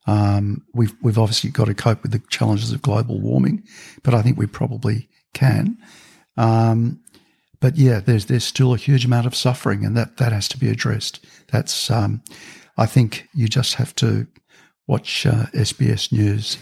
um, 0.06 0.62
we've 0.74 0.94
we've 1.00 1.18
obviously 1.18 1.50
got 1.50 1.66
to 1.66 1.74
cope 1.74 2.02
with 2.02 2.12
the 2.12 2.22
challenges 2.28 2.72
of 2.72 2.82
global 2.82 3.20
warming, 3.20 3.62
but 4.02 4.14
I 4.14 4.22
think 4.22 4.38
we 4.38 4.46
probably 4.46 5.08
can. 5.32 5.78
Um, 6.36 7.00
but 7.60 7.76
yeah, 7.76 8.00
there's 8.00 8.26
there's 8.26 8.44
still 8.44 8.74
a 8.74 8.78
huge 8.78 9.04
amount 9.04 9.26
of 9.26 9.34
suffering, 9.34 9.84
and 9.84 9.96
that 9.96 10.18
that 10.18 10.32
has 10.32 10.48
to 10.48 10.58
be 10.58 10.68
addressed. 10.68 11.24
That's 11.50 11.90
um, 11.90 12.22
I 12.76 12.86
think 12.86 13.28
you 13.32 13.48
just 13.48 13.74
have 13.74 13.94
to 13.96 14.26
watch 14.86 15.24
uh, 15.24 15.46
SBS 15.54 16.12
News. 16.12 16.58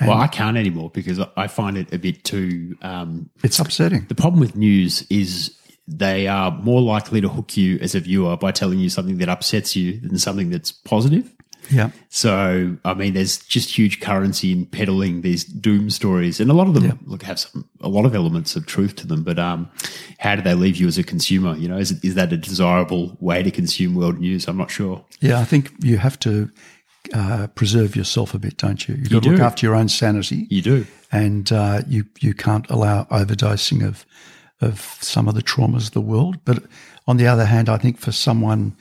Well, 0.00 0.18
I 0.18 0.26
can't 0.26 0.56
anymore 0.56 0.90
because 0.90 1.20
I 1.36 1.46
find 1.46 1.76
it 1.76 1.92
a 1.92 1.98
bit 1.98 2.24
too. 2.24 2.76
Um, 2.82 3.30
it's 3.42 3.58
upsetting. 3.58 4.06
The 4.08 4.14
problem 4.14 4.40
with 4.40 4.56
news 4.56 5.06
is 5.10 5.56
they 5.86 6.28
are 6.28 6.50
more 6.50 6.80
likely 6.80 7.20
to 7.20 7.28
hook 7.28 7.56
you 7.56 7.78
as 7.80 7.94
a 7.94 8.00
viewer 8.00 8.36
by 8.36 8.52
telling 8.52 8.78
you 8.78 8.88
something 8.88 9.18
that 9.18 9.28
upsets 9.28 9.76
you 9.76 10.00
than 10.00 10.18
something 10.18 10.50
that's 10.50 10.72
positive. 10.72 11.32
Yeah. 11.70 11.90
So, 12.08 12.76
I 12.84 12.94
mean, 12.94 13.14
there's 13.14 13.38
just 13.38 13.76
huge 13.76 14.00
currency 14.00 14.52
in 14.52 14.66
peddling 14.66 15.22
these 15.22 15.44
doom 15.44 15.90
stories, 15.90 16.40
and 16.40 16.50
a 16.50 16.54
lot 16.54 16.66
of 16.66 16.74
them 16.74 16.84
yeah. 16.84 16.92
look 17.04 17.22
have 17.22 17.38
some 17.38 17.68
a 17.80 17.88
lot 17.88 18.04
of 18.04 18.14
elements 18.14 18.56
of 18.56 18.66
truth 18.66 18.96
to 18.96 19.06
them. 19.06 19.22
But 19.22 19.38
um, 19.38 19.70
how 20.18 20.34
do 20.34 20.42
they 20.42 20.54
leave 20.54 20.76
you 20.76 20.88
as 20.88 20.98
a 20.98 21.04
consumer? 21.04 21.56
You 21.56 21.68
know, 21.68 21.78
is 21.78 21.92
is 22.04 22.14
that 22.16 22.32
a 22.32 22.36
desirable 22.36 23.16
way 23.20 23.42
to 23.42 23.50
consume 23.50 23.94
world 23.94 24.18
news? 24.18 24.48
I'm 24.48 24.56
not 24.56 24.70
sure. 24.70 25.04
Yeah, 25.20 25.38
I 25.38 25.44
think 25.44 25.72
you 25.80 25.98
have 25.98 26.18
to 26.20 26.50
uh, 27.12 27.48
preserve 27.48 27.96
yourself 27.96 28.34
a 28.34 28.38
bit, 28.38 28.56
don't 28.56 28.86
you? 28.88 28.94
You've 28.94 29.10
got 29.10 29.24
you 29.24 29.30
to 29.30 29.30
look 29.30 29.40
after 29.40 29.66
your 29.66 29.74
own 29.74 29.88
sanity. 29.88 30.46
You 30.50 30.62
do, 30.62 30.86
and 31.10 31.50
uh, 31.50 31.82
you 31.86 32.06
you 32.20 32.34
can't 32.34 32.68
allow 32.70 33.04
overdosing 33.04 33.86
of 33.86 34.06
of 34.60 34.80
some 35.00 35.28
of 35.28 35.34
the 35.34 35.42
traumas 35.42 35.88
of 35.88 35.92
the 35.92 36.00
world. 36.00 36.38
But 36.44 36.62
on 37.06 37.16
the 37.16 37.26
other 37.26 37.44
hand, 37.44 37.68
I 37.68 37.78
think 37.78 37.98
for 37.98 38.12
someone 38.12 38.76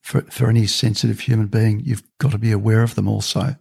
for, 0.00 0.22
for 0.22 0.48
any 0.48 0.66
sensitive 0.66 1.20
human 1.20 1.46
being, 1.46 1.80
you've 1.80 2.02
got 2.18 2.32
to 2.32 2.38
be 2.38 2.52
aware 2.52 2.82
of 2.82 2.94
them 2.94 3.08
also. 3.08 3.56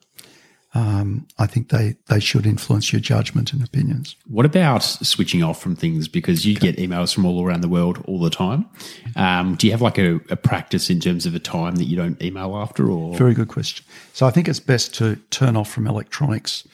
Um, 0.75 1.27
I 1.39 1.47
think 1.47 1.69
they, 1.69 1.95
they 2.09 2.19
should 2.19 2.45
influence 2.45 2.93
your 2.93 2.99
judgment 2.99 3.53
and 3.53 3.63
opinions. 3.63 4.15
What 4.27 4.45
about 4.45 4.83
switching 4.83 5.43
off 5.43 5.59
from 5.59 5.75
things? 5.75 6.07
Because 6.07 6.45
you 6.45 6.55
okay. 6.57 6.71
get 6.71 6.77
emails 6.77 7.13
from 7.13 7.25
all 7.25 7.43
around 7.43 7.61
the 7.61 7.67
world 7.67 8.03
all 8.07 8.19
the 8.19 8.29
time. 8.29 8.67
Um, 9.15 9.55
do 9.55 9.65
you 9.65 9.71
have 9.73 9.81
like 9.81 9.97
a, 9.97 10.19
a, 10.29 10.35
practice 10.35 10.91
in 10.91 10.99
terms 10.99 11.25
of 11.25 11.33
a 11.33 11.39
time 11.39 11.77
that 11.77 11.85
you 11.85 11.97
don't 11.97 12.21
email 12.21 12.55
after? 12.55 12.89
Or 12.89 13.15
very 13.15 13.33
good 13.33 13.47
question. 13.47 13.83
So 14.13 14.27
I 14.27 14.31
think 14.31 14.47
it's 14.47 14.59
best 14.59 14.93
to 14.95 15.15
turn 15.31 15.57
off 15.57 15.71
from 15.71 15.87
electronics 15.87 16.67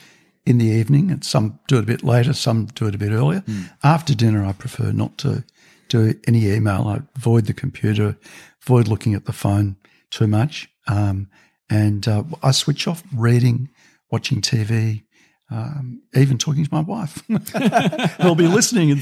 in 0.45 0.57
the 0.57 0.65
evening, 0.65 1.09
and 1.09 1.23
some 1.23 1.59
do 1.67 1.77
it 1.77 1.83
a 1.83 1.87
bit 1.87 2.03
later, 2.03 2.33
some 2.33 2.65
do 2.67 2.87
it 2.87 2.95
a 2.95 2.97
bit 2.97 3.11
earlier. 3.11 3.41
Mm. 3.41 3.71
After 3.83 4.13
dinner, 4.13 4.45
I 4.45 4.51
prefer 4.51 4.91
not 4.91 5.17
to 5.19 5.43
do 5.87 6.13
any 6.27 6.47
email. 6.47 6.87
I 6.87 7.01
avoid 7.15 7.45
the 7.45 7.53
computer, 7.53 8.17
avoid 8.61 8.87
looking 8.87 9.13
at 9.13 9.25
the 9.25 9.33
phone 9.33 9.77
too 10.09 10.27
much. 10.27 10.69
Um, 10.87 11.29
and 11.69 12.07
uh, 12.07 12.23
I 12.43 12.51
switch 12.51 12.87
off 12.87 13.03
reading, 13.13 13.69
watching 14.11 14.41
TV, 14.41 15.03
um, 15.51 16.01
even 16.15 16.37
talking 16.37 16.65
to 16.65 16.73
my 16.73 16.81
wife. 16.81 17.23
They'll 18.19 18.35
be 18.35 18.47
listening. 18.47 18.91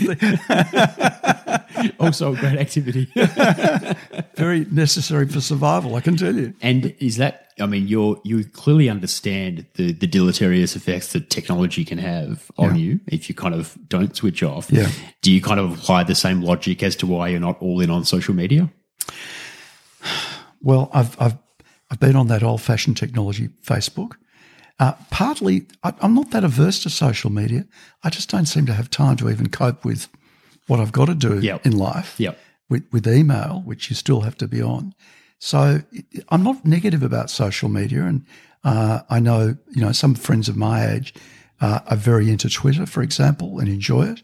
also 1.99 2.33
a 2.33 2.35
great 2.35 2.59
activity. 2.59 3.11
Very 4.35 4.65
necessary 4.65 5.27
for 5.27 5.41
survival, 5.41 5.95
I 5.95 6.01
can 6.01 6.17
tell 6.17 6.35
you. 6.35 6.53
And 6.61 6.93
is 6.99 7.17
that, 7.17 7.51
I 7.59 7.65
mean, 7.65 7.87
you're, 7.87 8.19
you 8.23 8.43
clearly 8.43 8.89
understand 8.89 9.65
the, 9.75 9.93
the 9.93 10.07
deleterious 10.07 10.75
effects 10.75 11.13
that 11.13 11.29
technology 11.29 11.85
can 11.85 11.97
have 11.97 12.51
on 12.57 12.75
yeah. 12.75 12.81
you 12.81 12.99
if 13.07 13.29
you 13.29 13.35
kind 13.35 13.55
of 13.55 13.77
don't 13.87 14.15
switch 14.15 14.43
off. 14.43 14.71
Yeah. 14.71 14.89
Do 15.21 15.31
you 15.31 15.41
kind 15.41 15.59
of 15.59 15.79
apply 15.79 16.03
the 16.03 16.15
same 16.15 16.41
logic 16.41 16.83
as 16.83 16.95
to 16.97 17.07
why 17.07 17.29
you're 17.29 17.39
not 17.39 17.61
all 17.61 17.79
in 17.79 17.89
on 17.89 18.05
social 18.05 18.33
media? 18.33 18.71
Well, 20.65 20.89
I've, 20.93 21.21
I've, 21.21 21.37
I've 21.91 21.99
been 21.99 22.15
on 22.15 22.27
that 22.27 22.41
old 22.41 22.61
fashioned 22.61 22.95
technology, 22.95 23.49
Facebook. 23.65 24.13
Uh, 24.79 24.93
partly, 25.11 25.67
I, 25.83 25.93
am 26.01 26.15
not 26.15 26.31
that 26.31 26.43
averse 26.43 26.81
to 26.83 26.89
social 26.89 27.29
media. 27.29 27.65
I 28.03 28.09
just 28.09 28.29
don't 28.29 28.47
seem 28.47 28.65
to 28.65 28.73
have 28.73 28.89
time 28.89 29.17
to 29.17 29.29
even 29.29 29.49
cope 29.49 29.85
with 29.85 30.09
what 30.67 30.79
I've 30.79 30.91
got 30.91 31.05
to 31.05 31.15
do 31.15 31.39
yep. 31.39 31.65
in 31.65 31.77
life 31.77 32.15
yep. 32.17 32.39
with, 32.69 32.85
with 32.91 33.07
email, 33.07 33.61
which 33.65 33.89
you 33.89 33.95
still 33.95 34.21
have 34.21 34.37
to 34.37 34.47
be 34.47 34.61
on. 34.61 34.93
So 35.39 35.81
I'm 36.29 36.43
not 36.43 36.65
negative 36.65 37.03
about 37.03 37.29
social 37.29 37.69
media. 37.69 38.03
And 38.03 38.25
uh, 38.63 39.01
I 39.09 39.19
know, 39.19 39.57
you 39.71 39.81
know, 39.81 39.91
some 39.91 40.15
friends 40.15 40.49
of 40.49 40.55
my 40.55 40.89
age 40.89 41.13
uh, 41.61 41.79
are 41.87 41.97
very 41.97 42.29
into 42.29 42.49
Twitter, 42.49 42.85
for 42.85 43.01
example, 43.01 43.59
and 43.59 43.67
enjoy 43.67 44.03
it. 44.07 44.23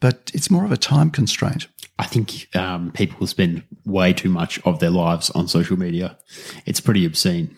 But 0.00 0.30
it's 0.32 0.50
more 0.50 0.64
of 0.64 0.70
a 0.70 0.76
time 0.76 1.10
constraint. 1.10 1.66
I 1.98 2.04
think 2.04 2.54
um, 2.54 2.92
people 2.92 3.26
spend 3.26 3.64
way 3.84 4.12
too 4.12 4.28
much 4.28 4.60
of 4.64 4.78
their 4.78 4.90
lives 4.90 5.30
on 5.30 5.48
social 5.48 5.76
media. 5.76 6.16
It's 6.64 6.80
pretty 6.80 7.04
obscene. 7.04 7.56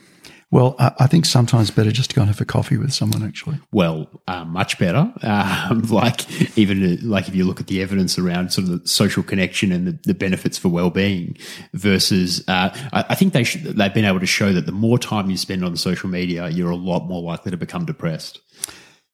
Well, 0.53 0.75
I, 0.81 0.93
I 1.01 1.07
think 1.07 1.27
sometimes 1.27 1.71
better 1.71 1.93
just 1.93 2.11
to 2.11 2.17
go 2.17 2.23
and 2.23 2.29
have 2.29 2.41
a 2.41 2.45
coffee 2.45 2.77
with 2.77 2.93
someone. 2.93 3.23
Actually, 3.23 3.61
Well, 3.73 4.09
uh, 4.27 4.45
much 4.45 4.79
better. 4.79 5.13
Um, 5.23 5.83
like 5.83 6.59
even 6.59 6.83
uh, 6.83 6.97
like 7.03 7.29
if 7.29 7.35
you 7.37 7.45
look 7.45 7.61
at 7.61 7.69
the 7.69 7.81
evidence 7.83 8.19
around 8.19 8.53
sort 8.53 8.69
of 8.69 8.83
the 8.83 8.89
social 8.89 9.23
connection 9.23 9.71
and 9.71 9.87
the, 9.87 9.99
the 10.05 10.15
benefits 10.15 10.59
for 10.59 10.69
well-being 10.69 11.37
versus, 11.73 12.43
uh, 12.49 12.71
I, 12.93 13.05
I 13.11 13.15
think 13.15 13.33
they 13.33 13.45
should, 13.45 13.63
they've 13.63 13.95
been 13.95 14.05
able 14.05 14.19
to 14.21 14.27
show 14.27 14.53
that 14.53 14.67
the 14.67 14.73
more 14.73 14.99
time 14.99 15.31
you 15.31 15.37
spend 15.37 15.65
on 15.65 15.77
social 15.77 16.09
media, 16.09 16.49
you're 16.49 16.71
a 16.71 16.77
lot 16.77 17.07
more 17.07 17.23
likely 17.23 17.51
to 17.53 17.57
become 17.57 17.85
depressed. 17.87 18.41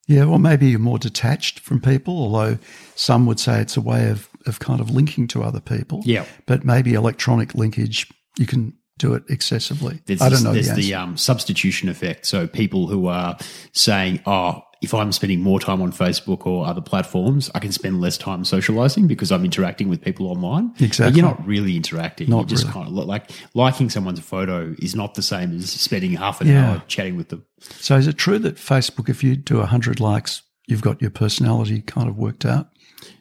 yeah. 0.07 0.25
Well, 0.25 0.39
maybe 0.39 0.67
you're 0.67 0.79
more 0.79 0.97
detached 0.99 1.59
from 1.59 1.81
people, 1.81 2.17
although 2.17 2.57
some 2.95 3.25
would 3.27 3.39
say 3.39 3.61
it's 3.61 3.77
a 3.77 3.81
way 3.81 4.09
of 4.09 4.29
of 4.47 4.59
kind 4.59 4.79
of 4.79 4.89
linking 4.89 5.27
to 5.27 5.43
other 5.43 5.59
people. 5.59 6.01
Yeah. 6.05 6.25
but 6.45 6.65
maybe 6.65 6.93
electronic 6.93 7.53
linkage 7.53 8.09
you 8.37 8.45
can 8.47 8.73
do 8.97 9.13
it 9.13 9.23
excessively. 9.29 9.99
There's, 10.05 10.21
I 10.21 10.29
don't 10.29 10.43
know 10.43 10.53
there's 10.53 10.69
the 10.69 10.75
the, 10.75 10.93
um, 10.95 11.17
substitution 11.17 11.89
effect. 11.89 12.25
So 12.25 12.47
people 12.47 12.87
who 12.87 13.07
are 13.07 13.37
saying, 13.73 14.21
"Oh, 14.25 14.63
if 14.81 14.93
I'm 14.93 15.11
spending 15.11 15.41
more 15.41 15.59
time 15.59 15.81
on 15.81 15.91
Facebook 15.91 16.45
or 16.45 16.65
other 16.65 16.81
platforms, 16.81 17.49
I 17.55 17.59
can 17.59 17.71
spend 17.71 17.99
less 18.01 18.17
time 18.17 18.45
socializing 18.45 19.07
because 19.07 19.31
I'm 19.31 19.43
interacting 19.45 19.89
with 19.89 20.01
people 20.01 20.27
online." 20.27 20.69
But 20.69 20.81
Exactly. 20.81 21.19
you're 21.19 21.27
not 21.29 21.45
really 21.47 21.75
interacting. 21.75 22.29
Not 22.29 22.37
you're 22.37 22.45
just 22.47 22.63
really. 22.63 22.73
kind 22.73 22.87
of 22.87 22.93
look 22.93 23.07
like 23.07 23.29
liking 23.53 23.89
someone's 23.89 24.19
photo 24.19 24.75
is 24.79 24.95
not 24.95 25.15
the 25.15 25.21
same 25.23 25.55
as 25.57 25.69
spending 25.69 26.11
half 26.13 26.41
an 26.41 26.47
Yeah. 26.47 26.69
hour 26.71 26.83
chatting 26.87 27.15
with 27.17 27.29
them. 27.29 27.43
So 27.79 27.95
is 27.97 28.07
it 28.07 28.17
true 28.17 28.39
that 28.39 28.55
Facebook, 28.57 29.09
if 29.09 29.23
you 29.23 29.35
do 29.35 29.61
hundred 29.61 29.99
likes, 29.99 30.41
you've 30.67 30.81
got 30.81 31.01
your 31.01 31.11
personality 31.11 31.81
kind 31.81 32.09
of 32.09 32.17
worked 32.17 32.45
out? 32.45 32.69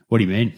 What 0.09 0.19
do 0.19 0.25
you 0.25 0.31
mean? 0.31 0.53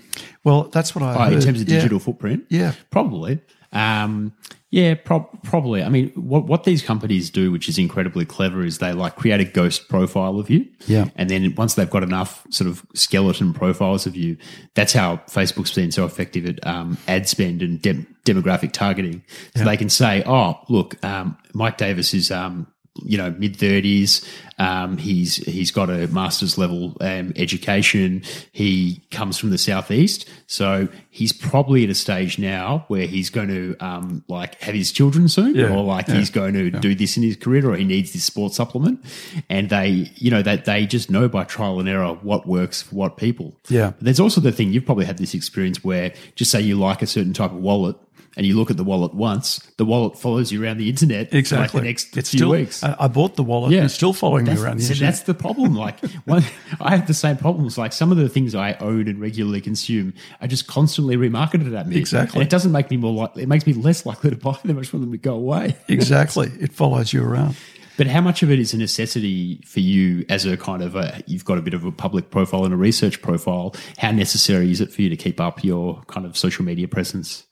Well, 0.45 0.65
that's 0.65 0.95
what 0.95 1.03
I 1.03 1.29
Oh, 1.31 1.33
in 1.33 1.41
terms 1.41 1.61
of 1.63 1.69
Yeah. 1.69 1.77
digital 1.77 1.99
footprint? 1.99 2.45
Yeah. 2.51 2.73
Probably. 2.91 3.41
Um, 3.73 4.33
yeah, 4.71 4.95
prob 4.95 5.43
probably. 5.43 5.83
I 5.83 5.89
mean, 5.89 6.11
what 6.11 6.45
what 6.45 6.65
these 6.65 6.83
companies 6.83 7.31
do, 7.31 7.51
which 7.51 7.69
is 7.69 7.79
incredibly 7.79 8.27
clever, 8.27 8.63
is 8.63 8.79
they 8.79 8.93
like 8.93 9.17
create 9.17 9.41
a 9.41 9.45
ghost 9.45 9.89
profile 9.89 10.39
of 10.39 10.51
you. 10.51 10.67
Yeah. 10.87 11.07
And 11.17 11.31
then 11.31 11.55
once 11.57 11.75
they've 11.75 11.89
got 11.89 12.03
enough 12.03 12.47
sort 12.51 12.69
of 12.69 12.85
skeleton 12.95 13.55
profiles 13.55 14.07
of 14.07 14.15
you, 14.15 14.37
that's 14.75 14.93
how 14.93 15.17
Facebook's 15.29 15.75
been 15.75 15.91
so 15.91 16.05
effective 16.05 16.45
at 16.45 16.67
um, 16.67 16.99
ad 17.09 17.27
spend 17.27 17.63
and 17.63 17.81
dem- 17.81 18.15
demographic 18.27 18.73
targeting. 18.73 19.25
So 19.57 19.65
they 19.65 19.79
can 19.79 19.89
say, 19.89 20.23
oh, 20.27 20.61
look, 20.69 21.03
um, 21.05 21.39
Mike 21.55 21.79
Davis 21.79 22.13
is. 22.13 22.31
Um, 22.31 22.67
you 23.05 23.19
know, 23.19 23.31
mid 23.31 23.57
thirties. 23.57 24.27
Um, 24.61 24.97
he's 24.97 25.37
he's 25.37 25.71
got 25.71 25.89
a 25.89 26.09
master's 26.09 26.59
level 26.59 26.97
um, 27.01 27.33
education. 27.37 28.23
He 28.51 29.03
comes 29.11 29.39
from 29.39 29.51
the 29.51 29.59
southeast, 29.59 30.29
so 30.47 30.89
he's 31.11 31.33
probably 31.33 31.85
at 31.85 31.91
a 31.91 31.95
stage 31.95 32.39
now 32.39 32.85
where 32.89 33.07
he's 33.07 33.31
going 33.31 33.49
to 33.49 33.77
um, 33.79 34.25
like 34.27 34.61
have 34.61 34.75
his 34.75 34.91
children 34.91 35.29
soon, 35.29 35.55
Yeah, 35.55 35.73
or 35.73 35.85
like 35.85 36.09
yeah, 36.09 36.17
he's 36.17 36.31
going 36.31 36.55
to 36.55 36.71
do 36.71 36.95
this 36.95 37.17
in 37.17 37.23
his 37.23 37.37
career, 37.37 37.71
or 37.71 37.77
he 37.77 37.85
needs 37.85 38.13
this 38.13 38.25
sports 38.25 38.57
supplement. 38.57 39.05
And 39.49 39.71
they, 39.71 40.11
you 40.17 40.31
know, 40.31 40.43
that 40.43 40.65
they 40.65 40.87
just 40.87 41.09
know 41.11 41.29
by 41.29 41.45
trial 41.45 41.79
and 41.79 41.89
error 41.89 42.15
what 42.23 42.47
works 42.47 42.83
for 42.83 42.97
what 42.97 43.17
people. 43.17 43.57
Yeah. 43.69 43.91
But 43.91 44.01
there's 44.01 44.21
also 44.21 44.41
the 44.41 44.53
thing 44.53 44.73
you've 44.73 44.87
probably 44.87 45.05
had 45.05 45.19
this 45.19 45.35
experience 45.35 45.85
where 45.85 46.13
just 46.35 46.51
say 46.51 46.61
you 46.61 46.77
like 46.77 47.03
a 47.03 47.07
certain 47.07 47.33
type 47.33 47.53
of 47.53 47.59
wallet. 47.59 47.97
And 48.37 48.47
you 48.47 48.57
look 48.57 48.71
at 48.71 48.77
the 48.77 48.85
wallet 48.85 49.15
once, 49.15 49.59
the 49.79 49.85
wallet 49.85 50.19
follows 50.19 50.53
you 50.53 50.63
around 50.63 50.79
the 50.79 50.89
internet 50.89 51.35
Exactly. 51.35 51.57
for 51.57 51.63
like 51.63 51.73
the 51.73 51.89
next 51.89 52.17
it's 52.17 52.31
few 52.31 52.39
still, 52.39 52.51
weeks. 52.51 52.85
I, 52.85 52.97
I 53.01 53.09
bought 53.09 53.37
the 53.37 53.43
wallet. 53.43 53.73
Yeah. 53.73 53.79
And 53.79 53.85
it's 53.87 53.95
still 53.95 54.13
following 54.13 54.45
that's, 54.45 54.61
me 54.61 54.67
around 54.67 54.79
the 54.79 54.85
so 54.85 54.93
internet. 54.93 55.15
that's 55.15 55.25
the 55.25 55.35
problem. 55.35 55.75
Like, 55.75 55.99
one, 56.25 56.45
I 56.81 56.97
have 56.97 57.07
the 57.07 57.15
same 57.15 57.37
problems. 57.37 57.77
Like, 57.77 57.93
some 57.93 58.13
of 58.13 58.19
the 58.19 58.29
things 58.29 58.55
I 58.55 58.75
own 58.75 59.09
and 59.09 59.21
regularly 59.21 59.61
consume 59.61 60.15
are 60.41 60.47
just 60.47 60.67
constantly 60.67 61.17
remarketed 61.17 61.77
at 61.77 61.89
me. 61.89 61.97
Exactly. 61.97 62.41
And 62.41 62.47
it 62.47 62.51
doesn't 62.51 62.73
make 62.73 62.91
me 62.91 62.97
more 62.97 63.13
likely, 63.13 63.43
it 63.43 63.49
makes 63.49 63.67
me 63.67 63.73
less 63.73 64.07
likely 64.07 64.31
to 64.31 64.37
buy 64.49 64.59
them. 64.65 64.79
I 64.79 64.81
just 64.81 64.93
want 64.93 65.05
them 65.05 65.13
to 65.13 65.19
go 65.19 65.35
away. 65.35 65.77
exactly. 65.89 66.53
It 66.61 66.73
follows 66.73 67.13
you 67.13 67.25
around. 67.25 67.57
But 67.99 68.07
how 68.07 68.21
much 68.21 68.45
of 68.45 68.51
it 68.53 68.61
is 68.61 68.73
a 68.73 68.79
necessity 68.79 69.61
for 69.67 69.81
you 69.81 70.25
as 70.29 70.47
a 70.47 70.57
kind 70.57 70.83
of 70.83 70.95
a, 70.95 71.21
you've 71.27 71.45
got 71.45 71.59
a 71.59 71.63
bit 71.63 71.75
of 71.75 71.85
a 71.85 71.91
public 71.91 72.31
profile 72.31 72.65
and 72.65 72.73
a 72.73 72.77
research 72.77 73.21
profile? 73.21 73.75
How 73.99 74.13
necessary 74.13 74.71
is 74.71 74.81
it 74.81 74.93
for 74.93 75.03
you 75.03 75.09
to 75.09 75.17
keep 75.17 75.41
up 75.41 75.65
your 75.65 76.03
kind 76.07 76.25
of 76.25 76.39
social 76.39 76.65
media 76.65 76.87
presence? 76.87 77.45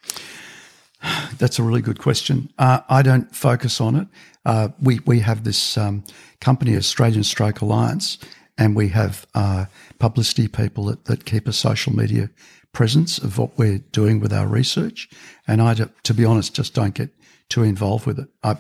That's 1.39 1.59
a 1.59 1.63
really 1.63 1.83
good 1.83 1.99
question. 1.99 2.51
Uh, 2.59 2.81
I 2.89 3.03
don't 3.03 3.35
focus 3.35 3.81
on 3.81 3.97
it. 3.97 4.09
Uh, 4.45 4.69
we 4.81 5.01
we 5.07 5.21
have 5.21 5.45
this 5.45 5.77
um, 5.77 6.05
company, 6.41 6.77
Australian 6.77 7.25
Stroke 7.25 7.61
Alliance, 7.61 8.19
and 8.57 8.77
we 8.77 8.89
have 8.89 9.27
uh, 9.35 9.67
publicity 9.99 10.49
people 10.49 10.85
that, 10.87 11.05
that 11.07 11.25
keep 11.25 11.49
a 11.49 11.53
social 11.53 11.95
media 11.95 12.31
presence 12.73 13.19
of 13.19 13.39
what 13.39 13.57
we're 13.59 13.79
doing 13.93 14.21
with 14.21 14.33
our 14.33 14.47
research. 14.47 15.09
And 15.49 15.63
I, 15.63 15.75
to 15.75 16.15
be 16.15 16.25
honest, 16.25 16.55
just 16.55 16.75
don't 16.75 16.95
get 16.95 17.11
too 17.49 17.63
involved 17.63 18.07
with 18.07 18.19
it. 18.19 18.29
I 18.43 18.57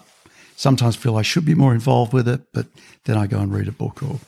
sometimes 0.57 0.97
feel 0.97 1.17
I 1.17 1.23
should 1.23 1.45
be 1.45 1.55
more 1.55 1.75
involved 1.75 2.13
with 2.13 2.27
it, 2.27 2.41
but 2.53 2.67
then 3.05 3.17
I 3.17 3.27
go 3.27 3.39
and 3.39 3.53
read 3.53 3.69
a 3.69 3.73
book 3.73 4.03
or 4.03 4.19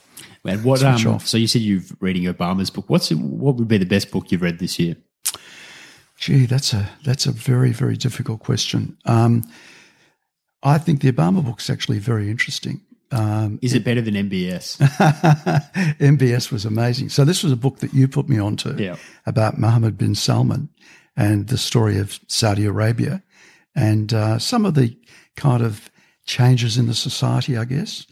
And 0.44 0.64
what, 0.64 0.82
um, 0.82 1.06
off. 1.06 1.26
so 1.26 1.36
you 1.36 1.46
said 1.46 1.62
you've 1.62 1.96
reading 2.00 2.24
Obama's 2.24 2.70
book. 2.70 2.84
What's 2.88 3.10
what 3.10 3.56
would 3.56 3.68
be 3.68 3.78
the 3.78 3.86
best 3.86 4.10
book 4.10 4.30
you've 4.30 4.42
read 4.42 4.58
this 4.58 4.78
year? 4.78 4.96
Gee, 6.18 6.46
that's 6.46 6.72
a 6.74 6.88
that's 7.04 7.26
a 7.26 7.32
very 7.32 7.70
very 7.72 7.96
difficult 7.96 8.40
question. 8.40 8.96
Um, 9.04 9.44
I 10.62 10.78
think 10.78 11.00
the 11.00 11.12
Obama 11.12 11.44
book's 11.44 11.70
actually 11.70 11.98
very 12.00 12.28
interesting. 12.30 12.80
Um, 13.10 13.58
Is 13.62 13.72
it 13.74 13.84
better 13.84 14.02
than 14.02 14.14
MBS? 14.14 14.76
MBS 15.98 16.52
was 16.52 16.64
amazing. 16.64 17.08
So 17.08 17.24
this 17.24 17.42
was 17.42 17.52
a 17.52 17.56
book 17.56 17.78
that 17.78 17.94
you 17.94 18.08
put 18.08 18.28
me 18.28 18.38
onto 18.38 18.74
Yeah. 18.76 18.96
about 19.24 19.58
Mohammed 19.58 19.96
bin 19.96 20.14
Salman 20.14 20.68
and 21.16 21.48
the 21.48 21.56
story 21.56 21.98
of 21.98 22.18
Saudi 22.26 22.66
Arabia 22.66 23.22
and 23.74 24.12
uh, 24.12 24.38
some 24.38 24.66
of 24.66 24.74
the 24.74 24.96
kind 25.36 25.62
of 25.62 25.88
changes 26.26 26.76
in 26.76 26.86
the 26.86 26.94
society, 26.94 27.56
I 27.56 27.64
guess. 27.64 28.06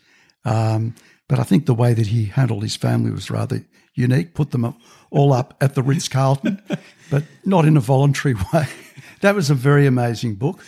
Um, 0.45 0.95
but 1.29 1.39
I 1.39 1.43
think 1.43 1.67
the 1.67 1.75
way 1.75 1.93
that 1.93 2.07
he 2.07 2.27
handled 2.27 2.63
his 2.63 2.77
family 2.77 3.11
was 3.11 3.31
rather 3.31 3.67
unique. 3.95 4.33
Put 4.35 4.53
them 4.53 4.65
up, 4.65 4.77
all 5.17 5.33
up 5.33 5.57
at 5.61 5.75
the 5.75 5.83
Ritz 5.83 6.09
Carlton, 6.09 6.63
but 7.11 7.25
not 7.45 7.65
in 7.65 7.77
a 7.77 7.81
voluntary 7.81 8.35
way. 8.53 8.67
that 9.23 9.35
was 9.35 9.51
a 9.51 9.55
very 9.55 9.87
amazing 9.87 10.35
book. 10.35 10.63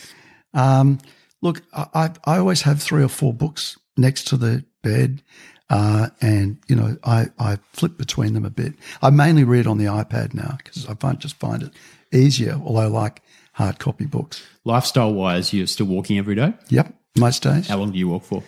Um, 0.55 0.99
look, 1.43 1.63
I, 1.73 2.11
I, 2.25 2.39
always 2.39 2.63
have 2.63 2.83
three 2.83 3.05
or 3.05 3.09
four 3.09 3.35
books 3.35 3.79
next 3.97 4.29
to 4.29 4.37
the 4.37 4.65
bed, 4.83 5.23
uh, 5.69 6.09
and 6.23 6.59
you 6.67 6.75
know 6.75 6.97
I, 7.05 7.27
I 7.39 7.59
flip 7.73 7.99
between 7.99 8.33
them 8.33 8.47
a 8.47 8.51
bit. 8.51 8.75
I 9.03 9.11
mainly 9.11 9.45
read 9.45 9.67
on 9.67 9.77
the 9.77 9.85
iPad 9.85 10.33
now 10.33 10.57
because 10.57 10.89
I 10.89 10.95
find 10.95 11.21
just 11.21 11.37
find 11.37 11.63
it 11.63 11.73
easier. 12.13 12.55
Although 12.65 12.81
I 12.81 12.87
like 12.87 13.23
hard 13.53 13.79
copy 13.79 14.07
books. 14.07 14.43
Lifestyle 14.65 15.13
wise, 15.13 15.53
you're 15.53 15.67
still 15.67 15.87
walking 15.87 16.17
every 16.17 16.35
day. 16.35 16.55
Yep, 16.71 16.95
most 17.19 17.43
days. 17.43 17.69
How 17.69 17.77
long 17.77 17.93
do 17.93 17.99
you 17.99 18.09
walk 18.09 18.25
for? 18.25 18.43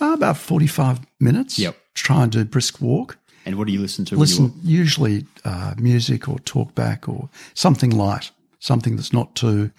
Uh, 0.00 0.12
about 0.12 0.36
forty-five 0.36 1.00
minutes. 1.18 1.58
Yep. 1.58 1.76
Try 1.94 2.24
and 2.24 2.32
do 2.32 2.44
brisk 2.44 2.82
walk. 2.82 3.16
And 3.46 3.56
what 3.56 3.66
do 3.68 3.72
you 3.72 3.80
listen 3.80 4.04
to? 4.06 4.16
when 4.16 4.18
you 4.18 4.20
Listen, 4.20 4.52
usually 4.62 5.24
uh, 5.44 5.74
music 5.78 6.28
or 6.28 6.38
talk 6.40 6.74
back 6.74 7.08
or 7.08 7.30
something 7.54 7.90
light, 7.90 8.32
something 8.58 8.96
that's 8.96 9.12
not 9.12 9.34
too 9.36 9.70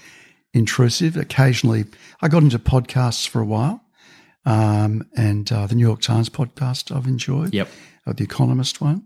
intrusive. 0.54 1.18
Occasionally, 1.18 1.86
I 2.22 2.30
got 2.30 2.44
into 2.44 2.60
podcasts 2.60 3.28
for 3.28 3.42
a 3.42 3.46
while, 3.46 3.84
um, 4.46 5.06
and 5.18 5.52
uh, 5.52 5.68
the 5.68 5.76
New 5.76 5.86
York 5.86 6.02
Times 6.02 6.30
podcast 6.30 6.96
I've 6.96 7.08
enjoyed. 7.08 7.54
Yep. 7.54 7.68
uh, 8.08 8.14
the 8.14 8.24
Economist 8.24 8.80
one, 8.80 9.04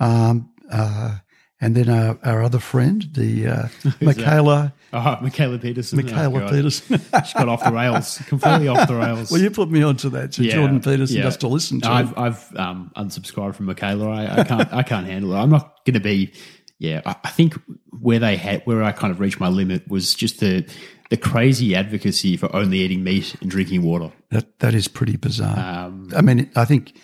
um, 0.00 0.50
uh, 0.72 1.18
and 1.60 1.74
then 1.74 1.88
our, 1.88 2.18
our 2.22 2.42
other 2.42 2.58
friend, 2.60 3.06
the 3.12 3.46
uh, 3.46 3.62
Mikhaila 4.00 4.72
Oh, 4.92 4.96
Mikhaila 5.22 5.60
Peterson. 5.60 5.98
Mikhaila 6.00 6.46
Oh, 6.46 6.50
Peterson. 6.50 6.98
She 7.26 7.34
got 7.34 7.48
off 7.48 7.62
the 7.62 7.72
rails, 7.72 8.18
completely 8.26 8.68
off 8.68 8.88
the 8.88 8.94
rails. 8.96 9.30
well, 9.30 9.40
you 9.40 9.50
put 9.50 9.70
me 9.70 9.82
onto 9.82 10.08
that, 10.10 10.32
so 10.34 10.42
Yeah, 10.42 10.54
Jordan 10.54 10.80
Peterson 10.80 11.16
yeah. 11.18 11.22
just 11.24 11.40
to 11.40 11.48
listen 11.48 11.80
to. 11.82 11.90
I've, 11.90 12.16
I've 12.16 12.56
um, 12.56 12.90
unsubscribed 12.96 13.54
from 13.54 13.66
Mikhaila. 13.66 14.08
I, 14.08 14.40
I 14.40 14.44
can't. 14.44 14.72
I 14.72 14.82
can't 14.82 15.06
handle 15.06 15.32
it. 15.34 15.36
I'm 15.36 15.50
not 15.50 15.84
going 15.84 15.94
to 15.94 16.00
be. 16.00 16.32
Yeah, 16.78 17.02
I, 17.04 17.16
I 17.24 17.30
think 17.30 17.54
where 18.00 18.18
they 18.18 18.36
had 18.36 18.62
where 18.64 18.82
I 18.82 18.92
kind 18.92 19.10
of 19.10 19.20
reached 19.20 19.40
my 19.40 19.48
limit 19.48 19.86
was 19.88 20.14
just 20.14 20.40
the 20.40 20.66
the 21.10 21.16
crazy 21.18 21.74
advocacy 21.74 22.36
for 22.36 22.54
only 22.54 22.78
eating 22.78 23.02
meat 23.04 23.34
and 23.42 23.50
drinking 23.50 23.82
water. 23.82 24.10
That 24.30 24.58
that 24.60 24.74
is 24.74 24.88
pretty 24.88 25.16
bizarre. 25.16 25.58
Um, 25.86 26.08
I 26.16 26.22
mean, 26.22 26.50
I 26.56 26.64
think 26.64 26.94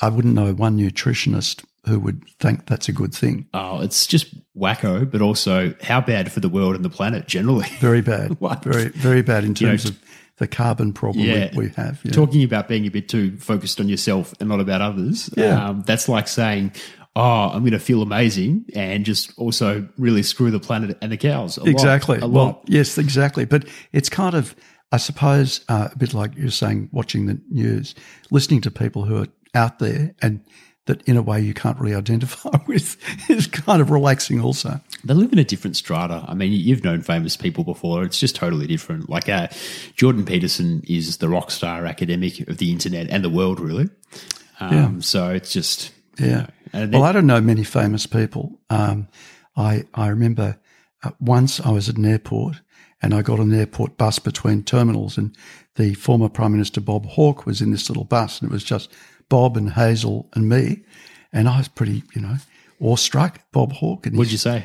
I 0.00 0.08
wouldn't 0.08 0.34
know 0.34 0.52
one 0.52 0.78
nutritionist 0.78 1.64
who 1.86 1.98
would 2.00 2.24
think 2.40 2.66
that's 2.66 2.88
a 2.88 2.92
good 2.92 3.14
thing. 3.14 3.46
Oh, 3.52 3.80
it's 3.82 4.06
just 4.06 4.34
wacko, 4.56 5.10
but 5.10 5.20
also 5.20 5.74
how 5.82 6.00
bad 6.00 6.32
for 6.32 6.40
the 6.40 6.48
world 6.48 6.74
and 6.74 6.84
the 6.84 6.90
planet 6.90 7.26
generally. 7.26 7.68
Very 7.80 8.00
bad. 8.00 8.36
What? 8.40 8.64
Very 8.64 8.88
very 8.88 9.22
bad 9.22 9.44
in 9.44 9.54
You 9.56 9.66
know, 9.66 9.72
terms 9.72 9.84
of 9.90 9.98
the 10.38 10.46
carbon 10.48 10.92
problem 10.92 11.24
Yeah. 11.24 11.50
we, 11.54 11.66
we 11.66 11.72
have. 11.76 12.00
Yeah. 12.02 12.12
Talking 12.12 12.42
about 12.42 12.68
being 12.68 12.86
a 12.86 12.90
bit 12.90 13.08
too 13.08 13.38
focused 13.38 13.80
on 13.80 13.88
yourself 13.88 14.34
and 14.40 14.48
not 14.48 14.60
about 14.60 14.80
others. 14.80 15.30
Yeah. 15.36 15.68
Um, 15.68 15.82
that's 15.86 16.08
like 16.08 16.26
saying, 16.28 16.72
oh, 17.16 17.50
I'm 17.50 17.60
going 17.60 17.72
to 17.72 17.78
feel 17.78 18.02
amazing 18.02 18.64
and 18.74 19.04
just 19.04 19.32
also 19.38 19.88
really 19.98 20.22
screw 20.22 20.50
the 20.50 20.60
planet 20.60 20.98
and 21.00 21.12
the 21.12 21.16
cows. 21.16 21.56
A 21.56 21.60
lot, 21.60 21.68
exactly. 21.68 22.18
a 22.20 22.26
well, 22.26 22.44
lot. 22.44 22.64
yes, 22.66 22.98
exactly. 22.98 23.44
But 23.44 23.66
it's 23.92 24.08
kind 24.08 24.34
of, 24.34 24.56
I 24.90 24.96
suppose, 24.96 25.64
uh, 25.68 25.88
a 25.92 25.96
bit 25.96 26.12
like 26.14 26.34
you're 26.36 26.50
saying, 26.50 26.88
watching 26.92 27.26
the 27.26 27.40
news, 27.50 27.94
listening 28.30 28.60
to 28.62 28.70
people 28.70 29.04
who 29.04 29.22
are 29.22 29.28
out 29.54 29.78
there 29.78 30.14
and 30.20 30.40
that 30.86 31.02
in 31.08 31.16
a 31.16 31.22
way 31.22 31.40
you 31.40 31.54
can't 31.54 31.78
really 31.78 31.94
identify 31.94 32.50
with 32.66 32.96
is 33.30 33.46
kind 33.46 33.80
of 33.80 33.90
relaxing 33.90 34.40
also. 34.40 34.80
they 35.02 35.14
live 35.14 35.32
in 35.32 35.38
a 35.38 35.44
different 35.44 35.76
strata. 35.76 36.24
I 36.28 36.34
mean, 36.34 36.52
you've 36.52 36.84
known 36.84 37.00
famous 37.02 37.36
people 37.36 37.64
before. 37.64 38.02
It's 38.04 38.18
just 38.20 38.36
totally 38.36 38.66
different. 38.66 39.08
Like 39.08 39.28
uh, 39.28 39.48
Jordan 39.96 40.24
Peterson 40.24 40.82
is 40.86 41.18
the 41.18 41.28
rock 41.28 41.50
star 41.50 41.86
academic 41.86 42.40
of 42.48 42.58
the 42.58 42.70
internet 42.70 43.08
and 43.08 43.24
the 43.24 43.30
world, 43.30 43.60
really. 43.60 43.88
Um, 44.60 44.72
Yeah. 44.72 44.90
So 45.00 45.30
it's 45.30 45.52
just 45.52 45.92
Yeah. 46.18 46.26
you 46.26 46.32
know, 46.34 46.46
and 46.74 46.92
Well, 46.92 47.04
I 47.04 47.12
don't 47.12 47.26
know 47.26 47.40
many 47.40 47.64
famous 47.64 48.06
people. 48.06 48.60
Um, 48.68 49.08
I 49.56 49.84
I 49.94 50.08
remember 50.08 50.58
uh, 51.02 51.10
once 51.20 51.60
I 51.60 51.70
was 51.70 51.88
at 51.88 51.96
an 51.96 52.04
airport 52.04 52.60
and 53.00 53.14
I 53.14 53.22
got 53.22 53.38
on 53.40 53.52
an 53.52 53.58
airport 53.58 53.96
bus 53.98 54.18
between 54.18 54.62
terminals, 54.64 55.18
and 55.18 55.36
the 55.76 55.94
former 55.94 56.28
Prime 56.28 56.52
Minister 56.52 56.80
Bob 56.80 57.06
Hawke 57.06 57.44
was 57.46 57.60
in 57.60 57.70
this 57.70 57.88
little 57.90 58.04
bus, 58.04 58.40
and 58.40 58.50
it 58.50 58.52
was 58.52 58.64
just 58.64 58.90
Bob 59.28 59.56
and 59.56 59.72
Hazel 59.72 60.28
and 60.34 60.48
me, 60.48 60.82
and 61.32 61.48
I 61.48 61.58
was 61.58 61.68
pretty, 61.68 62.02
you 62.14 62.22
know, 62.22 62.36
awestruck. 62.80 63.40
Bob 63.52 63.72
Hawke, 63.72 64.06
and 64.06 64.16
what'd 64.16 64.32
you 64.32 64.38
say? 64.38 64.64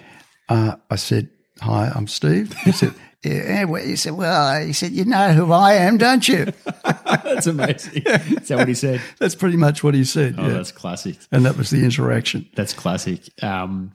uh, 0.49 0.75
I 0.89 0.95
said, 0.95 1.29
"Hi, 1.61 1.91
I'm 1.93 2.07
Steve." 2.07 2.53
He 2.63 2.71
said. 2.71 2.93
Yeah, 3.21 3.65
well, 3.65 3.83
he 3.83 3.97
said, 3.97 4.13
well, 4.13 4.65
he 4.65 4.71
said, 4.71 4.93
you 4.93 5.03
know 5.03 5.33
who 5.33 5.51
I 5.51 5.73
am, 5.73 5.97
don't 5.97 6.25
you? 6.25 6.53
That's 7.05 7.47
amazing. 7.47 8.03
Is 8.05 8.47
that 8.47 8.57
what 8.57 8.69
he 8.69 8.73
said? 8.73 9.01
That's 9.19 9.35
pretty 9.35 9.57
much 9.57 9.83
what 9.83 9.93
he 9.93 10.05
said. 10.05 10.35
Oh, 10.37 10.47
yeah. 10.47 10.53
that's 10.53 10.71
classic. 10.71 11.17
And 11.29 11.45
that 11.45 11.57
was 11.57 11.69
the 11.69 11.83
interaction. 11.83 12.47
That's 12.55 12.71
classic. 12.71 13.19
Um, 13.43 13.91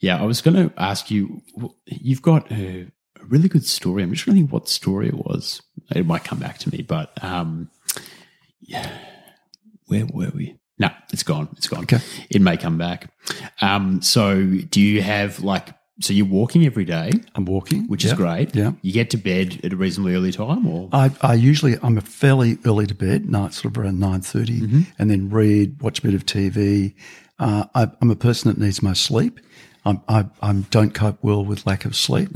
yeah, 0.00 0.18
I 0.18 0.24
was 0.24 0.40
going 0.40 0.56
to 0.56 0.72
ask 0.80 1.10
you. 1.10 1.42
You've 1.84 2.22
got 2.22 2.50
a, 2.50 2.86
a 3.20 3.24
really 3.26 3.50
good 3.50 3.66
story. 3.66 4.04
I'm 4.04 4.14
just 4.14 4.24
think 4.24 4.50
what 4.50 4.70
story 4.70 5.08
it 5.08 5.16
was. 5.16 5.60
It 5.94 6.06
might 6.06 6.24
come 6.24 6.38
back 6.38 6.56
to 6.60 6.70
me, 6.70 6.80
but 6.80 7.12
um, 7.22 7.68
yeah, 8.62 8.90
where 9.92 10.06
were 10.06 10.32
we? 10.34 10.56
No, 10.78 10.88
it's 11.12 11.22
gone. 11.22 11.48
It's 11.56 11.68
gone. 11.68 11.82
Okay. 11.84 11.98
It 12.30 12.40
may 12.40 12.56
come 12.56 12.78
back. 12.78 13.12
Um, 13.60 14.00
so, 14.02 14.42
do 14.70 14.80
you 14.80 15.02
have 15.02 15.40
like? 15.40 15.68
So 16.00 16.12
you're 16.14 16.26
walking 16.26 16.64
every 16.64 16.84
day, 16.86 17.12
I'm 17.36 17.44
walking. 17.44 17.86
which 17.86 18.04
is 18.04 18.14
great. 18.14 18.56
Yeah. 18.56 18.72
You 18.80 18.92
get 18.92 19.10
to 19.10 19.18
bed 19.18 19.60
at 19.62 19.72
a 19.72 19.76
reasonably 19.76 20.14
early 20.14 20.32
time, 20.32 20.66
or 20.66 20.88
I, 20.92 21.10
I 21.20 21.34
usually 21.34 21.76
I'm 21.82 21.98
a 21.98 22.00
fairly 22.00 22.58
early 22.64 22.86
to 22.86 22.94
bed, 22.94 23.28
night 23.28 23.52
sort 23.52 23.76
of 23.76 23.82
around 23.82 24.00
nine 24.00 24.22
and 24.98 25.10
then 25.10 25.28
read, 25.30 25.80
watch 25.82 25.98
a 26.00 26.02
bit 26.02 26.14
of 26.14 26.24
TV. 26.24 26.94
Uh, 27.38 27.64
I, 27.74 27.88
I'm 28.00 28.10
a 28.10 28.16
person 28.16 28.50
that 28.50 28.58
needs 28.58 28.82
my 28.82 28.94
sleep. 28.94 29.38
I'm, 29.84 30.00
I 30.08 30.26
I 30.40 30.52
don't 30.70 30.92
cope 30.94 31.18
well 31.22 31.44
with 31.44 31.66
lack 31.66 31.84
of 31.84 31.96
sleep, 31.96 32.30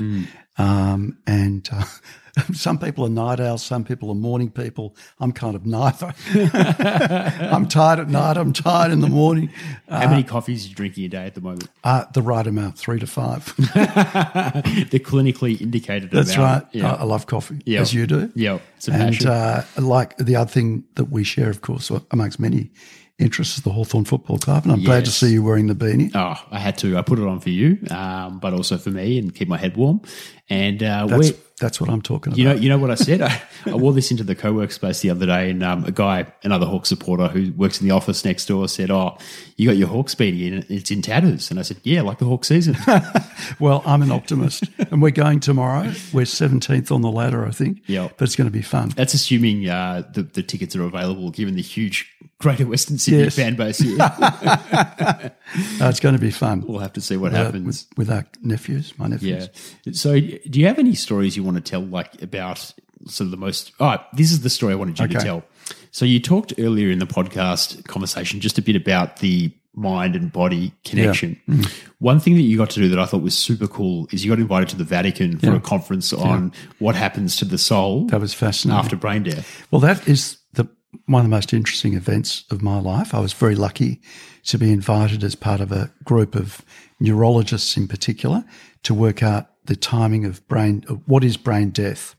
um, 0.59 1.17
and 1.27 1.69
uh, 1.73 1.85
some 2.53 2.79
people 2.79 3.05
are 3.07 3.09
night 3.09 3.39
owls, 3.41 3.63
some 3.65 3.85
people 3.85 4.11
are 4.11 4.15
morning 4.17 4.51
people. 4.51 4.97
I'm 5.21 5.33
kind 5.33 5.55
of 5.55 5.65
neither. 5.65 6.13
I'm 6.35 7.69
tired 7.69 8.01
at 8.01 8.09
night. 8.09 8.37
I'm 8.37 8.53
tired 8.53 8.91
in 8.93 9.01
the 9.01 9.09
morning. 9.09 9.49
how 9.89 10.09
many 10.11 10.23
coffees 10.25 10.67
are 10.67 10.69
you 10.71 10.75
drinking 10.75 11.05
a 11.05 11.09
day 11.09 11.25
at 11.27 11.35
the 11.35 11.41
moment? 11.41 11.69
Uh, 11.85 12.05
the 12.13 12.23
right 12.23 12.47
amount, 12.47 12.79
three 12.79 12.99
to 13.01 13.07
five. 13.07 13.45
the 13.57 15.01
clinically 15.05 15.61
indicated 15.61 16.11
That's 16.11 16.35
amount. 16.35 16.65
right. 16.65 16.75
Yeah. 16.75 16.93
I, 16.95 17.01
I 17.01 17.05
love 17.05 17.27
coffee, 17.27 17.61
Yeah. 17.65 17.81
as 17.81 17.95
you 17.95 18.07
do. 18.07 18.31
yeah. 18.35 18.59
It's 18.77 18.89
a 18.89 18.93
And 18.93 19.15
passion. 19.15 19.29
uh, 19.29 19.65
like 19.79 20.17
the 20.19 20.37
other 20.37 20.51
thing 20.51 20.85
that 20.97 21.07
we 21.11 21.25
share, 21.25 21.51
of 21.51 21.61
course, 21.61 21.91
amongst 22.11 22.39
many 22.41 22.71
interests, 23.19 23.59
is 23.59 23.65
the 23.65 23.71
Hawthorn 23.71 24.05
Football 24.05 24.39
Club. 24.39 24.65
And 24.65 24.73
I'm 24.73 24.83
glad 24.83 25.05
to 25.07 25.11
see 25.11 25.33
you 25.33 25.43
wearing 25.43 25.67
the 25.67 25.75
beanie. 25.75 26.11
Oh, 26.15 26.37
I 26.51 26.59
had 26.59 26.77
to. 26.79 26.97
I 26.97 27.03
put 27.03 27.19
it 27.19 27.27
on 27.27 27.41
for 27.41 27.51
you, 27.51 27.79
um, 27.91 28.39
but 28.39 28.53
also 28.53 28.77
for 28.77 28.91
me 28.91 29.19
and 29.19 29.35
keep 29.35 29.49
my 29.49 29.57
head 29.57 29.77
warm. 29.77 30.01
And 30.49 30.81
uh, 30.83 31.07
That's, 31.09 31.31
we, 31.33 31.37
that's 31.59 31.81
what 31.81 31.91
I'm 31.91 32.03
talking 32.03 32.33
about. 32.33 32.39
you 32.39 32.45
know, 32.45 32.55
you 32.55 32.69
know 32.69 32.79
what 32.79 32.91
I 32.93 32.95
said. 32.95 33.21
I, 33.23 33.41
I 33.67 33.75
wore 33.75 33.93
this 33.93 34.13
into 34.13 34.23
the 34.23 34.37
co-work 34.37 34.71
space 34.71 35.01
the 35.01 35.11
other 35.11 35.27
day, 35.27 35.51
and 35.51 35.61
um, 35.65 35.85
a 35.85 35.91
guy, 35.91 36.27
another 36.45 36.67
Hawk 36.67 36.87
supporter 36.87 37.27
who 37.29 37.53
works 37.55 37.81
in 37.81 37.89
the 37.89 37.95
office 37.95 38.25
next 38.25 38.47
door, 38.47 38.69
said, 38.69 38.91
"Oh, 38.91 39.19
you 39.57 39.67
got 39.69 39.77
your 39.77 39.89
Hawks 39.89 40.15
beanie 40.15 40.53
and 40.53 40.65
it's 40.71 40.91
in 40.93 41.03
tatters." 41.03 41.51
And 41.51 41.59
I 41.59 41.63
said, 41.63 41.79
"Yeah, 41.83 42.03
like 42.03 42.19
the 42.19 42.27
Hawk 42.27 42.45
season." 42.45 42.77
well, 43.59 43.83
I'm 43.85 44.03
an 44.03 44.13
optimist. 44.13 44.65
and 44.79 45.03
we're 45.03 45.11
going 45.11 45.41
tomorrow. 45.41 45.93
We're 46.13 46.27
17th 46.27 46.93
on 46.93 47.01
the 47.01 47.11
ladder, 47.11 47.45
I 47.45 47.51
think. 47.51 47.81
Yeah. 47.87 48.09
But 48.17 48.27
it's 48.27 48.37
going 48.37 48.49
to 48.49 48.53
be 48.57 48.63
fun. 48.63 48.91
That's 48.91 49.15
assuming 49.15 49.69
uh, 49.69 50.03
the 50.15 50.23
the 50.23 50.45
tickets 50.45 50.77
are 50.77 50.85
available, 50.85 51.31
given 51.31 51.57
the 51.57 51.63
huge 51.63 52.09
Greater 52.39 52.67
Western 52.67 52.99
Sydney 52.99 53.25
Yes. 53.25 53.35
fan 53.35 53.57
base 53.57 53.79
here. 53.79 53.97
Uh, 55.81 55.89
it's 55.89 56.01
going 56.01 56.15
to 56.15 56.21
be 56.21 56.31
fun. 56.33 56.65
we'll 56.67 56.81
have 56.81 56.93
to 56.95 57.01
see 57.01 57.17
what 57.17 57.33
Uh, 57.33 57.45
happens. 57.45 57.65
with, 57.97 57.99
with 57.99 58.11
our 58.11 58.27
nephews, 58.43 58.93
my 58.99 59.07
nephews. 59.07 59.49
Yeah. 59.85 59.93
So, 59.93 60.19
do 60.49 60.61
you 60.61 60.67
have 60.67 60.79
any 60.79 60.95
stories 60.95 61.37
you 61.37 61.43
want 61.45 61.57
to 61.57 61.63
tell, 61.63 61.81
like 61.83 62.21
about 62.23 62.59
sort 63.07 63.27
of 63.27 63.31
the 63.31 63.37
most? 63.37 63.73
Oh, 63.81 63.97
this 64.13 64.31
is 64.33 64.41
the 64.43 64.51
story 64.51 64.73
I 64.73 64.77
wanted 64.77 64.99
you 64.99 65.09
to 65.09 65.19
tell. 65.19 65.45
So, 65.91 66.05
you 66.05 66.21
talked 66.21 66.53
earlier 66.59 66.91
in 66.91 66.99
the 66.99 67.07
podcast 67.07 67.85
conversation 67.87 68.41
just 68.41 68.59
a 68.59 68.63
bit 68.63 68.77
about 68.77 69.19
the 69.19 69.51
mind 69.75 70.17
and 70.17 70.33
body 70.33 70.73
connection. 70.85 71.39
Mm. 71.49 71.71
One 71.99 72.19
thing 72.21 72.35
that 72.37 72.43
you 72.43 72.57
got 72.57 72.71
to 72.71 72.81
do 72.81 72.89
that 72.89 72.99
I 72.99 73.05
thought 73.05 73.21
was 73.23 73.37
super 73.37 73.67
cool 73.67 74.09
is 74.11 74.25
you 74.25 74.31
got 74.31 74.39
invited 74.41 74.71
to 74.71 74.77
the 74.77 74.85
Vatican 74.85 75.39
for 75.39 75.47
Yeah. 75.47 75.57
a 75.57 75.61
conference 75.61 76.13
on 76.15 76.53
what 76.79 76.95
happens 76.95 77.37
to 77.37 77.45
the 77.45 77.59
soul 77.59 78.07
That 78.07 78.21
was 78.21 78.33
fascinating. 78.33 78.79
after 78.79 78.97
brain 78.97 79.23
death. 79.25 79.67
Well, 79.71 79.81
that 79.83 80.07
is 80.09 80.39
the 80.55 80.67
one 81.07 81.21
of 81.21 81.27
the 81.27 81.37
most 81.37 81.53
interesting 81.53 81.93
events 81.95 82.45
of 82.51 82.63
my 82.63 82.79
life. 82.81 83.15
I 83.15 83.21
was 83.21 83.35
very 83.35 83.55
lucky 83.55 84.01
to 84.45 84.57
be 84.57 84.73
invited 84.73 85.23
as 85.23 85.35
part 85.35 85.61
of 85.61 85.73
a 85.73 85.93
group 86.05 86.35
of 86.35 86.63
neurologists, 87.01 87.77
in 87.77 87.87
particular, 87.87 88.45
to 88.85 88.95
work 88.95 89.23
out 89.23 89.49
the 89.67 89.77
timing 89.77 90.25
of 90.25 90.47
brain. 90.49 90.83
What 91.07 91.25
is 91.25 91.37
brain 91.37 91.71
death? 91.71 92.15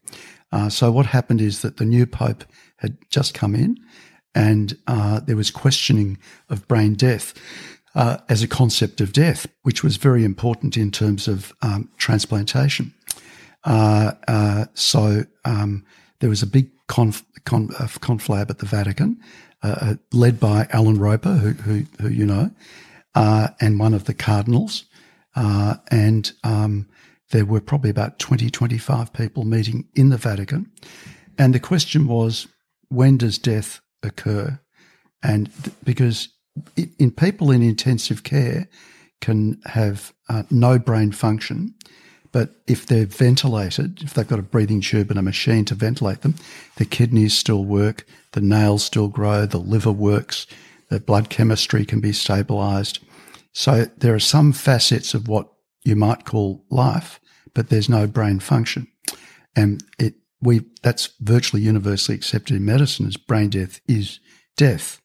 Uh, 0.52 0.70
so 0.70 0.92
what 0.92 1.08
happened 1.08 1.42
is 1.42 1.62
that 1.62 1.78
the 1.78 1.86
new 1.86 2.06
pope 2.06 2.44
had 2.78 2.98
just 3.10 3.34
come 3.34 3.56
in, 3.56 3.78
and 4.34 4.78
uh, 4.88 5.20
there 5.22 5.36
was 5.36 5.52
questioning 5.52 6.18
of 6.50 6.68
brain 6.68 6.94
death. 6.94 7.34
Uh, 7.96 8.18
as 8.30 8.44
a 8.44 8.48
concept 8.48 9.02
of 9.02 9.12
death, 9.12 9.48
which 9.64 9.84
was 9.84 9.98
very 9.98 10.24
important 10.24 10.78
in 10.78 10.92
terms 10.92 11.28
of 11.28 11.52
um, 11.64 11.90
transplantation. 11.98 12.94
Uh, 13.64 14.12
uh, 14.28 14.66
so 14.76 15.24
um, 15.46 15.84
there 16.20 16.30
was 16.30 16.44
a 16.44 16.48
big 16.48 16.70
conf, 16.88 17.24
con, 17.46 17.70
uh, 17.80 17.88
conflab 17.88 18.52
at 18.52 18.60
the 18.60 18.68
Vatican, 18.68 19.20
led 20.14 20.40
by 20.40 20.68
Allan 20.70 21.00
Ropper, 21.00 21.34
who, 21.34 21.54
who, 21.54 21.86
who 22.00 22.10
you 22.10 22.26
know, 22.26 22.52
and 23.16 23.80
one 23.80 23.96
of 23.96 24.04
the 24.04 24.14
cardinals. 24.14 24.86
And 25.36 26.32
um, 26.44 26.88
there 27.32 27.46
were 27.46 27.62
probably 27.62 27.90
about 27.90 28.20
20, 28.20 28.50
25 28.50 29.14
people 29.14 29.44
meeting 29.44 29.88
in 29.96 30.10
the 30.10 30.18
Vatican. 30.18 30.72
And 31.38 31.54
the 31.54 31.60
question 31.60 32.08
was, 32.08 32.48
when 32.90 33.18
does 33.18 33.38
death 33.38 33.82
occur? 34.04 34.60
And 35.24 35.50
th- 35.64 35.76
because 35.84 36.30
i- 36.78 36.90
in 36.98 37.12
people 37.12 37.52
in 37.52 37.62
intensive 37.62 38.24
care 38.24 38.68
can 39.22 39.60
have 39.66 40.14
uh, 40.30 40.44
no 40.50 40.80
brain 40.80 41.12
function, 41.12 41.74
but 42.32 42.56
if 42.68 42.86
they're 42.86 43.06
ventilated, 43.06 44.02
if 44.04 44.14
they've 44.14 44.28
got 44.28 44.40
a 44.40 44.44
breathing 44.44 44.82
tube 44.82 45.10
and 45.10 45.20
a 45.20 45.24
machine 45.24 45.66
to 45.66 45.76
ventilate 45.76 46.22
them, 46.22 46.36
the 46.76 46.86
kidneys 46.86 47.36
still 47.38 47.66
work, 47.66 48.06
the 48.34 48.42
nails 48.42 48.84
still 48.84 49.08
grow, 49.08 49.46
the 49.46 49.58
liver 49.58 49.92
works, 49.92 50.46
the 50.90 51.00
blood 51.00 51.30
chemistry 51.30 51.84
can 51.86 52.00
be 52.00 52.12
stabilized. 52.14 53.00
So 53.54 53.86
there 53.98 54.14
are 54.14 54.20
some 54.20 54.54
facets 54.54 55.14
of 55.14 55.28
what 55.28 55.50
you 55.88 55.96
might 55.96 56.26
call 56.26 56.66
life, 56.70 57.20
but 57.54 57.70
there's 57.70 57.90
no 57.90 58.06
brain 58.06 58.40
function. 58.40 58.88
And 59.56 59.82
it, 59.98 60.16
we, 60.42 60.62
that's 60.84 61.10
virtually 61.22 61.62
universally 61.62 62.16
accepted 62.16 62.56
in 62.58 62.66
medicine 62.66 63.08
as 63.08 63.16
brain 63.16 63.50
death 63.50 63.80
is 63.88 64.20
death. 64.58 65.02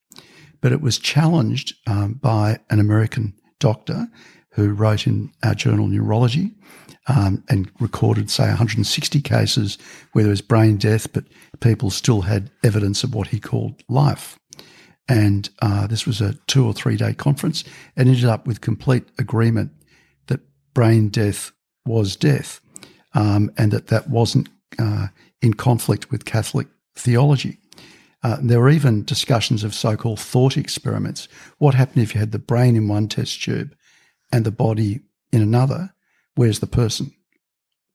But 0.61 0.73
it 0.73 0.81
was 0.81 0.99
challenged 0.99 1.75
um, 1.87 2.15
by 2.15 2.59
an 2.69 2.81
American 2.81 3.35
doctor 3.61 4.09
who 4.51 4.73
wrote 4.73 5.07
in 5.07 5.33
our 5.43 5.55
journal 5.55 5.87
Neurology 5.87 6.51
um, 7.07 7.45
and 7.49 7.71
recorded, 7.81 8.29
say, 8.29 8.49
160 8.49 9.21
cases 9.23 9.79
where 10.13 10.25
there 10.25 10.31
was 10.31 10.43
brain 10.43 10.77
death, 10.77 11.13
but 11.13 11.25
people 11.61 11.91
still 11.91 12.23
had 12.23 12.51
evidence 12.63 13.05
of 13.05 13.15
what 13.15 13.29
he 13.29 13.41
called 13.41 13.83
life. 13.89 14.39
And 15.09 15.49
uh, 15.61 15.87
this 15.87 16.07
was 16.07 16.21
a 16.21 16.35
two 16.47 16.67
or 16.67 16.73
three 16.73 16.97
day 16.97 17.15
conference 17.15 17.65
and 17.97 18.09
ended 18.09 18.25
up 18.25 18.47
with 18.47 18.61
complete 18.61 19.05
agreement 19.19 19.73
brain 20.75 21.09
death 21.09 21.53
was 21.87 22.17
death 22.17 22.61
um, 23.15 23.51
and 23.57 23.73
that 23.73 23.89
that 23.89 24.09
wasn't 24.09 24.49
uh, 24.79 25.09
in 25.41 25.55
conflict 25.55 26.11
with 26.11 26.25
Catholic 26.25 26.69
theology. 26.95 27.59
Uh, 28.23 28.37
there 28.41 28.61
were 28.61 28.71
even 28.71 29.05
discussions 29.05 29.65
of 29.65 29.75
so 29.75 29.97
called 29.97 30.21
thought 30.21 30.57
experiments. 30.57 31.27
What 31.59 31.75
happened 31.75 32.05
if 32.05 32.15
you 32.15 32.21
had 32.21 32.31
the 32.33 32.39
brain 32.39 32.77
in 32.77 32.87
one 32.87 33.09
test 33.09 33.43
tube 33.43 33.75
and 34.31 34.45
the 34.45 34.53
body 34.53 35.01
in 35.33 35.43
another? 35.43 35.93
Where's 36.37 36.61
the 36.61 36.69
person? 36.69 37.13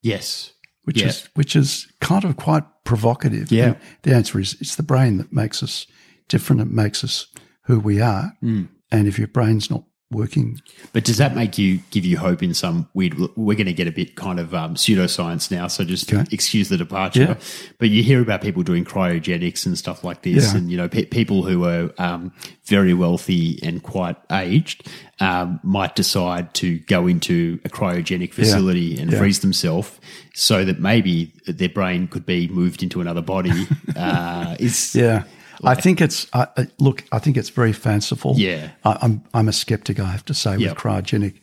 Yes. 0.02 0.52
Which 0.84 1.00
Yeah. 1.02 1.08
is 1.08 1.30
which 1.36 1.56
is 1.56 1.88
kind 2.02 2.26
of 2.26 2.36
quite 2.36 2.64
provocative. 2.84 3.52
Yeah. 3.52 3.66
And 3.66 3.78
the 4.04 4.14
answer 4.14 4.40
is 4.40 4.58
it's 4.60 4.76
the 4.76 4.84
brain 4.84 5.18
that 5.18 5.32
makes 5.32 5.64
us 5.64 5.88
different. 6.28 6.62
It 6.62 6.72
makes 6.72 7.04
us 7.04 7.28
who 7.64 7.80
we 7.80 8.02
are. 8.02 8.34
Mm. 8.44 8.68
And 8.92 9.08
if 9.08 9.18
your 9.18 9.28
brain's 9.28 9.70
not 9.70 9.84
working. 10.12 10.62
But 10.94 11.04
does 11.04 11.18
that 11.18 11.36
make 11.36 11.58
you 11.58 11.80
give 11.92 12.06
you 12.06 12.18
hope 12.18 12.42
in 12.42 12.54
some 12.54 12.88
weird? 12.94 13.18
We're 13.36 13.56
going 13.58 13.68
to 13.68 13.74
get 13.74 13.88
a 13.88 13.92
bit 13.92 14.16
kind 14.16 14.40
of 14.40 14.54
um, 14.54 14.76
pseudoscience 14.76 15.52
now, 15.52 15.68
so 15.68 15.84
just 15.84 16.12
Okay. 16.14 16.24
excuse 16.32 16.70
the 16.70 16.78
departure. 16.78 17.22
Yeah. 17.22 17.36
But 17.78 17.90
you 17.90 18.04
hear 18.04 18.22
about 18.22 18.42
people 18.42 18.64
doing 18.64 18.86
cryogenics 18.86 19.66
and 19.66 19.78
stuff 19.78 20.04
like 20.04 20.22
this, 20.22 20.52
Yeah. 20.54 20.58
and 20.60 20.72
you 20.72 20.78
know 20.78 20.88
pe- 20.88 21.06
people 21.06 21.44
who 21.44 21.66
are 21.66 21.92
um, 21.98 22.32
very 22.66 22.94
wealthy 22.94 23.60
and 23.64 23.84
quite 23.84 24.16
aged 24.32 24.88
um, 25.20 25.60
might 25.64 25.96
decide 25.96 26.54
to 26.56 26.80
go 26.80 27.08
into 27.08 27.60
a 27.66 27.70
cryogenic 27.70 28.34
facility 28.34 28.98
and 29.00 29.12
Yeah. 29.12 29.18
freeze 29.20 29.40
themselves 29.42 29.92
so 30.34 30.64
that 30.64 30.80
maybe 30.80 31.34
their 31.48 31.70
brain 31.70 32.08
could 32.08 32.26
be 32.26 32.48
moved 32.48 32.82
into 32.84 33.02
another 33.02 33.22
body. 33.22 33.68
uh, 33.96 34.56
Yeah. 34.94 35.24
I 35.64 35.76
think 35.76 36.02
it's 36.02 36.28
I 36.34 36.48
I- 36.58 36.68
look. 36.80 37.04
I 37.12 37.20
think 37.20 37.38
it's 37.38 37.50
very 37.50 37.74
fanciful. 37.74 38.34
Yeah. 38.38 38.70
I, 38.84 38.98
I'm 39.02 39.24
I'm 39.34 39.48
a 39.50 39.54
skeptic. 39.54 40.00
I 40.00 40.06
have 40.06 40.26
to 40.26 40.34
say 40.34 40.58
Yep. 40.58 40.70
with 40.70 40.78
cryogenic 40.84 41.36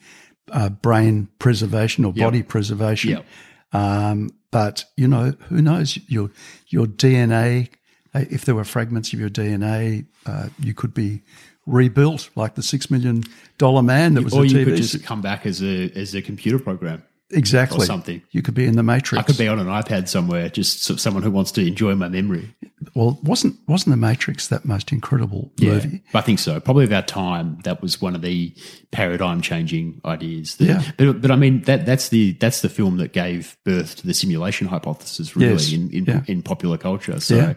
uh, 0.52 0.68
brain 0.68 1.28
preservation 1.38 2.04
or 2.04 2.12
Yep. 2.14 2.26
body 2.26 2.42
preservation. 2.42 3.10
Yep. 3.10 3.24
Um, 3.72 4.30
but 4.50 4.84
you 4.96 5.08
know, 5.08 5.34
who 5.48 5.60
knows? 5.62 5.98
Your 6.08 6.30
your 6.68 6.86
DNA. 6.86 7.68
uh, 8.14 8.24
If 8.30 8.44
there 8.44 8.54
were 8.54 8.64
fragments 8.64 9.12
of 9.12 9.18
your 9.20 9.30
DNA, 9.30 10.06
uh, 10.26 10.48
you 10.60 10.74
could 10.74 10.94
be 10.94 11.22
rebuilt 11.66 12.28
like 12.36 12.54
the 12.54 12.62
six 12.62 12.90
million 12.90 13.22
dollar 13.58 13.82
man 13.82 14.14
that 14.14 14.22
was 14.22 14.34
or 14.34 14.44
you 14.44 14.58
TV. 14.58 14.64
could 14.66 14.76
just 14.76 15.02
come 15.04 15.22
back 15.22 15.46
as 15.46 15.62
a 15.62 15.90
as 15.98 16.14
a 16.14 16.22
computer 16.22 16.58
program. 16.58 17.02
Exactly 17.34 17.82
or 17.84 17.86
something. 17.86 18.22
You 18.30 18.42
could 18.42 18.54
be 18.54 18.64
in 18.64 18.76
the 18.76 18.82
Matrix. 18.82 19.20
I 19.20 19.22
could 19.26 19.38
be 19.38 19.48
on 19.48 19.58
an 19.58 19.66
iPad 19.66 20.08
somewhere, 20.08 20.48
just 20.48 20.82
so- 20.82 20.96
someone 20.96 21.22
who 21.22 21.30
wants 21.30 21.52
to 21.52 21.66
enjoy 21.66 21.94
my 21.94 22.08
memory. 22.08 22.54
well, 22.94 23.18
wasn't 23.22 23.56
wasn't 23.66 23.90
the 23.92 23.96
Matrix 23.96 24.48
that 24.48 24.64
most 24.64 24.92
incredible 24.92 25.50
movie? 25.60 26.02
I 26.14 26.20
think 26.20 26.38
so. 26.38 26.60
Probably 26.60 26.84
of 26.84 26.92
our 26.92 27.02
time, 27.02 27.58
that 27.64 27.80
was 27.82 28.00
one 28.00 28.14
of 28.14 28.22
the 28.22 28.54
paradigm 28.92 29.40
changing 29.40 30.00
ideas. 30.04 30.56
That, 30.56 30.64
Yeah. 30.66 30.82
But, 30.98 31.20
but 31.22 31.30
I 31.30 31.36
mean, 31.36 31.62
that 31.62 31.86
that's 31.86 32.08
the 32.10 32.32
that's 32.40 32.60
the 32.60 32.68
film 32.68 32.98
that 32.98 33.12
gave 33.12 33.56
birth 33.64 33.96
to 33.96 34.06
the 34.06 34.14
simulation 34.14 34.66
hypothesis, 34.68 35.34
really, 35.36 35.52
Yes. 35.52 35.72
in 35.72 35.90
in, 35.90 36.04
Yeah. 36.04 36.22
in 36.26 36.42
popular 36.42 36.76
culture. 36.78 37.20
So 37.20 37.36
Yeah. 37.36 37.54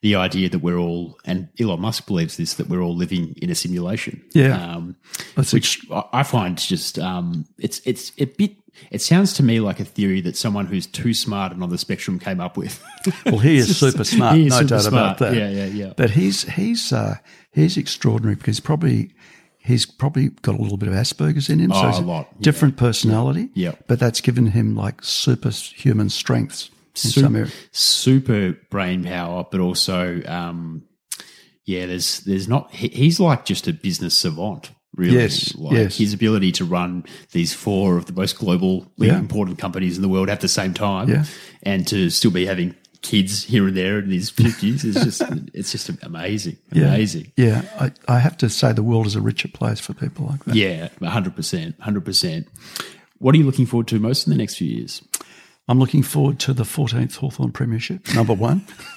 the 0.00 0.14
idea 0.14 0.48
that 0.48 0.60
we're 0.60 0.78
all, 0.78 1.18
and 1.24 1.48
Elon 1.58 1.80
Musk 1.80 2.06
believes 2.06 2.36
this, 2.36 2.54
that 2.54 2.68
we're 2.68 2.80
all 2.82 2.96
living 2.96 3.34
in 3.42 3.50
a 3.50 3.54
simulation. 3.54 4.22
Yeah. 4.32 4.56
Um, 4.76 4.96
which 5.52 5.80
I 5.90 6.02
I 6.20 6.22
find 6.22 6.56
just 6.58 6.98
um, 6.98 7.46
it's 7.58 7.80
it's 7.84 8.12
a 8.18 8.24
bit. 8.26 8.52
It 8.90 9.02
sounds 9.02 9.32
to 9.34 9.42
me 9.42 9.60
like 9.60 9.80
a 9.80 9.84
theory 9.84 10.20
that 10.22 10.36
someone 10.36 10.66
who's 10.66 10.86
too 10.86 11.12
smart 11.14 11.52
and 11.52 11.62
on 11.62 11.68
the 11.70 11.78
spectrum 11.78 12.18
came 12.18 12.40
up 12.40 12.56
with. 12.56 12.82
Well, 13.26 13.38
he 13.38 13.56
is 13.58 13.76
super 13.78 14.04
smart, 14.04 14.36
is 14.38 14.50
no 14.50 14.56
super 14.58 14.68
doubt 14.68 14.80
smart. 14.82 14.92
about 15.02 15.18
that. 15.18 15.34
Yeah, 15.34 15.48
yeah, 15.50 15.66
yeah. 15.66 15.92
But 15.96 16.10
he's 16.10 16.42
he's 16.42 16.92
uh, 16.92 17.16
he's 17.52 17.76
extraordinary 17.76 18.34
because 18.36 18.60
probably 18.60 19.12
he's 19.58 19.86
probably 19.86 20.28
got 20.42 20.54
a 20.58 20.62
little 20.62 20.76
bit 20.78 20.88
of 20.88 20.94
Asperger's 20.94 21.48
in 21.50 21.58
him, 21.58 21.72
Oh, 21.72 21.80
so 21.82 21.88
he's 21.88 21.98
a 21.98 22.02
lot, 22.02 22.28
yeah. 22.32 22.38
different 22.42 22.76
personality. 22.76 23.50
Yeah. 23.54 23.72
but 23.86 23.98
that's 23.98 24.20
given 24.20 24.46
him 24.46 24.74
like 24.74 25.02
superhuman 25.04 26.08
strengths 26.10 26.70
in 27.04 27.10
Su- 27.10 27.20
some 27.20 27.36
area. 27.36 27.50
super 27.72 28.52
brain 28.70 29.04
power, 29.04 29.44
but 29.50 29.60
also, 29.60 30.22
um, 30.26 30.82
yeah, 31.64 31.86
there's 31.86 32.20
there's 32.20 32.48
not. 32.48 32.74
he- 32.74 32.88
He's 32.88 33.20
like 33.20 33.44
just 33.44 33.68
a 33.68 33.72
business 33.72 34.16
savant, 34.16 34.70
really. 34.96 35.14
Yes, 35.14 35.54
like 35.56 35.72
yes. 35.74 35.96
His 35.98 36.12
ability 36.14 36.52
to 36.52 36.64
run 36.64 37.04
these 37.32 37.52
four 37.54 37.96
of 37.96 38.06
the 38.06 38.12
most 38.12 38.36
globally 38.38 38.86
Yeah. 38.96 39.18
important 39.18 39.58
companies 39.58 39.96
in 39.96 40.02
the 40.02 40.08
world 40.08 40.28
at 40.28 40.40
the 40.40 40.48
same 40.48 40.74
time, 40.74 41.08
Yeah. 41.08 41.24
and 41.62 41.86
to 41.88 42.10
still 42.10 42.30
be 42.30 42.46
having 42.46 42.74
kids 43.00 43.44
here 43.44 43.68
and 43.68 43.76
there 43.76 44.00
in 44.00 44.10
his 44.10 44.28
fifties 44.28 44.84
is 44.84 44.96
just 44.96 45.22
it's 45.54 45.70
just 45.70 45.88
amazing, 46.02 46.56
Yeah, 46.72 46.86
amazing. 46.88 47.30
Yeah, 47.36 47.62
I, 47.78 47.92
I 48.08 48.18
have 48.18 48.36
to 48.38 48.50
say 48.50 48.72
the 48.72 48.82
world 48.82 49.06
is 49.06 49.14
a 49.14 49.20
richer 49.20 49.46
place 49.48 49.78
for 49.78 49.94
people 49.94 50.26
like 50.26 50.44
that. 50.46 50.56
Yeah, 50.56 50.88
hundred 51.02 51.36
percent, 51.36 51.76
hundred 51.80 52.04
percent. 52.04 52.48
What 53.18 53.34
are 53.34 53.38
you 53.38 53.44
looking 53.44 53.66
forward 53.66 53.86
to 53.88 53.98
most 54.00 54.26
in 54.26 54.32
the 54.32 54.36
next 54.36 54.56
few 54.56 54.68
years? 54.68 55.02
I'm 55.68 55.78
looking 55.78 56.02
forward 56.02 56.38
to 56.40 56.52
the 56.54 56.64
14th 56.64 57.16
Hawthorn 57.16 57.52
Premiership, 57.52 58.12
number 58.14 58.32
one. 58.34 58.64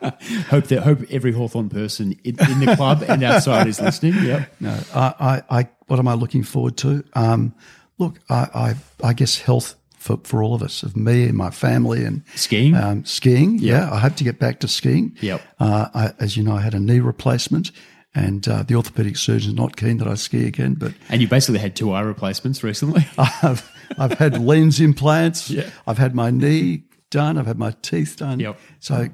Hope 0.48 0.66
that 0.68 0.82
hope 0.82 1.00
every 1.10 1.32
Hawthorn 1.32 1.68
person 1.68 2.12
in, 2.24 2.36
in 2.50 2.60
the 2.60 2.74
club 2.76 3.02
and 3.06 3.22
outside 3.22 3.66
is 3.66 3.80
listening. 3.80 4.14
Yep. 4.24 4.54
No, 4.60 4.80
I, 4.94 5.14
I, 5.50 5.58
I 5.60 5.68
what 5.88 5.98
am 5.98 6.08
I 6.08 6.14
looking 6.14 6.42
forward 6.42 6.76
to? 6.78 7.04
Um, 7.14 7.54
look, 7.98 8.18
I, 8.30 8.74
I, 9.02 9.08
I 9.08 9.12
guess 9.12 9.38
health 9.40 9.76
for, 9.98 10.18
for 10.24 10.42
all 10.42 10.54
of 10.54 10.62
us, 10.62 10.82
of 10.82 10.96
me 10.96 11.24
and 11.24 11.34
my 11.36 11.50
family, 11.50 12.04
and 12.04 12.22
Skiing? 12.34 12.74
um, 12.74 13.04
skiing. 13.04 13.58
Yeah, 13.58 13.92
I 13.92 13.98
hope 13.98 14.14
to 14.16 14.24
get 14.24 14.38
back 14.38 14.60
to 14.60 14.68
skiing. 14.68 15.14
Yep. 15.20 15.42
Uh, 15.58 15.88
I, 15.94 16.12
as 16.18 16.36
you 16.36 16.42
know, 16.42 16.54
I 16.54 16.60
had 16.62 16.72
a 16.74 16.80
knee 16.80 17.00
replacement, 17.00 17.70
and 18.14 18.48
uh, 18.48 18.62
the 18.62 18.74
orthopedic 18.76 19.16
surgeon's 19.18 19.54
not 19.54 19.76
keen 19.76 19.98
that 19.98 20.08
I 20.08 20.14
ski 20.14 20.46
again. 20.46 20.74
But 20.74 20.94
And 21.10 21.20
you 21.20 21.28
basically 21.28 21.58
had 21.60 21.76
two 21.76 21.92
eye 21.92 22.00
replacements 22.00 22.62
recently. 22.64 23.06
I've 23.18 23.70
I've 23.98 24.14
had 24.14 24.40
lens 24.40 24.80
implants. 24.80 25.50
Yeah. 25.50 25.68
I've 25.86 25.98
had 25.98 26.14
my 26.14 26.30
knee 26.30 26.84
done. 27.10 27.36
I've 27.36 27.46
had 27.46 27.58
my 27.58 27.72
teeth 27.82 28.16
done. 28.16 28.38
Yep. 28.40 28.58
So, 28.78 29.08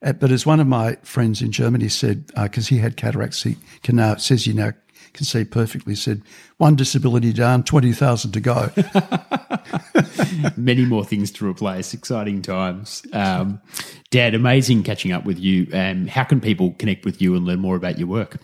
but 0.00 0.30
as 0.30 0.46
one 0.46 0.60
of 0.60 0.66
my 0.66 0.96
friends 1.02 1.42
in 1.42 1.52
Germany 1.52 1.88
said, 1.88 2.26
because 2.34 2.68
he 2.68 2.78
had 2.78 2.96
cataracts, 2.96 3.42
he 3.42 3.56
can 3.82 3.96
now 3.96 4.16
says 4.16 4.44
he 4.44 4.52
now 4.52 4.72
can 5.12 5.24
see 5.24 5.44
perfectly. 5.44 5.94
Said 5.94 6.22
one 6.58 6.76
disability 6.76 7.32
down, 7.32 7.64
twenty 7.64 7.92
thousand 7.92 8.32
to 8.32 8.40
go. 8.40 8.70
Many 10.56 10.84
more 10.84 11.04
things 11.04 11.30
to 11.32 11.48
replace. 11.48 11.94
Exciting 11.94 12.42
times. 12.42 13.04
Um, 13.12 13.60
Dad, 14.10 14.34
amazing 14.34 14.82
catching 14.82 15.12
up 15.12 15.24
with 15.24 15.38
you. 15.38 15.66
Um, 15.72 16.06
how 16.06 16.24
can 16.24 16.40
people 16.40 16.72
connect 16.78 17.04
with 17.04 17.20
you 17.20 17.34
and 17.34 17.44
learn 17.44 17.60
more 17.60 17.76
about 17.76 17.98
your 17.98 18.08
work? 18.08 18.38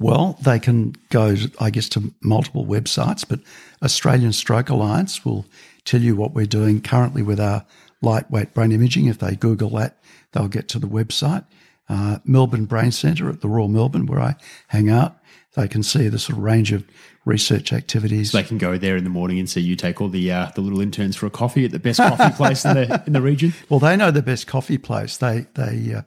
Well, 0.00 0.38
they 0.42 0.58
can 0.58 0.94
go, 1.10 1.36
I 1.60 1.70
guess, 1.70 1.88
to 1.90 2.12
multiple 2.20 2.66
websites, 2.66 3.24
but 3.26 3.40
Australian 3.82 4.32
Stroke 4.32 4.68
Alliance 4.68 5.24
will 5.24 5.46
tell 5.84 6.00
you 6.00 6.16
what 6.16 6.34
we're 6.34 6.46
doing 6.46 6.80
currently 6.80 7.22
with 7.22 7.38
our 7.38 7.64
lightweight 8.04 8.54
brain 8.54 8.72
imaging. 8.72 9.06
If 9.06 9.18
they 9.18 9.34
Google 9.36 9.70
that, 9.70 9.98
they'll 10.32 10.48
get 10.48 10.68
to 10.68 10.78
the 10.78 10.86
website. 10.86 11.44
Uh, 11.88 12.18
Melbourne 12.24 12.64
Brain 12.64 12.92
Centre 12.92 13.28
at 13.28 13.40
the 13.40 13.48
Royal 13.48 13.68
Melbourne, 13.68 14.06
where 14.06 14.20
I 14.20 14.36
hang 14.68 14.88
out, 14.88 15.18
they 15.54 15.68
can 15.68 15.82
see 15.82 16.08
the 16.08 16.18
sort 16.18 16.38
of 16.38 16.42
range 16.42 16.72
of 16.72 16.84
research 17.24 17.72
activities. 17.72 18.32
They 18.32 18.42
can 18.42 18.58
go 18.58 18.76
there 18.76 18.96
in 18.96 19.04
the 19.04 19.10
morning 19.10 19.38
and 19.38 19.48
see 19.48 19.60
you 19.60 19.76
take 19.76 20.00
all 20.00 20.08
the 20.08 20.30
uh, 20.30 20.50
the 20.54 20.60
little 20.60 20.80
interns 20.80 21.16
for 21.16 21.26
a 21.26 21.30
coffee 21.30 21.64
at 21.64 21.72
the 21.72 21.78
best 21.78 21.98
coffee 21.98 22.34
place 22.36 22.64
in 22.64 22.74
the 22.74 23.02
in 23.06 23.12
the 23.12 23.22
region. 23.22 23.52
Well, 23.68 23.80
they 23.80 23.96
know 23.96 24.10
the 24.10 24.22
best 24.22 24.46
coffee 24.46 24.78
place. 24.78 25.16
They 25.16 25.46
they 25.54 25.94
uh, 25.94 26.02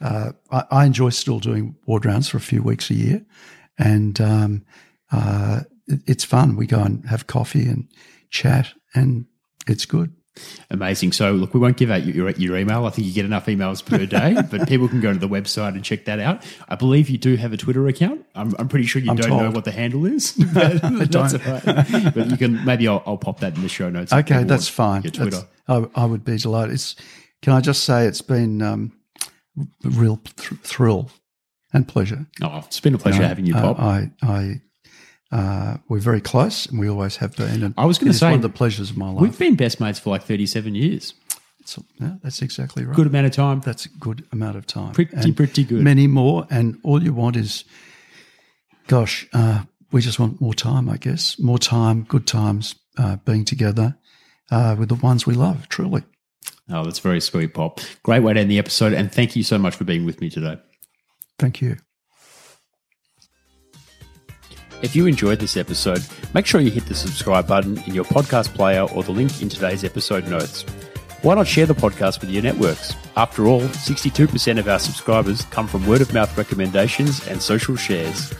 uh, 0.00 0.32
I, 0.50 0.64
I 0.70 0.84
enjoy 0.84 1.10
still 1.10 1.38
doing 1.38 1.76
ward 1.86 2.04
rounds 2.04 2.28
for 2.28 2.36
a 2.36 2.40
few 2.40 2.62
weeks 2.62 2.90
a 2.90 2.94
year, 2.94 3.24
and 3.78 4.20
um, 4.20 4.64
uh, 5.12 5.62
it, 5.86 6.00
it's 6.06 6.24
fun. 6.24 6.56
We 6.56 6.66
go 6.66 6.80
and 6.80 7.04
have 7.06 7.26
coffee 7.26 7.66
and 7.66 7.88
chat, 8.30 8.72
and 8.94 9.26
it's 9.66 9.86
good. 9.86 10.14
Amazing. 10.70 11.12
So, 11.12 11.32
look, 11.32 11.54
we 11.54 11.60
won't 11.60 11.76
give 11.76 11.90
out 11.90 12.04
your, 12.04 12.30
your 12.30 12.56
email. 12.56 12.86
I 12.86 12.90
think 12.90 13.06
you 13.06 13.12
get 13.14 13.24
enough 13.24 13.46
emails 13.46 13.84
per 13.84 14.04
day, 14.18 14.36
but 14.50 14.66
people 14.68 14.88
can 14.88 15.00
go 15.00 15.12
to 15.12 15.18
the 15.18 15.28
website 15.28 15.68
and 15.74 15.84
check 15.84 16.06
that 16.06 16.18
out. 16.18 16.44
I 16.68 16.74
believe 16.74 17.08
you 17.08 17.18
do 17.18 17.36
have 17.36 17.52
a 17.52 17.56
Twitter 17.56 17.86
account. 17.86 18.24
I'm, 18.34 18.52
I'm 18.58 18.68
pretty 18.68 18.86
sure 18.86 19.00
you 19.00 19.10
I'm 19.10 19.16
don't 19.16 19.30
know 19.30 19.50
what 19.50 19.64
the 19.64 19.70
handle 19.72 20.06
is. 20.06 20.32
But 20.54 20.80
that's 20.82 21.32
don't. 21.32 21.46
all 21.46 21.74
right. 21.74 22.14
But 22.14 22.30
you 22.30 22.36
can 22.36 22.64
maybe 22.64 22.88
I'll, 22.88 23.02
I'll 23.06 23.16
pop 23.18 23.40
that 23.40 23.54
in 23.56 23.62
the 23.62 23.68
show 23.68 23.90
notes. 23.90 24.12
Okay, 24.12 24.44
that's 24.44 24.68
fine. 24.68 25.02
Your 25.02 25.10
Twitter. 25.12 25.30
That's- 25.30 25.90
I, 25.96 26.02
I 26.02 26.04
would 26.04 26.24
be 26.24 26.36
delighted. 26.36 26.74
It's, 26.74 26.94
can 27.42 27.52
I 27.52 27.60
just 27.60 27.84
say 27.84 28.06
it's 28.06 28.20
been 28.22 28.60
um, 28.62 28.92
a 29.58 29.88
real 29.88 30.16
th- 30.18 30.60
thrill 30.62 31.10
and 31.72 31.86
pleasure. 31.88 32.26
oh, 32.42 32.58
it's 32.66 32.80
been 32.80 32.94
a 32.94 32.98
pleasure 32.98 33.22
know, 33.22 33.28
having 33.28 33.46
you, 33.46 33.54
Pop. 33.54 33.78
I, 33.80 34.10
I, 34.22 34.60
uh, 35.34 35.78
we're 35.88 35.98
very 35.98 36.20
close, 36.20 36.66
and 36.66 36.78
we 36.78 36.88
always 36.88 37.16
have 37.16 37.36
been. 37.36 37.64
And 37.64 37.74
I 37.76 37.86
was 37.86 37.98
gonna 37.98 38.14
say, 38.14 38.26
one 38.26 38.36
of 38.36 38.42
the 38.42 38.48
pleasures 38.48 38.90
of 38.90 38.96
my 38.96 39.10
life. 39.10 39.20
We've 39.20 39.38
been 39.38 39.56
best 39.56 39.80
mates 39.80 39.98
for 39.98 40.10
like 40.10 40.22
37 40.22 40.74
years. 40.74 41.12
Yeah, 42.00 42.16
that's 42.22 42.40
exactly 42.40 42.84
right. 42.84 42.94
Good 42.94 43.08
amount 43.08 43.26
of 43.26 43.32
time. 43.32 43.60
That's 43.60 43.84
a 43.84 43.88
good 43.88 44.24
amount 44.32 44.56
of 44.56 44.66
time. 44.66 44.92
Pretty, 44.92 45.16
And 45.16 45.36
pretty 45.36 45.64
good. 45.64 45.82
Many 45.82 46.06
more, 46.06 46.46
and 46.50 46.78
all 46.84 47.02
you 47.02 47.12
want 47.12 47.36
is, 47.36 47.64
gosh, 48.86 49.26
uh, 49.32 49.62
we 49.90 50.00
just 50.00 50.20
want 50.20 50.40
more 50.40 50.54
time, 50.54 50.88
I 50.88 50.98
guess. 50.98 51.38
More 51.38 51.58
time, 51.58 52.04
good 52.04 52.26
times, 52.26 52.76
uh, 52.96 53.16
being 53.24 53.44
together 53.44 53.96
uh, 54.50 54.76
with 54.78 54.88
the 54.88 54.94
ones 54.96 55.26
we 55.26 55.34
love, 55.34 55.68
truly. 55.68 56.04
Oh, 56.70 56.84
that's 56.84 57.00
very 57.00 57.20
sweet, 57.20 57.54
Pop. 57.54 57.80
Great 58.04 58.22
way 58.22 58.34
to 58.34 58.40
end 58.40 58.50
the 58.50 58.58
episode. 58.58 58.92
And 58.92 59.10
thank 59.10 59.34
you 59.34 59.42
so 59.42 59.58
much 59.58 59.74
for 59.74 59.84
being 59.84 60.04
with 60.04 60.20
me 60.20 60.30
today. 60.30 60.58
Thank 61.38 61.60
you. 61.60 61.76
If 64.84 64.94
you 64.94 65.06
enjoyed 65.06 65.38
this 65.38 65.56
episode, 65.56 66.04
make 66.34 66.44
sure 66.44 66.60
you 66.60 66.70
hit 66.70 66.84
the 66.84 66.94
subscribe 66.94 67.48
button 67.48 67.78
in 67.86 67.94
your 67.94 68.04
podcast 68.04 68.52
player 68.52 68.82
or 68.82 69.02
the 69.02 69.12
link 69.12 69.40
in 69.40 69.48
today's 69.48 69.82
episode 69.82 70.28
notes. 70.28 70.60
Why 71.22 71.34
not 71.36 71.48
share 71.48 71.64
the 71.64 71.74
podcast 71.74 72.20
with 72.20 72.28
your 72.28 72.42
networks? 72.42 72.94
After 73.16 73.46
all, 73.46 73.62
62% 73.62 74.58
of 74.58 74.68
our 74.68 74.78
subscribers 74.78 75.40
come 75.46 75.66
from 75.68 75.86
word 75.86 76.02
of 76.02 76.12
mouth 76.12 76.36
recommendations 76.36 77.26
and 77.28 77.40
social 77.40 77.76
shares. 77.76 78.34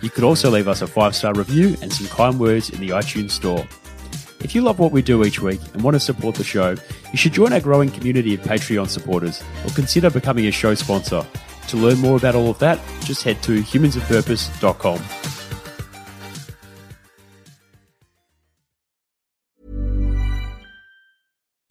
You 0.00 0.08
could 0.08 0.24
also 0.24 0.48
leave 0.48 0.68
us 0.68 0.80
a 0.80 0.86
five 0.86 1.14
star 1.14 1.34
review 1.34 1.76
and 1.82 1.92
some 1.92 2.06
kind 2.06 2.40
words 2.40 2.70
in 2.70 2.80
the 2.80 2.88
iTunes 2.88 3.32
store. 3.32 3.68
If 4.42 4.54
you 4.54 4.62
love 4.62 4.78
what 4.78 4.92
we 4.92 5.02
do 5.02 5.22
each 5.22 5.42
week 5.42 5.60
and 5.74 5.82
want 5.82 5.96
to 5.96 6.00
support 6.00 6.34
the 6.34 6.44
show, 6.44 6.76
you 7.12 7.18
should 7.18 7.34
join 7.34 7.52
our 7.52 7.60
growing 7.60 7.90
community 7.90 8.32
of 8.32 8.40
Patreon 8.40 8.88
supporters 8.88 9.44
or 9.66 9.70
consider 9.72 10.08
becoming 10.08 10.46
a 10.46 10.50
show 10.50 10.74
sponsor. 10.74 11.26
To 11.68 11.76
learn 11.76 11.98
more 11.98 12.16
about 12.16 12.36
all 12.36 12.48
of 12.48 12.58
that, 12.60 12.80
just 13.04 13.22
head 13.22 13.42
to 13.42 13.60
humansofpurpose.com. 13.60 15.39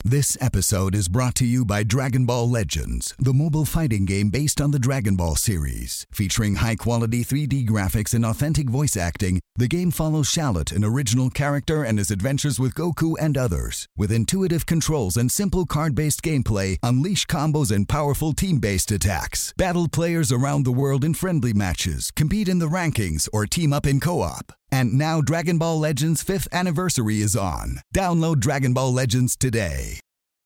This 0.10 0.36
episode 0.41 0.95
is 0.95 1.07
brought 1.07 1.36
to 1.36 1.45
you 1.45 1.64
by 1.64 1.84
Dragon 1.84 2.26
Ball 2.26 2.49
Legends, 2.49 3.14
the 3.20 3.32
mobile 3.32 3.64
fighting 3.64 4.05
game 4.05 4.32
based 4.32 4.60
on 4.60 4.72
the 4.72 4.80
Dragon 4.80 5.16
Ball 5.16 5.36
series. 5.36 6.07
Featuring 6.12 6.55
high 6.55 6.78
quality 6.78 7.24
3D 7.24 7.68
graphics 7.68 8.16
and 8.16 8.26
authentic 8.26 8.72
voice 8.72 8.97
acting, 8.97 9.39
the 9.55 9.68
game 9.68 9.91
follows 9.91 10.28
Shallot, 10.28 10.72
an 10.72 10.84
original 10.84 11.30
character, 11.30 11.84
and 11.84 11.99
his 11.99 12.10
adventures 12.10 12.60
with 12.60 12.74
Goku 12.74 13.18
and 13.20 13.38
others. 13.38 13.88
With 13.95 14.12
intuitive 14.12 14.66
controls 14.66 15.16
and 15.16 15.32
simple 15.32 15.68
card 15.68 15.93
based 15.93 16.24
gameplay, 16.24 16.80
unleash 16.82 17.28
combos 17.28 17.72
and 17.72 17.88
powerful 17.88 18.34
team 18.34 18.57
based 18.57 18.89
attacks. 18.89 19.53
Battle 19.57 19.88
players 19.88 20.32
around 20.32 20.66
the 20.66 20.72
world 20.72 21.03
in 21.05 21.14
friendly 21.14 21.53
matches, 21.53 22.10
compete 22.10 22.49
in 22.49 22.57
the 22.57 22.66
rankings, 22.66 23.30
or 23.32 23.45
team 23.45 23.72
up 23.72 23.86
in 23.86 23.99
co 23.99 24.22
op. 24.22 24.53
And 24.72 24.93
now 24.93 25.22
Dragon 25.22 25.57
Ball 25.57 25.80
Legends 25.80 26.24
5th 26.24 26.47
anniversary 26.51 27.22
is 27.22 27.36
on. 27.36 27.78
Download 27.95 28.39
Dragon 28.39 28.74
Ball 28.74 28.93
Legends 28.93 29.36
today. 29.36 29.99